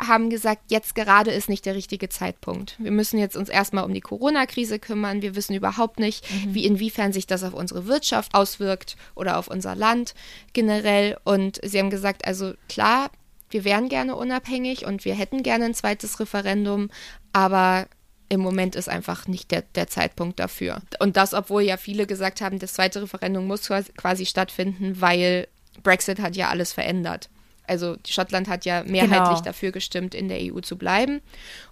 haben 0.00 0.30
gesagt, 0.30 0.62
jetzt 0.68 0.94
gerade 0.94 1.32
ist 1.32 1.48
nicht 1.48 1.66
der 1.66 1.74
richtige 1.74 2.08
Zeitpunkt. 2.08 2.76
Wir 2.78 2.92
müssen 2.92 3.18
jetzt 3.18 3.36
uns 3.36 3.48
erstmal 3.48 3.84
um 3.84 3.92
die 3.92 4.00
Corona-Krise 4.00 4.78
kümmern. 4.78 5.22
Wir 5.22 5.34
wissen 5.34 5.54
überhaupt 5.54 5.98
nicht, 5.98 6.24
mhm. 6.30 6.54
wie 6.54 6.64
inwiefern 6.64 7.12
sich 7.12 7.26
das 7.26 7.42
auf 7.42 7.54
unsere 7.54 7.86
Wirtschaft 7.86 8.34
auswirkt 8.34 8.96
oder 9.16 9.38
auf 9.38 9.48
unser 9.48 9.74
Land 9.74 10.14
generell. 10.52 11.18
Und 11.24 11.58
sie 11.64 11.78
haben 11.80 11.90
gesagt, 11.90 12.26
also 12.26 12.54
klar, 12.68 13.10
wir 13.50 13.64
wären 13.64 13.88
gerne 13.88 14.14
unabhängig 14.14 14.86
und 14.86 15.04
wir 15.04 15.14
hätten 15.14 15.42
gerne 15.42 15.66
ein 15.66 15.74
zweites 15.74 16.20
Referendum, 16.20 16.90
aber 17.32 17.88
im 18.28 18.40
Moment 18.40 18.76
ist 18.76 18.88
einfach 18.88 19.26
nicht 19.26 19.50
der, 19.50 19.62
der 19.74 19.86
Zeitpunkt 19.86 20.38
dafür. 20.38 20.82
Und 21.00 21.16
das, 21.16 21.34
obwohl 21.34 21.62
ja 21.62 21.76
viele 21.76 22.06
gesagt 22.06 22.40
haben, 22.40 22.58
das 22.58 22.74
zweite 22.74 23.02
Referendum 23.02 23.46
muss 23.46 23.68
quasi 23.68 24.26
stattfinden, 24.26 25.00
weil 25.00 25.48
Brexit 25.82 26.20
hat 26.20 26.36
ja 26.36 26.48
alles 26.48 26.72
verändert. 26.72 27.28
Also 27.66 27.96
Schottland 28.06 28.48
hat 28.48 28.64
ja 28.64 28.82
mehrheitlich 28.84 29.28
genau. 29.28 29.40
dafür 29.42 29.72
gestimmt, 29.72 30.14
in 30.14 30.28
der 30.28 30.38
EU 30.40 30.60
zu 30.60 30.76
bleiben. 30.76 31.20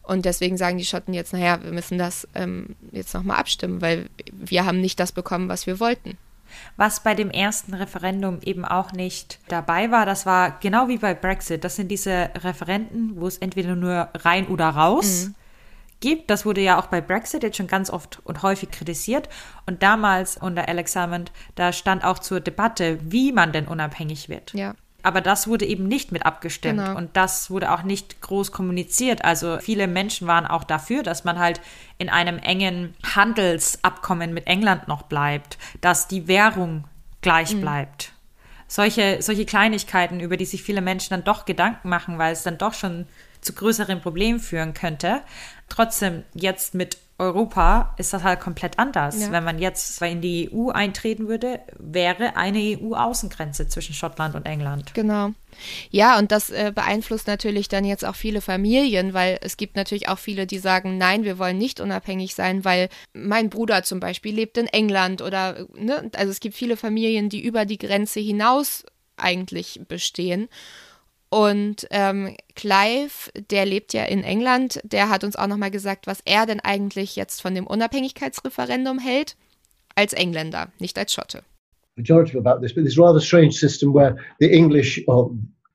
Und 0.03 0.25
deswegen 0.25 0.57
sagen 0.59 0.79
die 0.79 0.85
Schotten 0.85 1.15
jetzt, 1.15 1.33
naja, 1.33 1.63
wir 1.63 1.73
müssen 1.73 1.99
das 1.99 2.29
ähm, 2.35 2.77
jetzt 2.93 3.15
nochmal 3.15 3.39
abstimmen, 3.39 3.81
weil 3.81 4.09
wir 4.31 4.67
haben 4.67 4.81
nicht 4.81 5.01
das 5.01 5.13
bekommen, 5.13 5.49
was 5.49 5.67
wir 5.67 5.81
wollten. 5.81 6.19
Was 6.77 7.03
bei 7.03 7.15
dem 7.15 7.31
ersten 7.31 7.75
Referendum 7.75 8.39
eben 8.43 8.65
auch 8.65 8.93
nicht 8.93 9.39
dabei 9.49 9.91
war, 9.91 10.07
das 10.07 10.27
war 10.27 10.59
genau 10.61 10.89
wie 10.89 10.99
bei 10.99 11.15
Brexit. 11.15 11.65
Das 11.65 11.77
sind 11.77 11.89
diese 11.89 12.31
Referenden, 12.37 13.21
wo 13.21 13.27
es 13.27 13.39
entweder 13.39 13.75
nur 13.75 14.09
rein 14.15 14.47
oder 14.47 14.69
raus 14.69 15.27
mhm. 15.27 15.35
Gibt. 16.01 16.31
Das 16.31 16.45
wurde 16.45 16.61
ja 16.61 16.79
auch 16.79 16.87
bei 16.87 17.01
Brexit 17.01 17.43
jetzt 17.43 17.57
schon 17.57 17.67
ganz 17.67 17.91
oft 17.91 18.21
und 18.25 18.43
häufig 18.43 18.71
kritisiert. 18.71 19.29
Und 19.67 19.83
damals 19.83 20.37
unter 20.37 20.69
Alex 20.69 20.93
Salmond, 20.93 21.33
da 21.55 21.73
stand 21.73 22.05
auch 22.05 22.19
zur 22.19 22.41
Debatte, 22.41 22.99
wie 23.03 23.33
man 23.33 23.53
denn 23.53 23.67
unabhängig 23.67 24.29
wird. 24.29 24.53
Ja 24.55 24.75
aber 25.07 25.21
das 25.21 25.47
wurde 25.47 25.65
eben 25.67 25.87
nicht 25.87 26.11
mit 26.11 26.27
abgestimmt 26.27 26.81
genau. 26.81 26.99
und 26.99 27.17
das 27.17 27.49
wurde 27.49 27.71
auch 27.71 27.85
nicht 27.85 28.21
groß 28.23 28.51
kommuniziert. 28.51 29.25
Also 29.25 29.59
viele 29.61 29.87
Menschen 29.87 30.27
waren 30.27 30.49
auch 30.49 30.65
dafür, 30.65 31.05
dass 31.05 31.23
man 31.23 31.39
halt 31.39 31.61
in 31.97 32.09
einem 32.09 32.39
engen 32.41 32.93
Handelsabkommen 33.15 34.35
mit 34.35 34.49
England 34.49 34.89
noch 34.89 35.03
bleibt, 35.03 35.59
dass 35.81 36.09
die 36.09 36.27
Währung 36.27 36.89
gleich 37.21 37.55
mhm. 37.55 37.61
bleibt. 37.61 38.15
Solche, 38.67 39.19
solche 39.21 39.47
Kleinigkeiten, 39.47 40.19
über 40.19 40.37
die 40.37 40.45
sich 40.45 40.65
viele 40.65 40.81
Menschen 40.81 41.11
dann 41.11 41.23
doch 41.23 41.45
Gedanken 41.45 41.89
machen, 41.89 42.19
weil 42.19 42.33
es 42.33 42.43
dann 42.43 42.59
doch 42.59 42.75
schon 42.75 43.07
zu 43.47 43.55
größeren 43.55 44.01
Problemen 44.01 44.41
führen 44.41 44.75
könnte. 44.75 45.23
Trotzdem 45.69 46.25
jetzt 46.35 46.75
mit 46.75 46.99
Europa 47.19 47.95
ist 47.97 48.13
das 48.13 48.23
halt 48.25 48.41
komplett 48.41 48.79
anders. 48.79 49.19
Ja. 49.21 49.33
Wenn 49.33 49.43
man 49.43 49.59
jetzt 49.59 50.03
in 50.03 50.21
die 50.21 50.51
EU 50.53 50.69
eintreten 50.69 51.29
würde, 51.29 51.61
wäre 51.79 52.37
eine 52.37 52.59
EU-Außengrenze 52.59 53.69
zwischen 53.69 53.95
Schottland 53.95 54.35
und 54.35 54.45
England. 54.45 54.93
Genau. 54.93 55.31
Ja, 55.91 56.19
und 56.19 56.31
das 56.31 56.51
äh, 56.51 56.73
beeinflusst 56.75 57.27
natürlich 57.27 57.69
dann 57.69 57.87
jetzt 57.87 58.05
auch 58.05 58.17
viele 58.17 58.43
Familien, 58.43 59.15
weil 59.15 59.39
es 59.41 59.57
gibt 59.57 59.77
natürlich 59.77 60.11
auch 60.11 60.19
viele, 60.19 60.47
die 60.47 60.59
sagen, 60.59 60.99
nein, 60.99 61.25
wir 61.25 61.39
wollen 61.39 61.57
nicht 61.57 61.81
unabhängig 61.81 62.35
sein, 62.35 62.67
weil 62.67 62.91
mein 63.15 63.49
Bruder 63.49 63.83
zum 63.83 63.99
Beispiel 63.99 64.35
lebt 64.35 64.59
in 64.59 64.67
England 64.67 65.23
oder, 65.23 65.67
ne, 65.75 66.11
also 66.15 66.31
es 66.31 66.41
gibt 66.41 66.55
viele 66.55 66.77
Familien, 66.77 67.31
die 67.31 67.43
über 67.43 67.65
die 67.65 67.79
Grenze 67.79 68.21
hinaus 68.21 68.85
eigentlich 69.17 69.81
bestehen. 69.89 70.49
Und 71.29 71.87
ähm, 71.91 72.37
Clive, 72.55 73.31
der 73.51 73.67
lebt 73.67 73.93
ja 73.93 74.05
in 74.05 74.23
England, 74.23 74.81
der 74.85 75.09
hat 75.09 75.25
uns 75.25 75.37
auch 75.37 75.49
nochmal 75.49 75.71
gesagt, 75.71 76.07
was 76.07 76.21
er 76.25 76.47
denn 76.47 76.61
eigentlich 76.61 77.17
jetzt 77.17 77.43
von 77.43 77.55
dem 77.55 77.67
Unabhängigkeitsreferendum 77.67 78.99
hält, 78.99 79.37
als 79.97 80.13
Engländer, 80.13 80.69
nicht 80.79 80.97
als 80.99 81.13
Schotte. 81.13 81.43
Majority 81.97 82.39
about 82.39 82.61
this, 82.61 82.75
but 82.75 82.85
this 82.85 82.99
rather 82.99 83.21
strange 83.21 83.53
system 83.53 83.93
where 83.95 84.17
the 84.39 84.53
English 84.53 85.03
or 85.09 85.31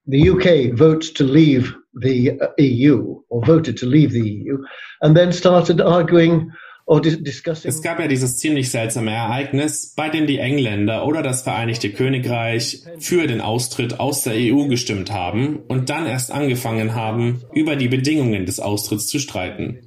the 0.05 0.29
UK 0.29 0.77
votes 0.77 1.11
to 1.11 1.23
leave 1.23 1.73
the 1.93 2.37
EU 2.57 3.21
or 3.29 3.45
voted 3.45 3.77
to 3.79 3.85
leave 3.85 4.11
the 4.11 4.21
EU 4.21 4.57
and 5.01 5.17
then 5.17 5.31
started 5.31 5.81
arguing 5.81 6.51
Oh, 6.85 6.99
es 6.99 7.81
gab 7.81 7.99
ja 7.99 8.07
dieses 8.07 8.37
ziemlich 8.37 8.69
seltsame 8.69 9.11
Ereignis, 9.11 9.93
bei 9.95 10.09
dem 10.09 10.27
die 10.27 10.39
Engländer 10.39 11.05
oder 11.05 11.21
das 11.21 11.43
Vereinigte 11.43 11.91
Königreich 11.91 12.83
für 12.99 13.27
den 13.27 13.39
Austritt 13.39 13.99
aus 13.99 14.23
der 14.23 14.33
EU 14.35 14.67
gestimmt 14.67 15.11
haben 15.11 15.59
und 15.67 15.89
dann 15.89 16.05
erst 16.05 16.31
angefangen 16.31 16.95
haben, 16.95 17.43
über 17.53 17.75
die 17.75 17.87
Bedingungen 17.87 18.45
des 18.45 18.59
Austritts 18.59 19.07
zu 19.07 19.19
streiten. 19.19 19.79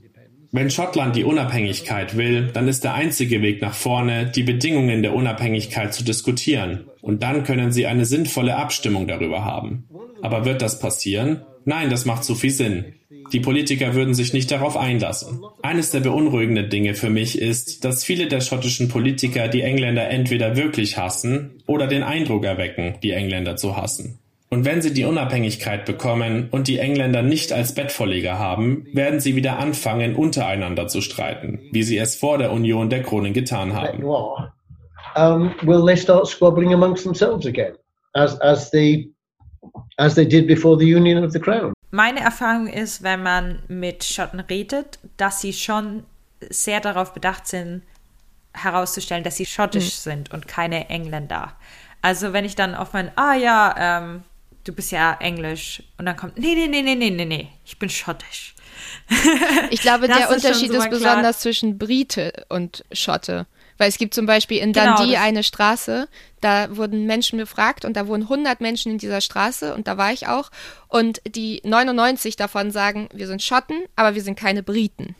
Wenn 0.52 0.70
Schottland 0.70 1.16
die 1.16 1.24
Unabhängigkeit 1.24 2.16
will, 2.16 2.46
dann 2.52 2.68
ist 2.68 2.84
der 2.84 2.94
einzige 2.94 3.42
Weg 3.42 3.60
nach 3.60 3.74
vorne, 3.74 4.26
die 4.26 4.44
Bedingungen 4.44 5.02
der 5.02 5.12
Unabhängigkeit 5.12 5.92
zu 5.92 6.04
diskutieren. 6.04 6.84
Und 7.02 7.24
dann 7.24 7.42
können 7.42 7.72
sie 7.72 7.86
eine 7.86 8.06
sinnvolle 8.06 8.56
Abstimmung 8.56 9.08
darüber 9.08 9.44
haben. 9.44 9.88
Aber 10.22 10.44
wird 10.44 10.62
das 10.62 10.78
passieren? 10.78 11.42
Nein, 11.64 11.90
das 11.90 12.04
macht 12.04 12.24
zu 12.24 12.34
viel 12.34 12.50
Sinn. 12.50 12.94
Die 13.32 13.40
Politiker 13.40 13.94
würden 13.94 14.14
sich 14.14 14.32
nicht 14.32 14.50
darauf 14.50 14.76
einlassen. 14.76 15.42
Eines 15.62 15.90
der 15.90 16.00
beunruhigenden 16.00 16.68
Dinge 16.68 16.94
für 16.94 17.10
mich 17.10 17.40
ist, 17.40 17.84
dass 17.84 18.04
viele 18.04 18.26
der 18.26 18.40
schottischen 18.40 18.88
Politiker 18.88 19.48
die 19.48 19.62
Engländer 19.62 20.08
entweder 20.08 20.56
wirklich 20.56 20.98
hassen 20.98 21.62
oder 21.66 21.86
den 21.86 22.02
Eindruck 22.02 22.44
erwecken, 22.44 22.96
die 23.02 23.12
Engländer 23.12 23.56
zu 23.56 23.76
hassen. 23.76 24.18
Und 24.50 24.64
wenn 24.64 24.82
sie 24.82 24.94
die 24.94 25.04
Unabhängigkeit 25.04 25.84
bekommen 25.84 26.48
und 26.50 26.68
die 26.68 26.78
Engländer 26.78 27.22
nicht 27.22 27.52
als 27.52 27.74
Bettvorleger 27.74 28.38
haben, 28.38 28.86
werden 28.92 29.18
sie 29.18 29.34
wieder 29.34 29.58
anfangen, 29.58 30.14
untereinander 30.14 30.86
zu 30.86 31.00
streiten, 31.00 31.60
wie 31.72 31.82
sie 31.82 31.98
es 31.98 32.14
vor 32.14 32.38
der 32.38 32.52
Union 32.52 32.88
der 32.88 33.02
Kronen 33.02 33.32
getan 33.32 33.72
haben. 33.72 34.04
Um, 35.16 35.54
will 35.62 35.84
they 35.84 35.96
start 35.96 36.26
squabbling 36.26 36.72
amongst 36.72 37.04
themselves 37.04 37.46
again, 37.46 37.74
as, 38.14 38.40
as 38.40 38.70
they 38.70 39.13
as 39.96 40.14
they 40.14 40.26
did 40.26 40.46
before 40.46 40.78
the 40.78 40.86
union 40.86 41.24
of 41.24 41.32
the 41.32 41.40
crown? 41.40 41.72
Meine 41.90 42.20
Erfahrung 42.20 42.66
ist, 42.66 43.02
wenn 43.02 43.22
man 43.22 43.60
mit 43.68 44.02
Schotten 44.04 44.40
redet, 44.40 44.98
dass 45.16 45.40
sie 45.40 45.52
schon 45.52 46.04
sehr 46.50 46.80
darauf 46.80 47.12
bedacht 47.12 47.46
sind, 47.46 47.82
herauszustellen, 48.52 49.24
dass 49.24 49.36
sie 49.36 49.46
schottisch 49.46 49.86
mhm. 49.86 50.10
sind 50.10 50.32
und 50.32 50.48
keine 50.48 50.88
Engländer. 50.88 51.52
Also 52.02 52.32
wenn 52.32 52.44
ich 52.44 52.54
dann 52.54 52.74
auf 52.74 52.92
mein, 52.92 53.10
ah 53.16 53.34
ja, 53.34 53.74
ähm, 53.78 54.22
du 54.64 54.72
bist 54.72 54.92
ja 54.92 55.16
englisch 55.20 55.82
und 55.98 56.06
dann 56.06 56.16
kommt, 56.16 56.38
nee, 56.38 56.54
nee, 56.54 56.66
nee, 56.66 56.82
nee, 56.82 56.94
nee, 56.94 57.10
nee, 57.10 57.24
nee, 57.24 57.48
ich 57.64 57.78
bin 57.78 57.88
schottisch. 57.88 58.54
Ich 59.70 59.80
glaube, 59.80 60.08
der 60.08 60.30
Unterschied 60.30 60.70
ist, 60.70 60.76
so 60.76 60.82
ist 60.82 60.90
besonders 60.90 61.40
zwischen 61.40 61.78
Brite 61.78 62.44
und 62.48 62.84
Schotte. 62.92 63.46
Weil 63.78 63.88
es 63.88 63.98
gibt 63.98 64.14
zum 64.14 64.26
Beispiel 64.26 64.58
in 64.58 64.72
genau, 64.72 64.96
Dundee 64.96 65.12
genau, 65.12 65.24
eine 65.24 65.42
Straße, 65.42 66.08
da 66.40 66.76
wurden 66.76 67.06
Menschen 67.06 67.38
befragt 67.38 67.84
und 67.84 67.96
da 67.96 68.06
wohnen 68.06 68.24
100 68.24 68.60
Menschen 68.60 68.92
in 68.92 68.98
dieser 68.98 69.20
Straße 69.20 69.74
und 69.74 69.88
da 69.88 69.96
war 69.96 70.12
ich 70.12 70.28
auch. 70.28 70.50
Und 70.88 71.20
die 71.26 71.60
99 71.64 72.36
davon 72.36 72.70
sagen, 72.70 73.08
wir 73.12 73.26
sind 73.26 73.42
Schotten, 73.42 73.82
aber 73.96 74.14
wir 74.14 74.22
sind 74.22 74.38
keine 74.38 74.62
Briten. 74.62 75.16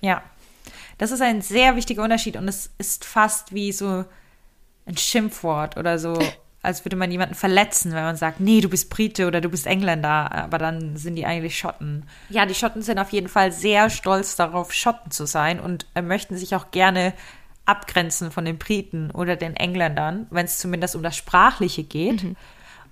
Ja, 0.00 0.22
das 0.98 1.12
ist 1.12 1.22
ein 1.22 1.42
sehr 1.42 1.76
wichtiger 1.76 2.02
Unterschied 2.02 2.36
und 2.36 2.48
es 2.48 2.70
ist 2.78 3.04
fast 3.04 3.54
wie 3.54 3.72
so 3.72 4.04
ein 4.86 4.96
Schimpfwort 4.96 5.76
oder 5.76 5.98
so, 5.98 6.18
als 6.62 6.84
würde 6.84 6.96
man 6.96 7.10
jemanden 7.10 7.34
verletzen, 7.34 7.92
wenn 7.92 8.02
man 8.02 8.16
sagt, 8.16 8.40
nee, 8.40 8.60
du 8.60 8.68
bist 8.68 8.90
Brite 8.90 9.26
oder 9.26 9.40
du 9.40 9.48
bist 9.48 9.66
Engländer, 9.66 10.32
aber 10.32 10.58
dann 10.58 10.96
sind 10.96 11.14
die 11.14 11.24
eigentlich 11.24 11.56
Schotten. 11.56 12.04
Ja, 12.28 12.46
die 12.46 12.54
Schotten 12.54 12.82
sind 12.82 12.98
auf 12.98 13.10
jeden 13.10 13.28
Fall 13.28 13.52
sehr 13.52 13.90
stolz 13.90 14.34
darauf, 14.34 14.72
Schotten 14.72 15.10
zu 15.10 15.26
sein 15.26 15.60
und 15.60 15.86
möchten 16.02 16.36
sich 16.36 16.56
auch 16.56 16.70
gerne 16.70 17.14
abgrenzen 17.64 18.30
von 18.32 18.44
den 18.44 18.58
Briten 18.58 19.10
oder 19.10 19.36
den 19.36 19.54
Engländern, 19.54 20.26
wenn 20.30 20.46
es 20.46 20.58
zumindest 20.58 20.96
um 20.96 21.02
das 21.02 21.16
Sprachliche 21.16 21.84
geht. 21.84 22.24
Mhm. 22.24 22.36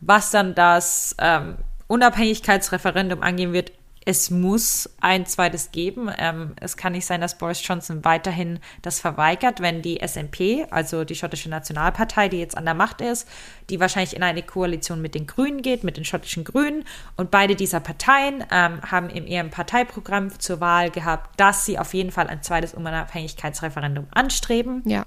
Was 0.00 0.30
dann 0.30 0.54
das 0.54 1.16
ähm, 1.18 1.56
Unabhängigkeitsreferendum 1.88 3.22
angehen 3.22 3.52
wird, 3.52 3.72
es 4.09 4.30
muss 4.30 4.88
ein 5.00 5.26
zweites 5.26 5.72
geben. 5.72 6.09
Ähm, 6.16 6.52
es 6.61 6.76
kann 6.76 6.92
nicht 6.92 7.04
sein, 7.04 7.20
dass 7.20 7.36
Boris 7.36 7.66
Johnson 7.66 8.04
weiterhin 8.04 8.61
das 8.80 9.00
verweigert, 9.00 9.61
wenn 9.61 9.82
die 9.82 9.98
SNP, 9.98 10.68
also 10.70 11.04
die 11.04 11.16
schottische 11.16 11.50
Nationalpartei, 11.50 12.28
die 12.28 12.38
jetzt 12.38 12.57
an 12.57 12.64
der 12.64 12.74
Macht 12.74 13.00
ist, 13.00 13.28
die 13.68 13.80
wahrscheinlich 13.80 14.14
in 14.14 14.22
eine 14.22 14.44
Koalition 14.44 15.02
mit 15.02 15.16
den 15.16 15.26
Grünen 15.26 15.61
geht, 15.61 15.82
mit 15.82 15.96
den 15.96 16.04
schottischen 16.04 16.44
Grünen. 16.44 16.84
Und 17.16 17.32
beide 17.32 17.57
dieser 17.57 17.80
Parteien 17.80 18.44
ähm, 18.52 18.80
haben 18.82 19.11
in 19.11 19.26
ihrem 19.26 19.50
Parteiprogramm 19.50 20.38
zur 20.38 20.61
Wahl 20.61 20.92
gehabt, 20.92 21.40
dass 21.40 21.66
sie 21.66 21.76
auf 21.76 21.92
jeden 21.92 22.12
Fall 22.12 22.28
ein 22.28 22.44
zweites 22.44 22.74
Unabhängigkeitsreferendum 22.74 24.07
anstreben. 24.12 24.82
Ja. 24.86 25.04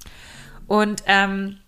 Und 0.68 1.04
ähm, 1.06 1.60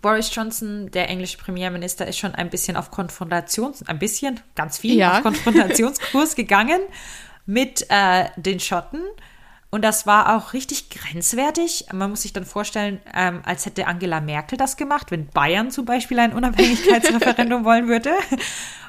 Boris 0.00 0.34
Johnson, 0.34 0.90
der 0.90 1.08
englische 1.08 1.38
Premierminister, 1.38 2.06
ist 2.06 2.18
schon 2.18 2.34
ein 2.34 2.50
bisschen 2.50 2.76
auf 2.76 2.90
Konfrontations, 2.90 3.86
ein 3.86 3.98
bisschen, 3.98 4.40
ganz 4.54 4.78
viel 4.78 4.96
ja. 4.96 5.16
auf 5.16 5.22
Konfrontationskurs 5.22 6.34
gegangen 6.36 6.80
mit 7.46 7.86
äh, 7.90 8.26
den 8.36 8.60
Schotten. 8.60 9.02
Und 9.70 9.82
das 9.82 10.06
war 10.06 10.36
auch 10.36 10.52
richtig 10.52 10.88
grenzwertig. 10.88 11.86
Man 11.92 12.10
muss 12.10 12.22
sich 12.22 12.32
dann 12.32 12.44
vorstellen, 12.44 13.00
ähm, 13.12 13.42
als 13.44 13.66
hätte 13.66 13.88
Angela 13.88 14.20
Merkel 14.20 14.56
das 14.56 14.76
gemacht, 14.76 15.10
wenn 15.10 15.26
Bayern 15.26 15.72
zum 15.72 15.84
Beispiel 15.84 16.20
ein 16.20 16.32
Unabhängigkeitsreferendum 16.32 17.64
wollen 17.64 17.88
würde. 17.88 18.12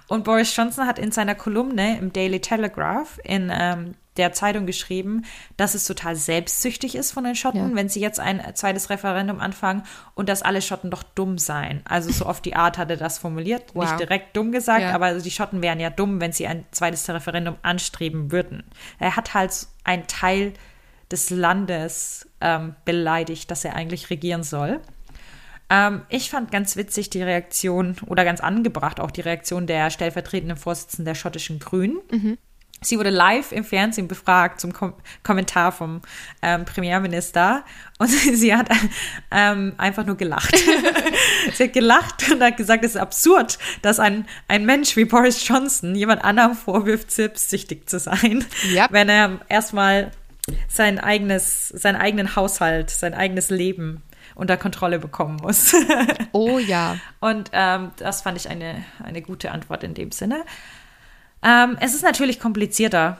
Und 0.08 0.26
Boris 0.26 0.56
Johnson 0.56 0.86
hat 0.86 1.00
in 1.00 1.12
seiner 1.12 1.34
Kolumne 1.34 1.98
im 1.98 2.14
Daily 2.14 2.40
Telegraph 2.40 3.20
in, 3.24 3.52
ähm, 3.52 3.96
der 4.18 4.34
Zeitung 4.34 4.66
geschrieben, 4.66 5.24
dass 5.58 5.76
es 5.76 5.86
total 5.86 6.16
selbstsüchtig 6.16 6.96
ist 6.96 7.12
von 7.12 7.24
den 7.24 7.36
Schotten, 7.36 7.70
ja. 7.70 7.76
wenn 7.76 7.90
sie 7.90 8.00
jetzt 8.00 8.20
ein 8.20 8.42
zweites 8.54 8.90
Referendum 8.90 9.40
anfangen 9.40 9.84
und 10.14 10.30
dass 10.30 10.42
alle 10.42 10.62
Schotten 10.62 10.90
doch 10.92 11.04
dumm 11.04 11.38
seien. 11.38 11.82
Also 11.86 12.12
so 12.12 12.26
auf 12.26 12.42
die 12.42 12.56
Art 12.56 12.78
hat 12.78 12.90
er 12.90 12.98
das 12.98 13.18
formuliert, 13.18 13.72
wow. 13.74 13.84
nicht 13.84 14.00
direkt 14.00 14.36
dumm 14.36 14.52
gesagt, 14.52 14.82
ja. 14.82 14.94
aber 14.94 15.14
die 15.14 15.32
Schotten 15.32 15.62
wären 15.62 15.80
ja 15.80 15.90
dumm, 15.90 16.22
wenn 16.22 16.32
sie 16.32 16.48
ein 16.48 16.66
zweites 16.72 17.10
Referendum 17.10 17.56
anstreben 17.62 18.32
würden. 18.32 18.64
Er 19.00 19.16
hat 19.16 19.34
halt 19.34 19.68
einen 19.84 20.08
Teil 20.08 20.54
des 21.12 21.30
Landes 21.30 22.28
ähm, 22.42 22.76
beleidigt, 22.86 23.52
dass 23.52 23.64
er 23.64 23.76
eigentlich 23.76 24.10
regieren 24.10 24.44
soll. 24.44 24.82
Ähm, 25.70 26.02
ich 26.10 26.30
fand 26.30 26.52
ganz 26.52 26.76
witzig 26.76 27.10
die 27.10 27.24
Reaktion 27.24 27.96
oder 28.06 28.24
ganz 28.24 28.40
angebracht 28.40 29.00
auch 29.00 29.12
die 29.12 29.22
Reaktion 29.22 29.68
der 29.68 29.90
stellvertretenden 29.90 30.58
Vorsitzenden 30.58 31.06
der 31.06 31.16
schottischen 31.16 31.60
Grünen. 31.60 32.00
Mhm. 32.12 32.38
Sie 32.82 33.00
wurde 33.00 33.10
live 33.10 33.52
im 33.52 33.64
Fernsehen 33.64 34.08
befragt 34.08 34.60
zum 34.60 34.74
Kom 34.74 34.94
Kommentar 35.24 35.72
vom 35.72 36.02
ähm, 36.42 36.66
Premierminister 36.66 37.64
und 37.98 38.10
sie 38.34 38.56
hat 38.56 38.70
ähm, 39.32 39.74
einfach 39.78 40.06
nur 40.06 40.18
gelacht. 40.18 40.56
sie 41.54 41.64
hat 41.64 41.74
gelacht 41.74 42.32
und 42.32 42.44
hat 42.44 42.58
gesagt, 42.58 42.84
es 42.84 42.96
ist 42.96 43.02
absurd, 43.02 43.58
dass 43.82 44.00
ein, 44.00 44.28
ein 44.48 44.66
Mensch 44.66 44.96
wie 44.96 45.06
Boris 45.06 45.48
Johnson 45.48 45.96
jemand 45.96 46.24
anderem 46.24 46.56
vorwirft, 46.56 47.12
selbstsüchtig 47.12 47.88
zu 47.88 48.00
sein, 48.00 48.46
yep. 48.72 48.92
wenn 48.92 49.10
er 49.10 49.40
erstmal 49.50 50.12
sein 50.68 51.00
eigenes, 51.00 51.70
seinen 51.70 51.96
eigenen 51.96 52.36
Haushalt, 52.36 52.90
sein 52.90 53.14
eigenes 53.14 53.50
Leben 53.50 54.04
unter 54.36 54.58
Kontrolle 54.58 55.00
bekommen 55.00 55.38
muss. 55.42 55.74
oh 56.34 56.60
ja. 56.60 56.98
Und 57.20 57.50
ähm, 57.54 57.92
das 57.98 58.22
fand 58.22 58.38
ich 58.38 58.50
eine, 58.50 58.84
eine 59.04 59.22
gute 59.22 59.52
Antwort 59.52 59.84
in 59.84 59.94
dem 59.94 60.12
Sinne. 60.12 60.44
Ähm, 61.46 61.78
es 61.80 61.94
ist 61.94 62.04
natürlich 62.04 62.40
komplizierter, 62.40 63.20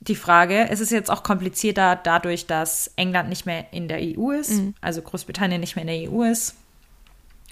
die 0.00 0.14
Frage. 0.14 0.68
Es 0.70 0.80
ist 0.80 0.92
jetzt 0.92 1.10
auch 1.10 1.24
komplizierter 1.24 1.96
dadurch, 1.96 2.46
dass 2.46 2.92
England 2.96 3.28
nicht 3.28 3.46
mehr 3.46 3.72
in 3.72 3.88
der 3.88 3.98
EU 4.00 4.30
ist, 4.30 4.52
mhm. 4.52 4.74
also 4.80 5.02
Großbritannien 5.02 5.60
nicht 5.60 5.74
mehr 5.74 5.84
in 5.84 6.02
der 6.02 6.12
EU 6.12 6.22
ist 6.22 6.54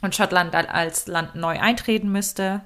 und 0.02 0.14
Schottland 0.14 0.54
als 0.54 1.09
Land 1.09 1.34
neu 1.34 1.59
eintreten 1.59 2.11
müsste. 2.12 2.61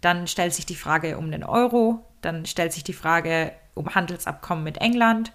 Dann 0.00 0.28
stellt 0.28 0.54
sich 0.54 0.66
die 0.66 0.76
Frage 0.76 1.18
um 1.18 1.32
den 1.32 1.42
Euro, 1.42 2.04
dann 2.22 2.46
stellt 2.46 2.72
sich 2.72 2.84
die 2.84 2.92
Frage 2.92 3.52
um 3.74 3.94
Handelsabkommen 3.96 4.62
mit 4.62 4.78
England. 4.78 5.32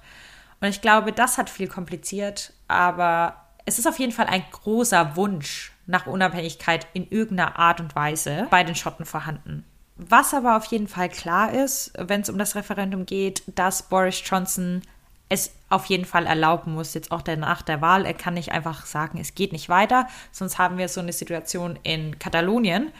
Und 0.61 0.69
ich 0.69 0.79
glaube, 0.79 1.11
das 1.11 1.37
hat 1.37 1.49
viel 1.49 1.67
kompliziert, 1.67 2.53
aber 2.69 3.35
es 3.65 3.79
ist 3.79 3.87
auf 3.87 3.99
jeden 3.99 4.13
Fall 4.13 4.27
ein 4.27 4.45
großer 4.51 5.17
Wunsch 5.17 5.73
nach 5.85 6.07
Unabhängigkeit 6.07 6.87
in 6.93 7.09
irgendeiner 7.09 7.59
Art 7.59 7.81
und 7.81 7.95
Weise 7.95 8.47
bei 8.49 8.63
den 8.63 8.75
Schotten 8.75 9.05
vorhanden. 9.05 9.65
Was 9.95 10.33
aber 10.33 10.57
auf 10.57 10.65
jeden 10.65 10.87
Fall 10.87 11.09
klar 11.09 11.53
ist, 11.53 11.93
wenn 11.97 12.21
es 12.21 12.29
um 12.29 12.37
das 12.37 12.55
Referendum 12.55 13.05
geht, 13.05 13.43
dass 13.47 13.83
Boris 13.83 14.21
Johnson 14.25 14.81
es 15.29 15.51
auf 15.69 15.85
jeden 15.85 16.05
Fall 16.05 16.25
erlauben 16.25 16.73
muss, 16.73 16.93
jetzt 16.93 17.11
auch 17.11 17.23
nach 17.25 17.61
der 17.61 17.81
Wahl. 17.81 18.05
Er 18.05 18.13
kann 18.13 18.35
nicht 18.35 18.51
einfach 18.51 18.85
sagen, 18.85 19.19
es 19.19 19.35
geht 19.35 19.51
nicht 19.51 19.69
weiter, 19.69 20.07
sonst 20.31 20.57
haben 20.57 20.77
wir 20.77 20.89
so 20.89 21.01
eine 21.01 21.13
Situation 21.13 21.79
in 21.83 22.19
Katalonien, 22.19 22.91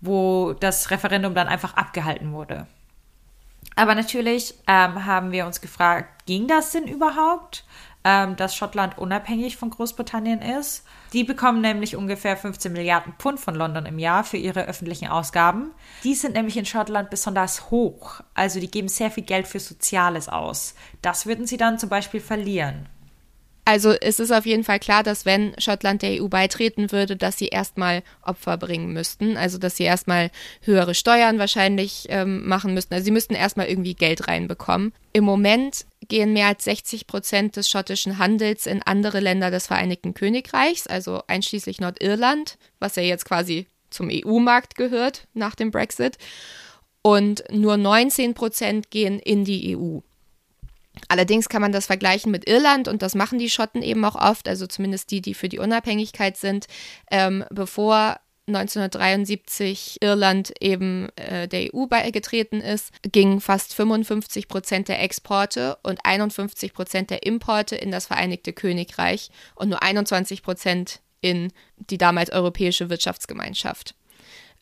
wo 0.00 0.54
das 0.54 0.90
Referendum 0.90 1.34
dann 1.34 1.48
einfach 1.48 1.74
abgehalten 1.74 2.32
wurde. 2.32 2.66
Aber 3.76 3.94
natürlich 3.94 4.54
ähm, 4.66 5.06
haben 5.06 5.32
wir 5.32 5.46
uns 5.46 5.60
gefragt, 5.60 6.26
ging 6.26 6.48
das 6.48 6.72
denn 6.72 6.86
überhaupt? 6.86 7.64
Ähm, 8.04 8.36
dass 8.36 8.54
Schottland 8.54 8.98
unabhängig 8.98 9.56
von 9.56 9.70
Großbritannien 9.70 10.40
ist. 10.40 10.84
Die 11.12 11.24
bekommen 11.24 11.60
nämlich 11.60 11.96
ungefähr 11.96 12.36
15 12.36 12.72
Milliarden 12.72 13.12
Pfund 13.18 13.40
von 13.40 13.54
London 13.54 13.86
im 13.86 13.98
Jahr 13.98 14.24
für 14.24 14.36
ihre 14.36 14.66
öffentlichen 14.66 15.08
Ausgaben. 15.08 15.72
Die 16.04 16.14
sind 16.14 16.34
nämlich 16.34 16.56
in 16.56 16.66
Schottland 16.66 17.10
besonders 17.10 17.70
hoch. 17.70 18.20
Also 18.34 18.60
die 18.60 18.70
geben 18.70 18.88
sehr 18.88 19.10
viel 19.10 19.24
Geld 19.24 19.46
für 19.46 19.60
Soziales 19.60 20.28
aus. 20.28 20.74
Das 21.02 21.26
würden 21.26 21.46
sie 21.46 21.56
dann 21.56 21.78
zum 21.78 21.88
Beispiel 21.88 22.20
verlieren. 22.20 22.88
Also 23.66 23.92
es 23.92 24.18
ist 24.18 24.32
auf 24.32 24.46
jeden 24.46 24.64
Fall 24.64 24.80
klar, 24.80 25.02
dass 25.02 25.26
wenn 25.26 25.54
Schottland 25.58 26.02
der 26.02 26.20
EU 26.20 26.28
beitreten 26.28 26.90
würde, 26.90 27.16
dass 27.16 27.38
sie 27.38 27.48
erstmal 27.48 28.02
Opfer 28.22 28.56
bringen 28.56 28.92
müssten. 28.92 29.36
Also 29.36 29.58
dass 29.58 29.76
sie 29.76 29.84
erstmal 29.84 30.30
höhere 30.62 30.94
Steuern 30.94 31.38
wahrscheinlich 31.38 32.06
ähm, 32.08 32.48
machen 32.48 32.74
müssten. 32.74 32.94
Also 32.94 33.04
sie 33.04 33.10
müssten 33.10 33.34
erstmal 33.34 33.66
irgendwie 33.66 33.94
Geld 33.94 34.26
reinbekommen. 34.26 34.92
Im 35.12 35.24
Moment 35.24 35.84
gehen 36.10 36.34
mehr 36.34 36.48
als 36.48 36.64
60 36.64 37.06
Prozent 37.06 37.56
des 37.56 37.70
schottischen 37.70 38.18
Handels 38.18 38.66
in 38.66 38.82
andere 38.82 39.20
Länder 39.20 39.50
des 39.50 39.66
Vereinigten 39.66 40.12
Königreichs, 40.12 40.86
also 40.86 41.22
einschließlich 41.26 41.80
Nordirland, 41.80 42.58
was 42.78 42.96
ja 42.96 43.02
jetzt 43.02 43.24
quasi 43.24 43.66
zum 43.88 44.10
EU-Markt 44.12 44.74
gehört 44.74 45.26
nach 45.32 45.54
dem 45.54 45.70
Brexit. 45.70 46.18
Und 47.02 47.44
nur 47.50 47.78
19 47.78 48.34
Prozent 48.34 48.90
gehen 48.90 49.18
in 49.18 49.46
die 49.46 49.74
EU. 49.74 50.00
Allerdings 51.08 51.48
kann 51.48 51.62
man 51.62 51.72
das 51.72 51.86
vergleichen 51.86 52.30
mit 52.30 52.46
Irland 52.46 52.88
und 52.88 53.00
das 53.00 53.14
machen 53.14 53.38
die 53.38 53.48
Schotten 53.48 53.82
eben 53.82 54.04
auch 54.04 54.16
oft, 54.16 54.48
also 54.48 54.66
zumindest 54.66 55.10
die, 55.10 55.22
die 55.22 55.32
für 55.32 55.48
die 55.48 55.58
Unabhängigkeit 55.58 56.36
sind. 56.36 56.66
Ähm, 57.10 57.44
bevor 57.50 58.20
1973 58.54 59.98
Irland 60.00 60.52
eben 60.60 61.08
äh, 61.16 61.48
der 61.48 61.74
EU 61.74 61.86
beigetreten 61.86 62.60
ist, 62.60 62.92
gingen 63.02 63.40
fast 63.40 63.74
55 63.74 64.48
Prozent 64.48 64.88
der 64.88 65.02
Exporte 65.02 65.78
und 65.82 66.04
51 66.04 66.72
Prozent 66.72 67.10
der 67.10 67.24
Importe 67.24 67.76
in 67.76 67.90
das 67.90 68.06
Vereinigte 68.06 68.52
Königreich 68.52 69.30
und 69.54 69.68
nur 69.68 69.82
21 69.82 70.42
Prozent 70.42 71.00
in 71.20 71.52
die 71.78 71.98
damals 71.98 72.30
Europäische 72.30 72.90
Wirtschaftsgemeinschaft. 72.90 73.94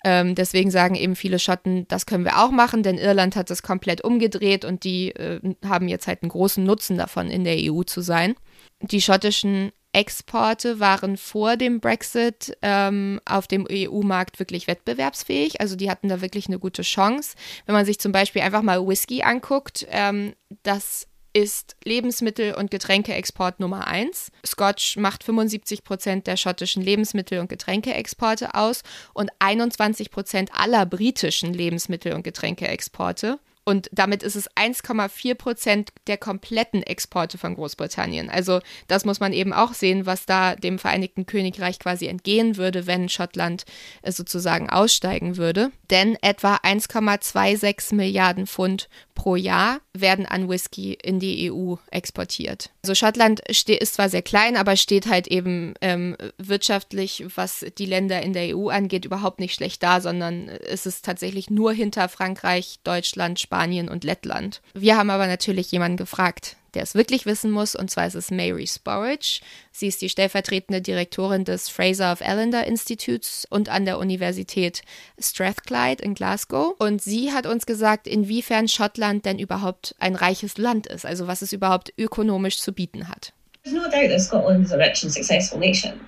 Ähm, 0.05 0.35
deswegen 0.35 0.71
sagen 0.71 0.95
eben 0.95 1.17
viele 1.17 1.39
Schotten, 1.39 1.89
das 1.89 2.07
können 2.07 2.25
wir 2.25 2.39
auch 2.39 2.53
machen, 2.53 2.83
denn 2.83 2.99
Irland 2.99 3.35
hat 3.35 3.51
das 3.51 3.63
komplett 3.63 4.03
umgedreht 4.03 4.65
und 4.65 4.85
die 4.85 5.11
äh, 5.11 5.41
haben 5.65 5.89
jetzt 5.89 6.07
halt 6.07 6.23
einen 6.23 6.31
großen 6.31 6.63
Nutzen 6.63 6.97
davon, 6.97 7.31
in 7.31 7.45
der 7.45 7.57
EU 7.59 7.83
zu 7.83 8.01
sein. 8.01 8.37
Die 8.81 9.03
schottischen 9.03 9.73
Exporte 9.93 10.81
waren 10.81 11.17
vor 11.17 11.57
dem 11.57 11.81
Brexit 11.81 12.57
ähm, 12.63 13.21
auf 13.25 13.47
dem 13.47 13.67
EU-Markt 13.71 14.39
wirklich 14.39 14.67
wettbewerbsfähig. 14.67 15.61
Also 15.61 15.77
die 15.77 15.91
hatten 15.91 16.09
da 16.09 16.21
wirklich 16.21 16.47
eine 16.47 16.59
gute 16.59 16.83
Chance. 16.83 17.37
Wenn 17.67 17.75
man 17.75 17.87
sich 17.87 17.99
zum 17.99 18.13
Beispiel 18.13 18.43
einfach 18.43 18.63
mal 18.63 18.87
Whisky 18.87 19.23
anguckt, 19.23 19.87
ähm, 19.91 20.35
das 20.63 21.07
ist 21.33 21.77
Lebensmittel- 21.85 22.55
und 22.55 22.71
Getränkeexport 22.71 23.61
Nummer 23.61 23.87
eins. 23.87 24.31
Scotch 24.45 24.97
macht 24.97 25.25
75 25.25 25.85
Prozent 25.85 26.27
der 26.27 26.37
schottischen 26.37 26.83
Lebensmittel- 26.83 27.41
und 27.41 27.49
Getränkeexporte 27.49 28.55
aus 28.55 28.83
und 29.15 29.31
21 29.39 30.11
Prozent 30.11 30.51
aller 30.53 30.87
britischen 30.87 31.55
Lebensmittel- 31.55 32.15
und 32.15 32.23
Getränkeexporte. 32.23 33.39
Und 33.69 33.91
damit 33.93 34.23
ist 34.23 34.35
es 34.35 34.51
1,4 34.53 35.35
Prozent 35.35 35.91
der 36.07 36.17
kompletten 36.17 36.83
Exporte 36.83 37.37
von 37.37 37.55
Großbritannien. 37.55 38.31
Also 38.31 38.61
das 38.87 39.05
muss 39.05 39.21
man 39.21 39.35
eben 39.35 39.53
auch 39.53 39.75
sehen, 39.75 40.07
was 40.07 40.25
da 40.25 40.57
dem 40.57 40.79
Vereinigten 40.79 41.27
Königreich 41.27 41.79
quasi 41.79 42.07
entgehen 42.07 42.57
würde, 42.57 42.87
wenn 42.87 43.11
Schottland 43.11 43.67
äh, 44.01 44.11
sozusagen 44.11 44.71
aussteigen 44.71 45.37
würde. 45.37 45.71
Denn 45.91 46.17
etwa 46.23 46.55
1,26 46.57 47.95
Milliarden 47.95 48.47
Pfund 48.47 48.89
pro 49.15 49.37
Jahr 49.37 49.81
werden 49.93 50.25
an 50.25 50.49
Whisky 50.49 50.95
in 50.95 51.19
die 51.19 51.51
EU 51.51 51.75
exportiert. 51.91 52.71
Also 52.83 52.95
Schottland 52.95 53.41
ist 53.49 53.95
zwar 53.95 54.09
sehr 54.09 54.23
klein, 54.23 54.57
aber 54.57 54.77
steht 54.77 55.09
halt 55.09 55.27
eben 55.27 55.75
ähm, 55.81 56.17
wirtschaftlich, 56.39 57.25
was 57.35 57.67
die 57.77 57.87
Länder 57.87 58.23
in 58.23 58.33
der 58.33 58.57
EU 58.57 58.69
angeht, 58.69 59.05
überhaupt 59.05 59.41
nicht 59.41 59.55
schlecht 59.55 59.83
da, 59.83 60.01
sondern 60.01 60.49
es 60.49 60.87
ist 60.87 61.05
tatsächlich 61.05 61.51
nur 61.51 61.73
hinter 61.73 62.09
Frankreich, 62.09 62.79
Deutschland, 62.85 63.41
Spanien 63.41 63.58
und 63.89 64.05
Lettland. 64.05 64.61
Wir 64.75 64.97
haben 64.97 65.11
aber 65.11 65.27
natürlich 65.27 65.71
jemanden 65.73 65.97
gefragt, 65.97 66.57
der 66.75 66.83
es 66.83 66.95
wirklich 66.95 67.27
wissen 67.27 67.51
muss, 67.51 67.75
und 67.75 67.91
zwar 67.91 68.07
ist 68.07 68.15
es 68.15 68.31
Mary 68.31 68.67
Sporridge. 68.67 69.41
Sie 69.73 69.89
ist 69.89 70.01
die 70.01 70.09
stellvertretende 70.09 70.81
Direktorin 70.81 71.45
des 71.45 71.69
Fraser 71.69 72.13
of 72.13 72.21
Allender 72.21 72.67
Instituts 72.67 73.47
und 73.51 73.69
an 73.69 73.85
der 73.85 73.99
Universität 73.99 74.83
Strathclyde 75.19 76.03
in 76.03 76.15
Glasgow. 76.15 76.75
Und 76.79 77.03
sie 77.03 77.33
hat 77.33 77.47
uns 77.47 77.67
gesagt, 77.67 78.07
inwiefern 78.07 78.69
Schottland 78.69 79.25
denn 79.25 79.39
überhaupt 79.39 79.95
ein 79.99 80.15
reiches 80.15 80.59
Land 80.59 80.87
ist, 80.87 81.05
also 81.05 81.27
was 81.27 81.43
es 81.43 81.53
überhaupt 81.53 81.93
ökonomisch 81.99 82.59
zu 82.61 82.73
bieten 82.73 83.09
hat. 83.09 83.33
There's 83.65 83.75
no 83.75 83.91
doubt 83.91 84.11
that 84.11 84.21
Scotland 84.21 84.65
is 84.65 84.73
a 84.73 84.77
rich 84.77 85.03
and 85.03 85.13
successful 85.13 85.59
nation. 85.59 86.01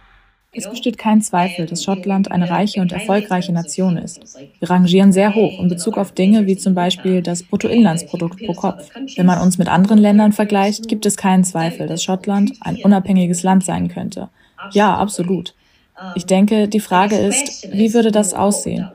Es 0.53 0.69
besteht 0.69 0.99
kein 0.99 1.23
Zweifel, 1.23 1.67
dass 1.67 1.85
Schottland 1.85 2.31
eine 2.31 2.51
reiche 2.51 2.81
und 2.81 2.91
erfolgreiche 2.93 3.53
Nation 3.53 3.97
ist. 3.97 4.21
Wir 4.59 4.69
rangieren 4.69 5.13
sehr 5.13 5.35
hoch 5.35 5.61
in 5.61 5.69
Bezug 5.69 5.97
auf 5.97 6.13
Dinge 6.13 6.47
wie 6.47 6.57
zum 6.57 6.75
Beispiel 6.75 7.23
das 7.23 7.45
Bruttoinlandsprodukt 7.45 8.45
pro 8.45 8.55
Kopf. 8.55 8.89
Wenn 9.17 9.27
man 9.27 9.41
uns 9.41 9.59
mit 9.59 9.69
anderen 9.69 9.99
Ländern 9.99 10.33
vergleicht, 10.33 10.89
gibt 10.89 11.07
es 11.07 11.17
keinen 11.17 11.45
Zweifel, 11.45 11.87
dass 11.87 12.03
Schottland 12.03 12.55
ein 12.61 12.77
unabhängiges 12.83 13.45
Land 13.45 13.65
sein 13.65 13.89
könnte. 13.89 14.29
Ja, 14.73 14.97
absolut. 14.97 15.55
Ich 16.15 16.27
denke, 16.27 16.67
die 16.67 16.81
Frage 16.81 17.17
ist, 17.17 17.69
wie 17.73 17.95
würde 17.95 18.11
das 18.11 18.35
aussehen? 18.35 18.91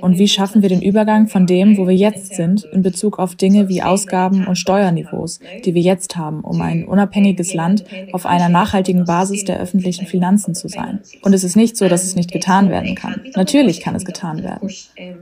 Und 0.00 0.18
wie 0.18 0.28
schaffen 0.28 0.62
wir 0.62 0.68
den 0.68 0.82
Übergang 0.82 1.28
von 1.28 1.46
dem, 1.46 1.76
wo 1.76 1.86
wir 1.86 1.94
jetzt 1.94 2.34
sind, 2.34 2.64
in 2.64 2.82
Bezug 2.82 3.18
auf 3.18 3.34
Dinge 3.34 3.68
wie 3.68 3.82
Ausgaben 3.82 4.46
und 4.46 4.56
Steuerniveaus, 4.56 5.40
die 5.64 5.74
wir 5.74 5.82
jetzt 5.82 6.16
haben, 6.16 6.40
um 6.40 6.60
ein 6.60 6.84
unabhängiges 6.84 7.54
Land 7.54 7.84
auf 8.12 8.26
einer 8.26 8.48
nachhaltigen 8.48 9.04
Basis 9.04 9.44
der 9.44 9.60
öffentlichen 9.60 10.06
Finanzen 10.06 10.54
zu 10.54 10.68
sein? 10.68 11.00
Und 11.22 11.32
es 11.32 11.44
ist 11.44 11.56
nicht 11.56 11.76
so, 11.76 11.88
dass 11.88 12.04
es 12.04 12.16
nicht 12.16 12.32
getan 12.32 12.70
werden 12.70 12.94
kann. 12.94 13.22
Natürlich 13.34 13.80
kann 13.80 13.94
es 13.94 14.04
getan 14.04 14.42
werden. 14.42 14.70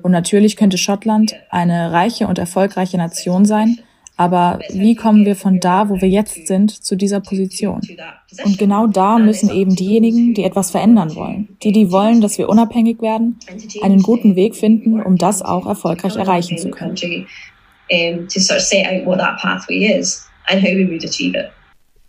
Und 0.03 0.11
natürlich 0.12 0.57
könnte 0.57 0.79
Schottland 0.79 1.37
eine 1.51 1.93
reiche 1.93 2.27
und 2.27 2.39
erfolgreiche 2.39 2.97
Nation 2.97 3.45
sein, 3.45 3.79
Aber 4.17 4.61
wie 4.71 4.95
kommen 4.95 5.27
wir 5.27 5.37
von 5.37 5.61
da, 5.61 5.91
wo 5.91 6.01
wir 6.01 6.09
jetzt 6.09 6.47
sind, 6.47 6.71
zu 6.71 6.97
dieser 6.97 7.21
Position? 7.21 7.83
Und 8.45 8.59
genau 8.59 8.87
da 8.87 9.19
müssen 9.19 9.51
eben 9.51 9.77
diejenigen, 9.77 10.33
die 10.33 10.45
etwas 10.45 10.71
verändern 10.71 11.14
wollen, 11.14 11.57
die, 11.62 11.71
die 11.71 11.93
wollen, 11.93 12.23
dass 12.23 12.39
wir 12.39 12.49
unabhängig 12.49 13.03
werden, 13.03 13.39
einen 13.83 14.03
guten 14.03 14.35
Weg 14.35 14.57
finden, 14.57 15.03
um 15.03 15.17
das 15.17 15.43
auch 15.43 15.67
erfolgreich 15.67 16.17
erreichen 16.17 16.57
zu 16.57 16.71
können. 16.71 16.97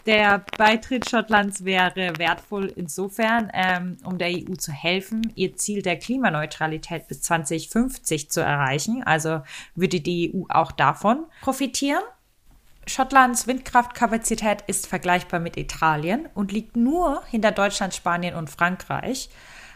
Der 0.08 0.46
Beitritt 0.58 1.10
Schottlands 1.10 1.66
wäre 1.66 2.18
wertvoll 2.18 2.72
insofern, 2.74 3.52
ähm, 3.54 3.98
um 4.06 4.18
der 4.18 4.30
EU 4.30 4.56
zu 4.58 4.72
helfen, 4.72 5.34
ihr 5.36 5.58
Ziel 5.58 5.82
der 5.82 6.00
Klimaneutralität 6.00 7.10
bis 7.10 7.22
2050 7.24 8.32
zu 8.32 8.40
erreichen. 8.40 9.04
Also 9.04 9.42
würde 9.76 10.00
die 10.00 10.34
EU 10.34 10.46
auch 10.48 10.72
davon 10.72 11.26
profitieren. 11.42 12.02
Schottlands 12.86 13.48
Windkraftkapazität 13.48 14.64
ist 14.68 14.88
vergleichbar 14.88 15.42
mit 15.42 15.58
Italien 15.58 16.30
und 16.34 16.54
liegt 16.54 16.78
nur 16.78 17.22
hinter 17.26 17.52
Deutschland, 17.52 17.94
Spanien 17.94 18.34
und 18.34 18.50
Frankreich. 18.50 19.30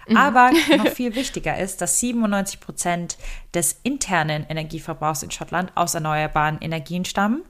Mhm. 0.08 0.16
Aber 0.16 0.52
noch 0.78 0.88
viel 0.88 1.14
wichtiger 1.14 1.60
ist, 1.60 1.82
dass 1.82 2.00
97 2.00 2.62
Prozent 2.62 3.18
des 3.54 3.82
internen 3.84 4.46
Energieverbrauchs 4.48 5.24
in 5.24 5.32
Schottland 5.32 5.74
aus 5.76 5.94
erneuerbaren 5.94 6.58
Energien 6.62 7.04
stammen 7.04 7.44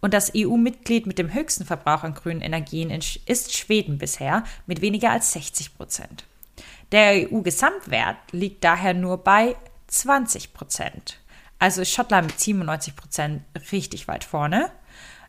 und 0.00 0.14
das 0.14 0.32
EU-Mitglied 0.36 1.06
mit 1.06 1.18
dem 1.18 1.32
höchsten 1.32 1.64
Verbrauch 1.64 2.02
an 2.02 2.14
grünen 2.14 2.40
Energien 2.40 2.90
ist 2.90 3.56
Schweden 3.56 3.98
bisher 3.98 4.44
mit 4.66 4.80
weniger 4.80 5.10
als 5.10 5.32
60 5.32 5.76
Prozent. 5.76 6.24
Der 6.92 7.28
EU-Gesamtwert 7.30 8.16
liegt 8.32 8.62
daher 8.62 8.94
nur 8.94 9.18
bei 9.18 9.56
20 9.88 10.52
Prozent. 10.52 11.18
Also 11.58 11.82
ist 11.82 11.92
Schottland 11.92 12.28
mit 12.28 12.38
97 12.38 12.94
Prozent 12.94 13.42
richtig 13.72 14.08
weit 14.08 14.24
vorne. 14.24 14.70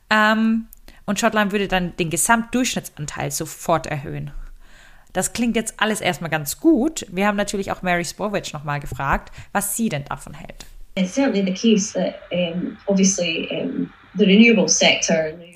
Ähm, 0.10 0.68
und 1.06 1.20
Schottland 1.20 1.52
würde 1.52 1.68
dann 1.68 1.96
den 1.96 2.10
Gesamtdurchschnittsanteil 2.10 3.32
sofort 3.32 3.88
erhöhen. 3.88 4.32
Das 5.14 5.34
klingt 5.34 5.56
jetzt 5.56 5.76
alles 5.78 6.02
erstmal 6.02 6.30
ganz 6.30 6.60
gut. 6.60 7.06
Wir 7.10 7.28
haben 7.28 7.38
natürlich 7.38 7.72
auch 7.72 7.82
Mary 7.82 8.06
Sprovich 8.06 8.54
nochmal 8.54 8.80
gefragt, 8.80 9.32
was 9.54 9.76
sie 9.76 9.90
denn 9.90 10.06
davon 10.06 10.34
hält. 10.34 10.66
It's 10.96 11.16
certainly 11.16 11.44
the 11.46 11.54
case 11.54 11.94
that 11.94 12.16
um, 12.32 12.78
obviously 12.88 13.48
um, 13.52 13.92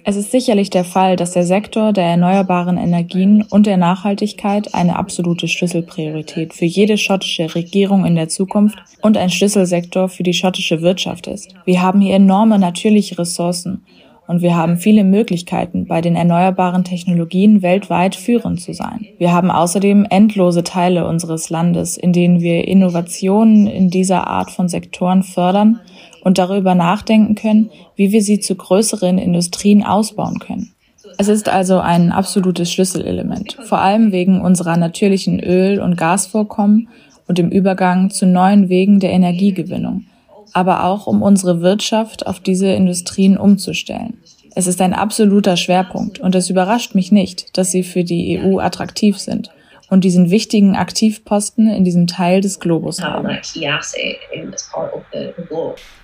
es 0.03 0.15
ist 0.15 0.31
sicherlich 0.31 0.69
der 0.71 0.83
Fall, 0.83 1.15
dass 1.15 1.31
der 1.31 1.43
Sektor 1.43 1.93
der 1.93 2.05
erneuerbaren 2.05 2.77
Energien 2.77 3.43
und 3.49 3.67
der 3.67 3.77
Nachhaltigkeit 3.77 4.73
eine 4.73 4.95
absolute 4.95 5.47
Schlüsselpriorität 5.47 6.53
für 6.53 6.65
jede 6.65 6.97
schottische 6.97 7.53
Regierung 7.53 8.05
in 8.05 8.15
der 8.15 8.27
Zukunft 8.27 8.79
und 9.01 9.15
ein 9.17 9.29
Schlüsselsektor 9.29 10.09
für 10.09 10.23
die 10.23 10.33
schottische 10.33 10.81
Wirtschaft 10.81 11.27
ist. 11.27 11.53
Wir 11.65 11.81
haben 11.81 12.01
hier 12.01 12.15
enorme 12.15 12.57
natürliche 12.57 13.19
Ressourcen 13.19 13.83
und 14.27 14.41
wir 14.41 14.55
haben 14.55 14.77
viele 14.77 15.03
Möglichkeiten, 15.03 15.85
bei 15.85 16.01
den 16.01 16.15
erneuerbaren 16.15 16.83
Technologien 16.83 17.61
weltweit 17.61 18.15
führend 18.15 18.61
zu 18.61 18.73
sein. 18.73 19.05
Wir 19.17 19.33
haben 19.33 19.51
außerdem 19.51 20.07
endlose 20.09 20.63
Teile 20.63 21.05
unseres 21.05 21.49
Landes, 21.49 21.97
in 21.97 22.13
denen 22.13 22.41
wir 22.41 22.67
Innovationen 22.67 23.67
in 23.67 23.89
dieser 23.89 24.27
Art 24.27 24.49
von 24.49 24.67
Sektoren 24.69 25.23
fördern 25.23 25.81
und 26.23 26.37
darüber 26.37 26.75
nachdenken 26.75 27.35
können, 27.35 27.69
wie 27.95 28.11
wir 28.11 28.21
sie 28.21 28.39
zu 28.39 28.55
größeren 28.55 29.17
Industrien 29.17 29.83
ausbauen 29.83 30.39
können. 30.39 30.73
Es 31.17 31.27
ist 31.27 31.49
also 31.49 31.79
ein 31.79 32.11
absolutes 32.11 32.71
Schlüsselelement, 32.71 33.57
vor 33.63 33.79
allem 33.79 34.11
wegen 34.11 34.41
unserer 34.41 34.77
natürlichen 34.77 35.39
Öl- 35.39 35.79
und 35.79 35.97
Gasvorkommen 35.97 36.89
und 37.27 37.37
dem 37.37 37.49
Übergang 37.49 38.09
zu 38.09 38.25
neuen 38.25 38.69
Wegen 38.69 38.99
der 38.99 39.11
Energiegewinnung, 39.11 40.05
aber 40.53 40.85
auch 40.85 41.07
um 41.07 41.21
unsere 41.21 41.61
Wirtschaft 41.61 42.27
auf 42.27 42.39
diese 42.39 42.67
Industrien 42.67 43.37
umzustellen. 43.37 44.17
Es 44.53 44.67
ist 44.67 44.81
ein 44.81 44.93
absoluter 44.93 45.57
Schwerpunkt 45.57 46.19
und 46.19 46.35
es 46.35 46.49
überrascht 46.49 46.93
mich 46.93 47.11
nicht, 47.11 47.57
dass 47.57 47.71
sie 47.71 47.83
für 47.83 48.03
die 48.03 48.39
EU 48.39 48.59
attraktiv 48.59 49.17
sind 49.17 49.49
und 49.91 50.05
diesen 50.05 50.31
wichtigen 50.31 50.77
Aktivposten 50.77 51.67
in 51.69 51.83
diesem 51.83 52.07
Teil 52.07 52.39
des 52.39 52.61
Globus 52.61 53.03
haben. 53.03 53.27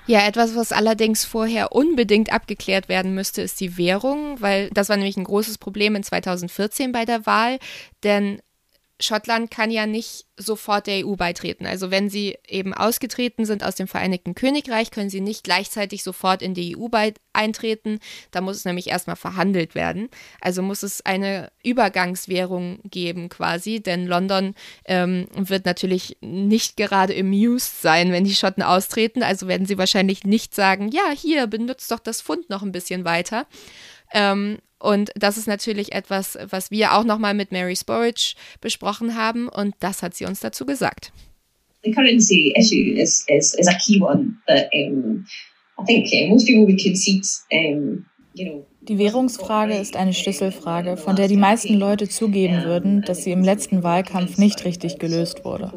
Ja, 0.07 0.27
etwas, 0.27 0.57
was 0.57 0.73
allerdings 0.73 1.23
vorher 1.23 1.71
unbedingt 1.71 2.33
abgeklärt 2.33 2.89
werden 2.89 3.15
müsste, 3.15 3.41
ist 3.41 3.61
die 3.61 3.77
Währung, 3.77 4.41
weil 4.41 4.69
das 4.73 4.89
war 4.89 4.97
nämlich 4.97 5.15
ein 5.15 5.23
großes 5.23 5.57
Problem 5.57 5.95
in 5.95 6.03
2014 6.03 6.91
bei 6.91 7.05
der 7.05 7.25
Wahl, 7.25 7.59
denn 8.03 8.41
Schottland 8.99 9.51
kann 9.51 9.69
ja 9.69 9.85
nicht 9.85 10.25
sofort 10.37 10.87
der 10.87 11.05
EU 11.05 11.15
beitreten. 11.15 11.67
Also 11.67 11.91
wenn 11.91 12.09
sie 12.09 12.37
eben 12.47 12.73
ausgetreten 12.73 13.45
sind 13.45 13.63
aus 13.63 13.75
dem 13.75 13.87
Vereinigten 13.87 14.33
Königreich, 14.33 14.89
können 14.89 15.09
sie 15.09 15.21
nicht 15.21 15.43
gleichzeitig 15.43 16.03
sofort 16.03 16.41
in 16.41 16.55
die 16.55 16.75
EU 16.75 16.87
eintreten. 17.33 17.99
Da 18.31 18.41
muss 18.41 18.57
es 18.57 18.65
nämlich 18.65 18.87
erstmal 18.87 19.15
verhandelt 19.15 19.75
werden. 19.75 20.09
Also 20.41 20.63
muss 20.63 20.81
es 20.81 21.05
eine 21.05 21.51
Übergangswährung 21.63 22.79
geben 22.85 23.29
quasi, 23.29 23.81
denn 23.81 24.07
London 24.07 24.55
ähm, 24.85 25.27
wird 25.35 25.65
natürlich 25.65 26.17
nicht 26.21 26.75
gerade 26.75 27.15
amused 27.15 27.81
sein, 27.81 28.11
wenn 28.11 28.23
die 28.23 28.35
Schotten 28.35 28.63
austreten. 28.63 29.21
Also 29.21 29.47
werden 29.47 29.67
sie 29.67 29.77
wahrscheinlich 29.77 30.23
nicht 30.23 30.55
sagen, 30.55 30.89
ja, 30.89 31.11
hier, 31.15 31.45
benutzt 31.45 31.91
doch 31.91 31.99
das 31.99 32.23
Pfund 32.23 32.49
noch 32.49 32.63
ein 32.63 32.71
bisschen 32.71 33.05
weiter. 33.05 33.45
Ähm, 34.11 34.57
und 34.79 35.11
das 35.15 35.37
ist 35.37 35.47
natürlich 35.47 35.91
etwas, 35.91 36.37
was 36.49 36.71
wir 36.71 36.93
auch 36.93 37.03
nochmal 37.03 37.33
mit 37.33 37.51
Mary 37.51 37.75
Sporridge 37.75 38.35
besprochen 38.61 39.15
haben 39.15 39.49
und 39.49 39.75
das 39.79 40.03
hat 40.03 40.15
sie 40.15 40.25
uns 40.25 40.39
dazu 40.39 40.65
gesagt. 40.65 41.11
The 41.83 41.91
currency 41.91 42.53
issue 42.55 42.99
is, 42.99 43.25
is, 43.27 43.53
is 43.53 43.67
a 43.67 43.77
key 43.77 44.01
one 44.01 44.37
that 44.47 44.69
um, 44.73 45.25
I 45.79 45.85
think 45.85 46.07
uh, 46.11 46.27
most 46.29 46.47
people 46.47 46.65
would 46.65 46.81
concede 46.81 47.25
um, 47.51 48.05
die 48.87 48.97
Währungsfrage 48.97 49.75
ist 49.75 49.97
eine 49.97 50.13
Schlüsselfrage, 50.13 50.95
von 50.97 51.15
der 51.15 51.27
die 51.27 51.37
meisten 51.37 51.73
Leute 51.73 52.07
zugeben 52.07 52.63
würden, 52.63 53.01
dass 53.01 53.23
sie 53.23 53.31
im 53.31 53.43
letzten 53.43 53.83
Wahlkampf 53.83 54.37
nicht 54.37 54.63
richtig 54.63 54.97
gelöst 54.97 55.43
wurde. 55.43 55.73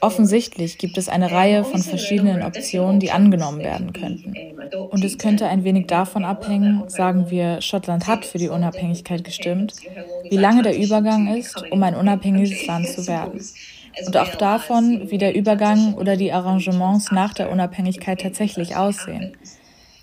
Offensichtlich 0.00 0.78
gibt 0.78 0.96
es 0.96 1.08
eine 1.08 1.30
Reihe 1.30 1.64
von 1.64 1.82
verschiedenen 1.82 2.42
Optionen, 2.42 3.00
die 3.00 3.10
angenommen 3.10 3.60
werden 3.60 3.92
könnten. 3.92 4.34
Und 4.90 5.04
es 5.04 5.18
könnte 5.18 5.46
ein 5.46 5.64
wenig 5.64 5.86
davon 5.86 6.24
abhängen, 6.24 6.84
sagen 6.88 7.30
wir, 7.30 7.60
Schottland 7.60 8.06
hat 8.06 8.24
für 8.24 8.38
die 8.38 8.48
Unabhängigkeit 8.48 9.24
gestimmt, 9.24 9.74
wie 10.28 10.36
lange 10.36 10.62
der 10.62 10.78
Übergang 10.78 11.36
ist, 11.36 11.62
um 11.70 11.82
ein 11.82 11.94
unabhängiges 11.94 12.66
Land 12.66 12.88
zu 12.88 13.06
werden. 13.06 13.40
Und 14.06 14.16
auch 14.16 14.34
davon, 14.36 15.10
wie 15.10 15.18
der 15.18 15.34
Übergang 15.34 15.94
oder 15.94 16.16
die 16.16 16.32
Arrangements 16.32 17.12
nach 17.12 17.34
der 17.34 17.50
Unabhängigkeit 17.50 18.20
tatsächlich 18.22 18.74
aussehen. 18.74 19.36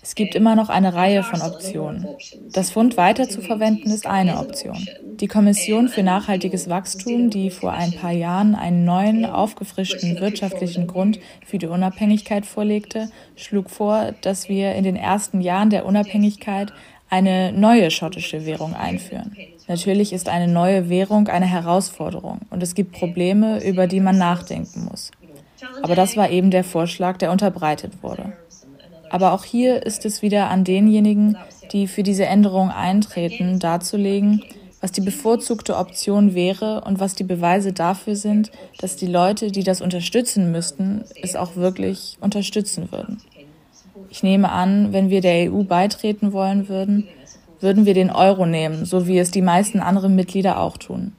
Es 0.02 0.14
gibt 0.14 0.34
immer 0.34 0.56
noch 0.56 0.68
eine 0.68 0.94
Reihe 0.94 1.22
von 1.22 1.42
Optionen. 1.42 2.06
Das 2.52 2.70
Fund 2.70 2.96
weiterzuverwenden 2.96 3.92
ist 3.92 4.06
eine 4.06 4.38
Option. 4.38 4.86
Die 5.20 5.28
Kommission 5.28 5.88
für 5.88 6.02
nachhaltiges 6.02 6.70
Wachstum, 6.70 7.28
die 7.28 7.50
vor 7.50 7.72
ein 7.72 7.92
paar 7.92 8.12
Jahren 8.12 8.54
einen 8.54 8.84
neuen, 8.84 9.26
aufgefrischten 9.26 10.18
wirtschaftlichen 10.20 10.86
Grund 10.86 11.20
für 11.44 11.58
die 11.58 11.66
Unabhängigkeit 11.66 12.46
vorlegte, 12.46 13.10
schlug 13.36 13.68
vor, 13.68 14.12
dass 14.22 14.48
wir 14.48 14.74
in 14.74 14.84
den 14.84 14.96
ersten 14.96 15.40
Jahren 15.40 15.70
der 15.70 15.84
Unabhängigkeit 15.84 16.72
eine 17.10 17.52
neue 17.52 17.90
schottische 17.90 18.46
Währung 18.46 18.74
einführen. 18.74 19.36
Natürlich 19.68 20.12
ist 20.12 20.28
eine 20.28 20.48
neue 20.48 20.88
Währung 20.88 21.28
eine 21.28 21.46
Herausforderung 21.46 22.40
und 22.50 22.62
es 22.62 22.74
gibt 22.74 22.92
Probleme, 22.92 23.62
über 23.62 23.86
die 23.86 24.00
man 24.00 24.16
nachdenken 24.16 24.88
muss. 24.90 25.10
Aber 25.82 25.94
das 25.94 26.16
war 26.16 26.30
eben 26.30 26.50
der 26.50 26.64
Vorschlag, 26.64 27.18
der 27.18 27.30
unterbreitet 27.30 28.02
wurde. 28.02 28.32
Aber 29.10 29.32
auch 29.32 29.44
hier 29.44 29.84
ist 29.84 30.06
es 30.06 30.22
wieder 30.22 30.48
an 30.48 30.64
denjenigen, 30.64 31.36
die 31.72 31.86
für 31.86 32.02
diese 32.02 32.26
Änderung 32.26 32.70
eintreten, 32.70 33.58
darzulegen, 33.58 34.42
was 34.80 34.92
die 34.92 35.02
bevorzugte 35.02 35.76
Option 35.76 36.34
wäre 36.34 36.82
und 36.82 37.00
was 37.00 37.14
die 37.14 37.24
Beweise 37.24 37.72
dafür 37.72 38.16
sind, 38.16 38.50
dass 38.78 38.96
die 38.96 39.06
Leute, 39.06 39.50
die 39.50 39.62
das 39.62 39.82
unterstützen 39.82 40.50
müssten, 40.52 41.04
es 41.22 41.36
auch 41.36 41.56
wirklich 41.56 42.16
unterstützen 42.20 42.90
würden. 42.90 43.18
Ich 44.08 44.22
nehme 44.22 44.50
an, 44.50 44.92
wenn 44.92 45.10
wir 45.10 45.20
der 45.20 45.52
EU 45.52 45.62
beitreten 45.62 46.32
wollen 46.32 46.68
würden, 46.68 47.06
würden 47.60 47.84
wir 47.84 47.94
den 47.94 48.10
Euro 48.10 48.46
nehmen, 48.46 48.86
so 48.86 49.06
wie 49.06 49.18
es 49.18 49.30
die 49.30 49.42
meisten 49.42 49.80
anderen 49.80 50.14
Mitglieder 50.16 50.58
auch 50.58 50.78
tun. 50.78 51.12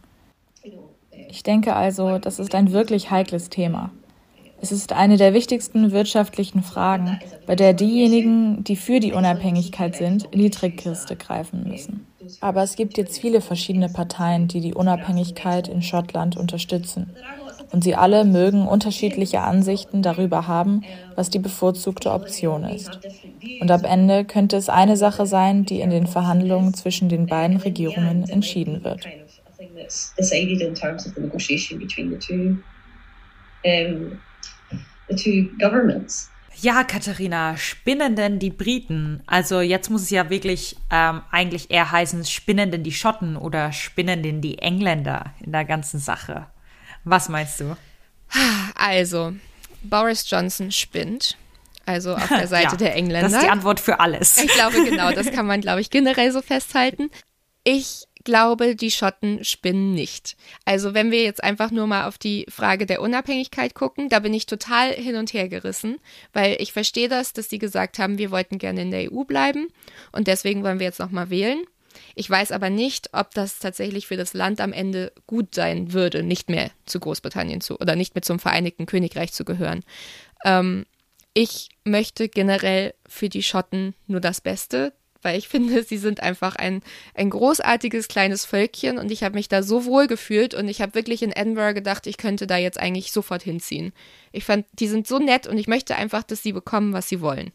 Ich 1.30 1.44
denke 1.44 1.76
also, 1.76 2.18
das 2.18 2.40
ist 2.40 2.56
ein 2.56 2.72
wirklich 2.72 3.12
heikles 3.12 3.50
Thema. 3.50 3.92
Es 4.62 4.72
ist 4.72 4.94
eine 4.94 5.18
der 5.18 5.34
wichtigsten 5.34 5.92
wirtschaftlichen 5.92 6.62
Fragen, 6.62 7.20
bei 7.48 7.56
der 7.56 7.74
diejenigen, 7.74 8.64
die 8.64 8.76
für 8.76 9.00
die 9.00 9.14
Unabhängigkeit 9.14 9.96
sind, 9.96 10.26
in 10.32 10.40
die 10.40 10.52
Trickkiste 10.52 11.16
greifen 11.16 11.68
müssen. 11.68 12.06
Aber 12.42 12.62
es 12.62 12.76
gibt 12.76 12.98
jetzt 12.98 13.20
viele 13.20 13.42
verschiedene 13.42 13.90
Parteien, 13.90 14.48
die 14.48 14.62
die 14.62 14.76
Unabhängigkeit 14.76 15.68
in 15.68 15.82
Schottland 15.82 16.38
unterstützen. 16.38 17.16
Und 17.72 17.84
sie 17.84 17.96
alle 17.96 18.24
mögen 18.24 18.68
unterschiedliche 18.68 19.42
Ansichten 19.42 20.04
darüber 20.04 20.48
haben, 20.48 20.84
was 21.16 21.30
die 21.30 21.40
bevorzugte 21.40 22.12
Option 22.12 22.64
ist. 22.64 23.00
Und 23.60 23.72
am 23.72 23.84
Ende 23.84 24.26
könnte 24.26 24.58
es 24.58 24.70
eine 24.70 24.98
Sache 24.98 25.26
sein, 25.26 25.66
die 25.66 25.82
in 25.82 25.90
den 25.90 26.06
Verhandlungen 26.06 26.74
zwischen 26.74 27.10
den 27.10 27.26
beiden 27.26 27.58
Regierungen 27.58 28.30
entschieden 28.30 28.84
wird. 28.84 29.08
Ja, 36.62 36.84
Katharina, 36.84 37.58
spinnen 37.58 38.16
denn 38.16 38.38
die 38.38 38.52
Briten? 38.52 39.24
Also 39.26 39.62
jetzt 39.62 39.90
muss 39.90 40.04
es 40.04 40.10
ja 40.12 40.30
wirklich 40.30 40.76
ähm, 40.92 41.22
eigentlich 41.32 41.72
eher 41.72 41.92
heißen, 41.92 42.24
spinnen 42.26 42.72
denn 42.72 42.84
die 42.84 42.92
Schotten 42.92 43.36
oder 43.36 43.72
spinnen 43.72 44.22
denn 44.22 44.42
die 44.42 44.60
Engländer 44.60 45.34
in 45.40 45.52
der 45.52 45.66
ganzen 45.66 46.00
Sache? 46.00 46.48
Was 47.04 47.30
meinst 47.30 47.60
du? 47.60 47.76
Also, 48.76 49.34
Boris 49.84 50.30
Johnson 50.30 50.72
spinnt. 50.72 51.36
Also 51.86 52.16
auf 52.16 52.28
der 52.28 52.48
Seite 52.48 52.74
ja, 52.74 52.78
der 52.78 52.96
Engländer. 52.96 53.30
Das 53.30 53.38
ist 53.38 53.44
die 53.44 53.50
Antwort 53.50 53.80
für 53.80 54.00
alles. 54.00 54.38
Ich 54.38 54.52
glaube, 54.52 54.84
genau, 54.86 55.12
das 55.12 55.32
kann 55.32 55.48
man, 55.48 55.62
glaube 55.62 55.82
ich, 55.82 55.90
generell 55.90 56.32
so 56.32 56.42
festhalten. 56.42 57.10
Ich 57.64 58.06
glaube, 58.24 58.76
die 58.76 58.92
Schotten 58.92 59.44
spinnen 59.44 59.94
nicht. 59.94 60.36
Also 60.66 60.94
wenn 60.94 61.12
wir 61.12 61.24
jetzt 61.24 61.44
einfach 61.44 61.72
nur 61.72 61.88
mal 61.88 62.08
auf 62.08 62.18
die 62.18 62.46
Frage 62.50 62.86
der 62.86 63.02
Unabhängigkeit 63.02 63.74
gucken, 63.74 64.10
da 64.10 64.20
bin 64.20 64.34
ich 64.34 64.46
total 64.46 64.92
hin 64.92 65.16
und 65.16 65.34
her 65.34 65.50
gerissen, 65.50 65.98
weil 66.34 66.58
ich 66.60 66.74
verstehe 66.74 67.10
das, 67.10 67.34
dass 67.34 67.48
die 67.48 67.60
gesagt 67.60 68.00
haben, 68.00 68.18
wir 68.18 68.32
wollten 68.32 68.58
gerne 68.58 68.82
in 68.82 68.92
der 68.92 69.12
EU 69.12 69.24
bleiben 69.24 69.68
und 70.12 70.28
deswegen 70.28 70.64
wollen 70.64 70.80
wir 70.80 70.88
jetzt 70.88 71.00
nochmal 71.00 71.30
wählen. 71.30 71.64
Ich 72.16 72.30
weiß 72.30 72.52
aber 72.52 72.70
nicht, 72.70 73.10
ob 73.14 73.34
das 73.34 73.60
tatsächlich 73.60 74.08
für 74.08 74.18
das 74.18 74.34
Land 74.34 74.62
am 74.62 74.74
Ende 74.74 75.12
gut 75.28 75.56
sein 75.56 75.94
würde, 75.94 76.24
nicht 76.24 76.50
mehr 76.50 76.72
zu 76.86 77.00
Großbritannien 77.00 77.62
zu 77.62 77.80
oder 77.80 77.96
nicht 77.96 78.16
mehr 78.16 78.22
zum 78.22 78.40
Vereinigten 78.40 78.86
Königreich 78.86 79.34
zu 79.34 79.44
gehören. 79.44 79.84
Ähm, 80.46 80.86
ich 81.34 81.70
möchte 81.84 82.28
generell 82.30 82.94
für 83.08 83.30
die 83.30 83.44
Schotten 83.44 83.96
nur 84.08 84.20
das 84.20 84.42
Beste 84.42 84.94
weil 85.22 85.38
ich 85.38 85.48
finde, 85.48 85.84
sie 85.84 85.98
sind 85.98 86.22
einfach 86.22 86.56
ein, 86.56 86.82
ein 87.14 87.30
großartiges 87.30 88.08
kleines 88.08 88.46
Völkchen 88.46 88.98
und 88.98 89.12
ich 89.12 89.24
habe 89.24 89.36
mich 89.36 89.50
da 89.50 89.64
so 89.64 89.86
wohl 89.86 90.08
gefühlt 90.08 90.54
und 90.54 90.68
ich 90.68 90.82
habe 90.82 90.96
wirklich 90.96 91.24
in 91.24 91.32
Edinburgh 91.32 91.74
gedacht, 91.74 92.08
ich 92.08 92.18
könnte 92.18 92.48
da 92.48 92.58
jetzt 92.58 92.80
eigentlich 92.80 93.12
sofort 93.12 93.44
hinziehen. 93.44 93.94
Ich 94.32 94.46
fand, 94.46 94.66
die 94.74 94.88
sind 94.88 95.08
so 95.08 95.20
nett 95.20 95.48
und 95.48 95.58
ich 95.58 95.68
möchte 95.68 95.96
einfach, 95.96 96.24
dass 96.24 96.44
sie 96.44 96.54
bekommen, 96.54 96.94
was 96.94 97.10
sie 97.10 97.22
wollen. 97.22 97.52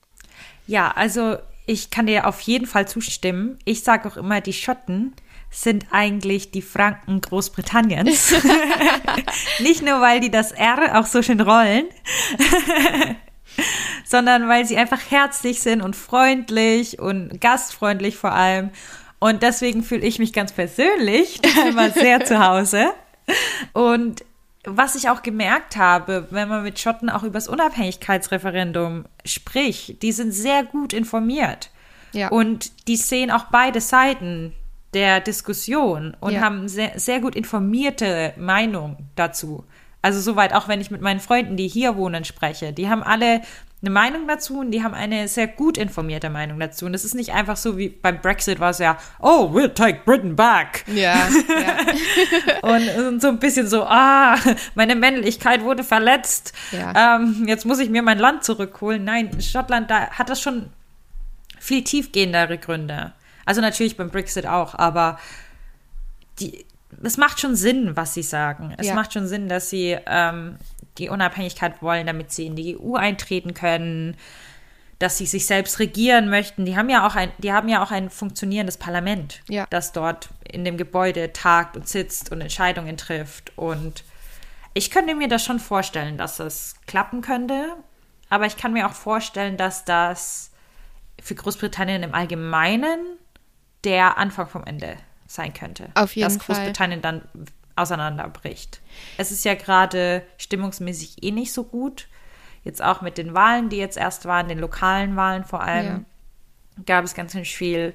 Ja, 0.67 0.91
also 0.91 1.37
ich 1.67 1.91
kann 1.91 2.07
dir 2.07 2.27
auf 2.27 2.41
jeden 2.41 2.67
Fall 2.67 2.89
zustimmen. 2.89 3.59
Ich 3.65 3.83
sage 3.83 4.09
auch 4.09 4.17
immer, 4.17 4.41
die 4.41 4.53
Schotten 4.53 5.15
sind 5.51 5.87
eigentlich 5.91 6.51
die 6.51 6.63
Franken 6.63 7.21
Großbritanniens. 7.21 8.35
Nicht 9.61 9.83
nur, 9.83 10.01
weil 10.01 10.21
die 10.21 10.31
das 10.31 10.53
R 10.53 10.99
auch 10.99 11.07
so 11.07 11.23
schön 11.23 11.41
rollen, 11.41 11.87
sondern 14.05 14.49
weil 14.49 14.65
sie 14.67 14.77
einfach 14.77 15.01
herzlich 15.09 15.61
sind 15.61 15.83
und 15.83 15.97
freundlich 15.97 16.99
und 16.99 17.41
gastfreundlich 17.41 18.17
vor 18.17 18.33
allem. 18.33 18.71
Und 19.19 19.43
deswegen 19.43 19.83
fühle 19.83 20.07
ich 20.07 20.19
mich 20.19 20.33
ganz 20.33 20.53
persönlich 20.53 21.41
immer 21.69 21.91
sehr 21.91 22.25
zu 22.25 22.47
Hause. 22.47 22.91
Und 23.73 24.25
was 24.65 24.97
ich 24.97 25.09
auch 25.09 25.23
gemerkt 25.23 25.77
habe, 25.77 26.27
wenn 26.31 26.49
man 26.49 26.63
mit 26.63 26.79
Schotten 26.79 27.09
auch 27.09 27.23
über 27.23 27.35
das 27.35 27.49
Unabhängigkeitsreferendum 27.49 29.05
spricht, 29.25 30.03
die 30.03 30.13
sind 30.13 30.33
sehr 30.33 30.65
gut 30.65 30.93
informiert. 30.93 31.71
Ja. 32.13 32.29
Und 32.29 32.89
die 32.89 32.97
sehen 32.97 33.31
auch 33.31 33.45
beide 33.45 33.81
Seiten 33.81 34.53
der 34.93 35.21
Diskussion 35.21 36.17
und 36.21 36.33
ja. 36.33 36.41
haben 36.41 36.69
sehr, 36.69 36.99
sehr 36.99 37.21
gut 37.21 37.37
informierte 37.37 38.33
Meinung 38.37 38.97
dazu. 39.15 39.65
Also 40.07 40.21
soweit 40.21 40.53
auch 40.53 40.69
wenn 40.69 40.81
ich 40.81 40.93
mit 40.93 41.01
meinen 41.01 41.19
Freunden, 41.19 41.57
die 41.57 41.67
hier 41.67 41.97
wohnen, 41.97 42.25
spreche. 42.25 42.73
Die 42.73 42.89
haben 42.89 43.03
alle 43.03 43.41
eine 43.83 43.91
Meinung 43.91 44.29
dazu 44.29 44.61
und 44.61 44.71
die 44.71 44.85
haben 44.85 44.95
eine 44.95 45.27
sehr 45.27 45.49
gut 45.49 45.77
informierte 45.77 46.31
Meinung 46.31 46.61
dazu. 46.61 46.87
Und 46.87 46.95
es 46.95 47.05
ist 47.05 47.17
nicht 47.17 47.33
einfach 47.33 47.57
so 47.57 47.77
wie 47.77 47.89
beim 47.89 48.21
Brexit 48.21 48.61
war 48.61 48.71
es 48.71 48.79
ja, 48.79 48.99
oh, 49.19 49.51
we'll 49.53 49.75
take 49.75 50.03
Britain 50.05 50.37
back. 50.37 50.85
Ja. 50.87 51.17
ja. 51.49 52.61
und, 52.63 52.89
und, 52.89 53.21
so 53.21 53.27
ein 53.27 53.41
bisschen 53.41 53.67
so, 53.67 53.83
ah, 53.83 54.37
meine 54.77 54.95
Männlichkeit 54.95 55.65
wurde 55.65 55.83
verletzt. 55.83 56.53
Ja. 56.71 57.17
Ähm, 57.17 57.43
jetzt 57.49 57.67
muss 57.67 57.81
ich 57.81 57.91
mir 57.91 58.03
mein 58.03 58.21
Land 58.21 58.45
zurückholen. 58.45 59.03
Nein, 59.03 59.41
Schottland, 59.41 59.91
da 59.91 60.11
hat 60.11 60.31
das 60.31 60.41
schon 60.41 60.71
viel 61.59 61.83
tiefgehendere 61.83 62.59
Gründe. 62.59 63.13
Also 63.45 63.61
natürlich 63.61 63.97
beim 63.97 64.11
Brexit 64.11 64.47
auch, 64.47 64.77
aber 64.77 65.19
die, 66.39 66.65
es 67.03 67.17
macht 67.17 67.41
schon 67.41 67.57
Sinn, 67.57 67.97
was 67.97 68.15
sie 68.15 68.23
sagen. 68.23 68.75
Es 68.79 68.89
ja. 68.89 68.95
macht 68.95 69.13
schon 69.13 69.27
Sinn, 69.27 69.49
dass 69.49 69.71
sie 69.71 69.97
ähm, 70.07 70.57
die 70.99 71.09
Unabhängigkeit 71.09 71.83
wollen, 71.83 72.07
damit 72.07 72.33
sie 72.33 72.47
in 72.47 72.57
die 72.57 72.79
EU 72.79 72.95
eintreten 72.95 73.55
können, 73.55 74.17
dass 74.99 75.19
sie 75.19 75.27
sich 75.27 75.47
selbst 75.47 75.79
regieren 75.79 76.31
möchten. 76.31 76.65
Die 76.65 76.77
haben 76.77 76.89
ja 76.89 77.07
auch 77.07 77.15
ein, 77.17 77.31
die 77.39 77.53
haben 77.53 77.69
ja 77.69 77.83
auch 77.83 77.91
ein 77.91 78.09
funktionierendes 78.09 78.79
Parlament, 78.79 79.43
ja. 79.49 79.67
das 79.69 79.93
dort 79.93 80.31
in 80.43 80.65
dem 80.65 80.77
Gebäude 80.77 81.33
tagt 81.33 81.77
und 81.77 81.89
sitzt 81.89 82.33
und 82.33 82.41
Entscheidungen 82.41 82.97
trifft. 82.97 83.53
Und 83.57 84.05
ich 84.73 84.91
könnte 84.91 85.15
mir 85.15 85.29
das 85.29 85.45
schon 85.45 85.61
vorstellen, 85.61 86.17
dass 86.17 86.41
es 86.41 86.77
klappen 86.87 87.21
könnte. 87.21 87.77
Aber 88.29 88.47
ich 88.47 88.57
kann 88.57 88.73
mir 88.73 88.87
auch 88.87 88.95
vorstellen, 88.95 89.57
dass 89.57 89.85
das 89.85 90.51
für 91.23 91.35
Großbritannien 91.35 92.03
im 92.03 92.15
Allgemeinen 92.15 93.01
der 93.85 94.19
Anfang 94.19 94.49
vom 94.49 94.65
Ende 94.65 94.97
sein 95.27 95.53
könnte. 95.53 95.91
Auf 95.95 96.17
jeden 96.17 96.27
dass 96.27 96.37
Fall. 96.37 96.47
Dass 96.55 96.57
Großbritannien 96.57 97.03
dann 97.03 97.23
auseinanderbricht. 97.77 98.81
Es 99.19 99.31
ist 99.31 99.45
ja 99.45 99.55
gerade 99.55 100.23
stimmungsmäßig 100.39 101.23
eh 101.23 101.31
nicht 101.31 101.53
so 101.53 101.65
gut. 101.65 102.09
Jetzt 102.65 102.83
auch 102.83 103.03
mit 103.03 103.19
den 103.19 103.35
Wahlen, 103.35 103.69
die 103.69 103.77
jetzt 103.77 103.97
erst 103.97 104.25
waren, 104.25 104.49
den 104.49 104.59
lokalen 104.59 105.15
Wahlen 105.15 105.45
vor 105.45 105.63
allem, 105.63 105.87
ja. 106.79 106.83
gab 106.85 107.05
es 107.05 107.15
ganz, 107.15 107.35
ganz 107.35 107.49
viel, 107.49 107.95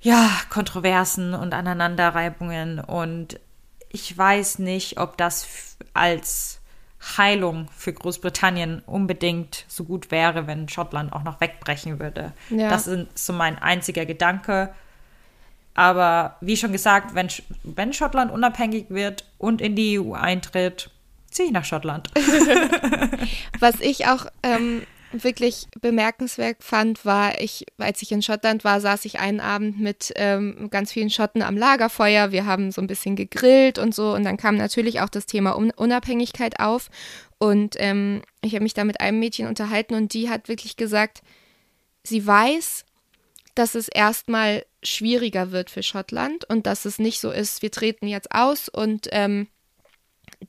ja, 0.00 0.30
Kontroversen 0.50 1.34
und 1.34 1.54
Aneinanderreibungen. 1.54 2.78
Und 2.78 3.40
ich 3.88 4.16
weiß 4.16 4.60
nicht, 4.60 5.00
ob 5.00 5.16
das 5.16 5.76
als 5.92 6.60
Heilung 7.16 7.68
für 7.76 7.92
Großbritannien 7.92 8.80
unbedingt 8.86 9.64
so 9.68 9.84
gut 9.84 10.10
wäre, 10.10 10.46
wenn 10.46 10.68
Schottland 10.68 11.12
auch 11.12 11.22
noch 11.22 11.40
wegbrechen 11.40 11.98
würde. 11.98 12.32
Ja. 12.50 12.68
Das 12.68 12.86
ist 12.86 13.26
so 13.26 13.32
mein 13.32 13.58
einziger 13.58 14.06
Gedanke. 14.06 14.74
Aber 15.74 16.36
wie 16.40 16.56
schon 16.56 16.72
gesagt, 16.72 17.14
wenn, 17.14 17.28
wenn 17.64 17.92
Schottland 17.92 18.30
unabhängig 18.30 18.86
wird 18.88 19.24
und 19.38 19.60
in 19.60 19.74
die 19.74 19.98
EU 19.98 20.12
eintritt, 20.12 20.90
ziehe 21.30 21.48
ich 21.48 21.52
nach 21.52 21.64
Schottland. 21.64 22.10
Was 23.58 23.80
ich 23.80 24.06
auch 24.06 24.26
ähm, 24.44 24.82
wirklich 25.22 25.66
bemerkenswert 25.80 26.62
fand, 26.62 27.04
war, 27.04 27.40
ich, 27.40 27.66
als 27.78 28.02
ich 28.02 28.12
in 28.12 28.22
Schottland 28.22 28.62
war, 28.64 28.80
saß 28.80 29.04
ich 29.04 29.18
einen 29.18 29.40
Abend 29.40 29.80
mit 29.80 30.12
ähm, 30.16 30.68
ganz 30.70 30.92
vielen 30.92 31.10
Schotten 31.10 31.42
am 31.42 31.56
Lagerfeuer. 31.56 32.30
Wir 32.30 32.46
haben 32.46 32.70
so 32.70 32.80
ein 32.80 32.86
bisschen 32.86 33.16
gegrillt 33.16 33.78
und 33.78 33.94
so. 33.94 34.14
Und 34.14 34.24
dann 34.24 34.36
kam 34.36 34.56
natürlich 34.56 35.00
auch 35.00 35.08
das 35.08 35.26
Thema 35.26 35.52
Unabhängigkeit 35.52 36.60
auf. 36.60 36.88
Und 37.38 37.74
ähm, 37.78 38.22
ich 38.42 38.54
habe 38.54 38.62
mich 38.62 38.74
da 38.74 38.84
mit 38.84 39.00
einem 39.00 39.18
Mädchen 39.18 39.48
unterhalten 39.48 39.94
und 39.94 40.14
die 40.14 40.30
hat 40.30 40.48
wirklich 40.48 40.76
gesagt, 40.76 41.22
sie 42.04 42.24
weiß, 42.26 42.84
dass 43.54 43.74
es 43.74 43.88
erstmal 43.88 44.64
schwieriger 44.82 45.50
wird 45.50 45.70
für 45.70 45.82
Schottland 45.82 46.44
und 46.48 46.66
dass 46.66 46.84
es 46.84 46.98
nicht 46.98 47.20
so 47.20 47.30
ist, 47.30 47.62
wir 47.62 47.70
treten 47.70 48.06
jetzt 48.06 48.32
aus 48.32 48.68
und 48.68 49.08
ähm, 49.12 49.48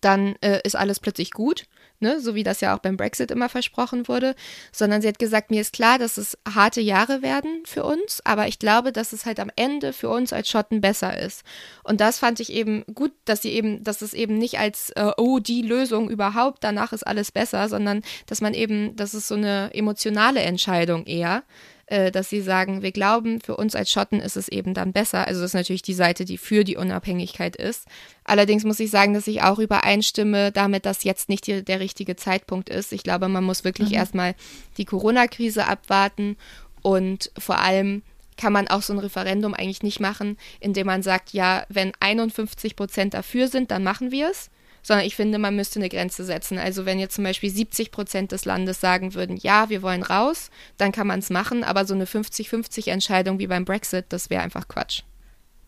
dann 0.02 0.36
äh, 0.42 0.62
ist 0.64 0.76
alles 0.76 1.00
plötzlich 1.00 1.32
gut, 1.32 1.66
ne? 2.00 2.20
so 2.20 2.36
wie 2.36 2.44
das 2.44 2.62
ja 2.62 2.76
auch 2.76 2.80
beim 2.80 2.98
Brexit 2.98 3.32
immer 3.32 3.50
versprochen 3.50 4.08
wurde, 4.08 4.36
sondern 4.72 5.02
sie 5.02 5.08
hat 5.08 5.20
gesagt, 5.20 5.52
mir 5.52 5.62
ist 5.62 5.74
klar, 5.74 6.00
dass 6.00 6.18
es 6.18 6.38
harte 6.48 6.82
Jahre 6.82 7.22
werden 7.22 7.64
für 7.66 7.84
uns, 7.84 8.22
aber 8.26 8.48
ich 8.48 8.60
glaube, 8.60 8.92
dass 8.92 9.14
es 9.14 9.26
halt 9.26 9.40
am 9.40 9.52
Ende 9.56 9.94
für 9.94 10.10
uns 10.10 10.34
als 10.34 10.50
Schotten 10.50 10.82
besser 10.82 11.18
ist. 11.18 11.44
Und 11.84 12.02
das 12.02 12.20
fand 12.20 12.40
ich 12.40 12.52
eben 12.52 12.84
gut, 12.94 13.12
dass 13.26 13.42
sie 13.42 13.52
eben, 13.52 13.84
dass 13.84 14.02
es 14.02 14.14
eben 14.14 14.38
nicht 14.38 14.60
als, 14.60 14.90
äh, 14.92 15.12
oh, 15.18 15.40
die 15.40 15.62
Lösung 15.62 16.10
überhaupt, 16.10 16.64
danach 16.64 16.94
ist 16.94 17.06
alles 17.06 17.32
besser, 17.32 17.70
sondern 17.70 18.02
dass 18.26 18.42
man 18.42 18.54
eben, 18.54 18.96
das 18.96 19.14
ist 19.14 19.28
so 19.28 19.36
eine 19.36 19.74
emotionale 19.74 20.42
Entscheidung 20.42 21.06
eher, 21.06 21.44
äh, 21.88 22.12
dass 22.12 22.30
sie 22.30 22.42
sagen, 22.42 22.82
wir 22.82 22.92
glauben, 22.92 23.40
für 23.42 23.56
uns 23.58 23.76
als 23.76 23.92
Schotten 23.92 24.20
ist 24.20 24.38
es 24.38 24.48
eben 24.48 24.74
dann 24.74 24.92
besser. 24.92 25.28
Also 25.28 25.42
das 25.42 25.52
ist 25.52 25.56
natürlich 25.56 25.84
die 25.84 25.94
Seite, 25.94 26.26
die 26.26 26.38
für 26.38 26.64
die 26.64 26.78
Unabhängigkeit 26.78 27.56
ist. 27.56 27.86
Allerdings 28.24 28.64
muss 28.64 28.80
ich 28.80 28.90
sagen, 28.90 29.14
dass 29.14 29.28
ich 29.28 29.44
auch 29.44 29.60
übereinstimme 29.60 30.52
damit, 30.52 30.86
dass 30.86 31.04
jetzt 31.04 31.30
nicht 31.30 31.46
die, 31.48 31.64
der 31.64 31.80
richtige 31.80 32.16
Zeitpunkt 32.16 32.70
ist. 32.70 32.92
Ich 32.92 33.04
glaube, 33.04 33.28
man 33.28 33.44
muss 33.44 33.64
wirklich 33.64 33.90
mhm. 33.90 33.96
erstmal 33.96 34.36
die 34.78 34.86
Corona-Krise 34.86 35.68
abwarten 35.68 36.38
und 36.82 37.32
vor 37.38 37.60
allem 37.60 38.02
kann 38.38 38.52
man 38.52 38.68
auch 38.68 38.82
so 38.82 38.92
ein 38.92 39.00
Referendum 39.00 39.54
eigentlich 39.54 39.84
nicht 39.84 40.00
machen, 40.00 40.38
indem 40.60 40.88
man 40.88 41.04
sagt, 41.04 41.32
ja, 41.34 41.66
wenn 41.70 41.94
51 42.00 42.76
Prozent 42.76 43.14
dafür 43.14 43.48
sind, 43.48 43.72
dann 43.72 43.84
machen 43.84 44.12
wir 44.12 44.30
es 44.30 44.50
sondern 44.86 45.08
ich 45.08 45.16
finde, 45.16 45.40
man 45.40 45.56
müsste 45.56 45.80
eine 45.80 45.90
Grenze 45.90 46.24
setzen. 46.24 46.60
Also 46.60 46.86
wenn 46.86 47.00
jetzt 47.00 47.16
zum 47.16 47.24
Beispiel 47.24 47.50
70 47.50 47.92
Prozent 47.92 48.32
des 48.32 48.46
Landes 48.46 48.80
sagen 48.80 49.16
würden, 49.16 49.36
ja, 49.36 49.70
wir 49.70 49.82
wollen 49.82 50.04
raus, 50.04 50.52
dann 50.78 50.92
kann 50.92 51.08
man 51.08 51.20
es 51.20 51.32
machen, 51.32 51.64
aber 51.64 51.86
so 51.86 51.96
eine 51.96 52.06
50-50 52.06 52.92
Entscheidung 52.92 53.40
wie 53.40 53.48
beim 53.48 53.66
Brexit, 53.66 54.06
das 54.10 54.30
wäre 54.30 54.44
einfach 54.44 54.68
Quatsch. 54.68 55.02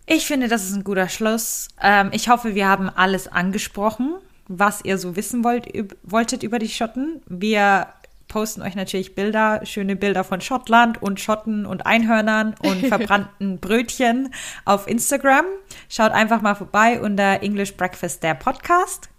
Ich 0.05 0.27
finde, 0.27 0.47
das 0.47 0.65
ist 0.65 0.75
ein 0.75 0.83
guter 0.83 1.09
Schluss. 1.09 1.69
Ähm, 1.81 2.11
ich 2.13 2.29
hoffe, 2.29 2.53
wir 2.53 2.67
haben 2.67 2.89
alles 2.89 3.27
angesprochen, 3.27 4.17
was 4.47 4.85
ihr 4.85 4.99
so 4.99 5.15
wissen 5.15 5.43
wollt, 5.43 5.67
wolltet 6.03 6.43
über 6.43 6.59
die 6.59 6.69
Schotten. 6.69 7.21
Wir 7.27 7.87
posten 8.27 8.61
euch 8.61 8.75
natürlich 8.75 9.15
Bilder, 9.15 9.61
schöne 9.65 9.95
Bilder 9.95 10.23
von 10.23 10.41
Schottland 10.41 11.01
und 11.01 11.19
Schotten 11.19 11.65
und 11.65 11.85
Einhörnern 11.85 12.55
und 12.63 12.85
verbrannten 12.87 13.59
Brötchen 13.59 14.33
auf 14.65 14.87
Instagram. 14.87 15.45
Schaut 15.89 16.11
einfach 16.11 16.41
mal 16.41 16.55
vorbei 16.55 17.01
unter 17.01 17.41
English 17.41 17.75
Breakfast 17.75 18.23
der 18.23 18.33
Podcast. 18.33 19.09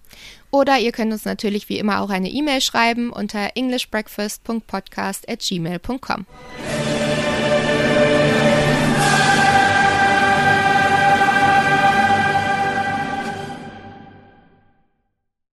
Oder 0.50 0.78
ihr 0.78 0.92
könnt 0.92 1.12
uns 1.12 1.24
natürlich 1.24 1.68
wie 1.68 1.78
immer 1.78 2.00
auch 2.00 2.10
eine 2.10 2.30
E-Mail 2.30 2.60
schreiben 2.60 3.10
unter 3.12 3.50
englishbreakfast.podcast 3.54 5.28
at 5.28 5.40
gmail.com. 5.40 6.26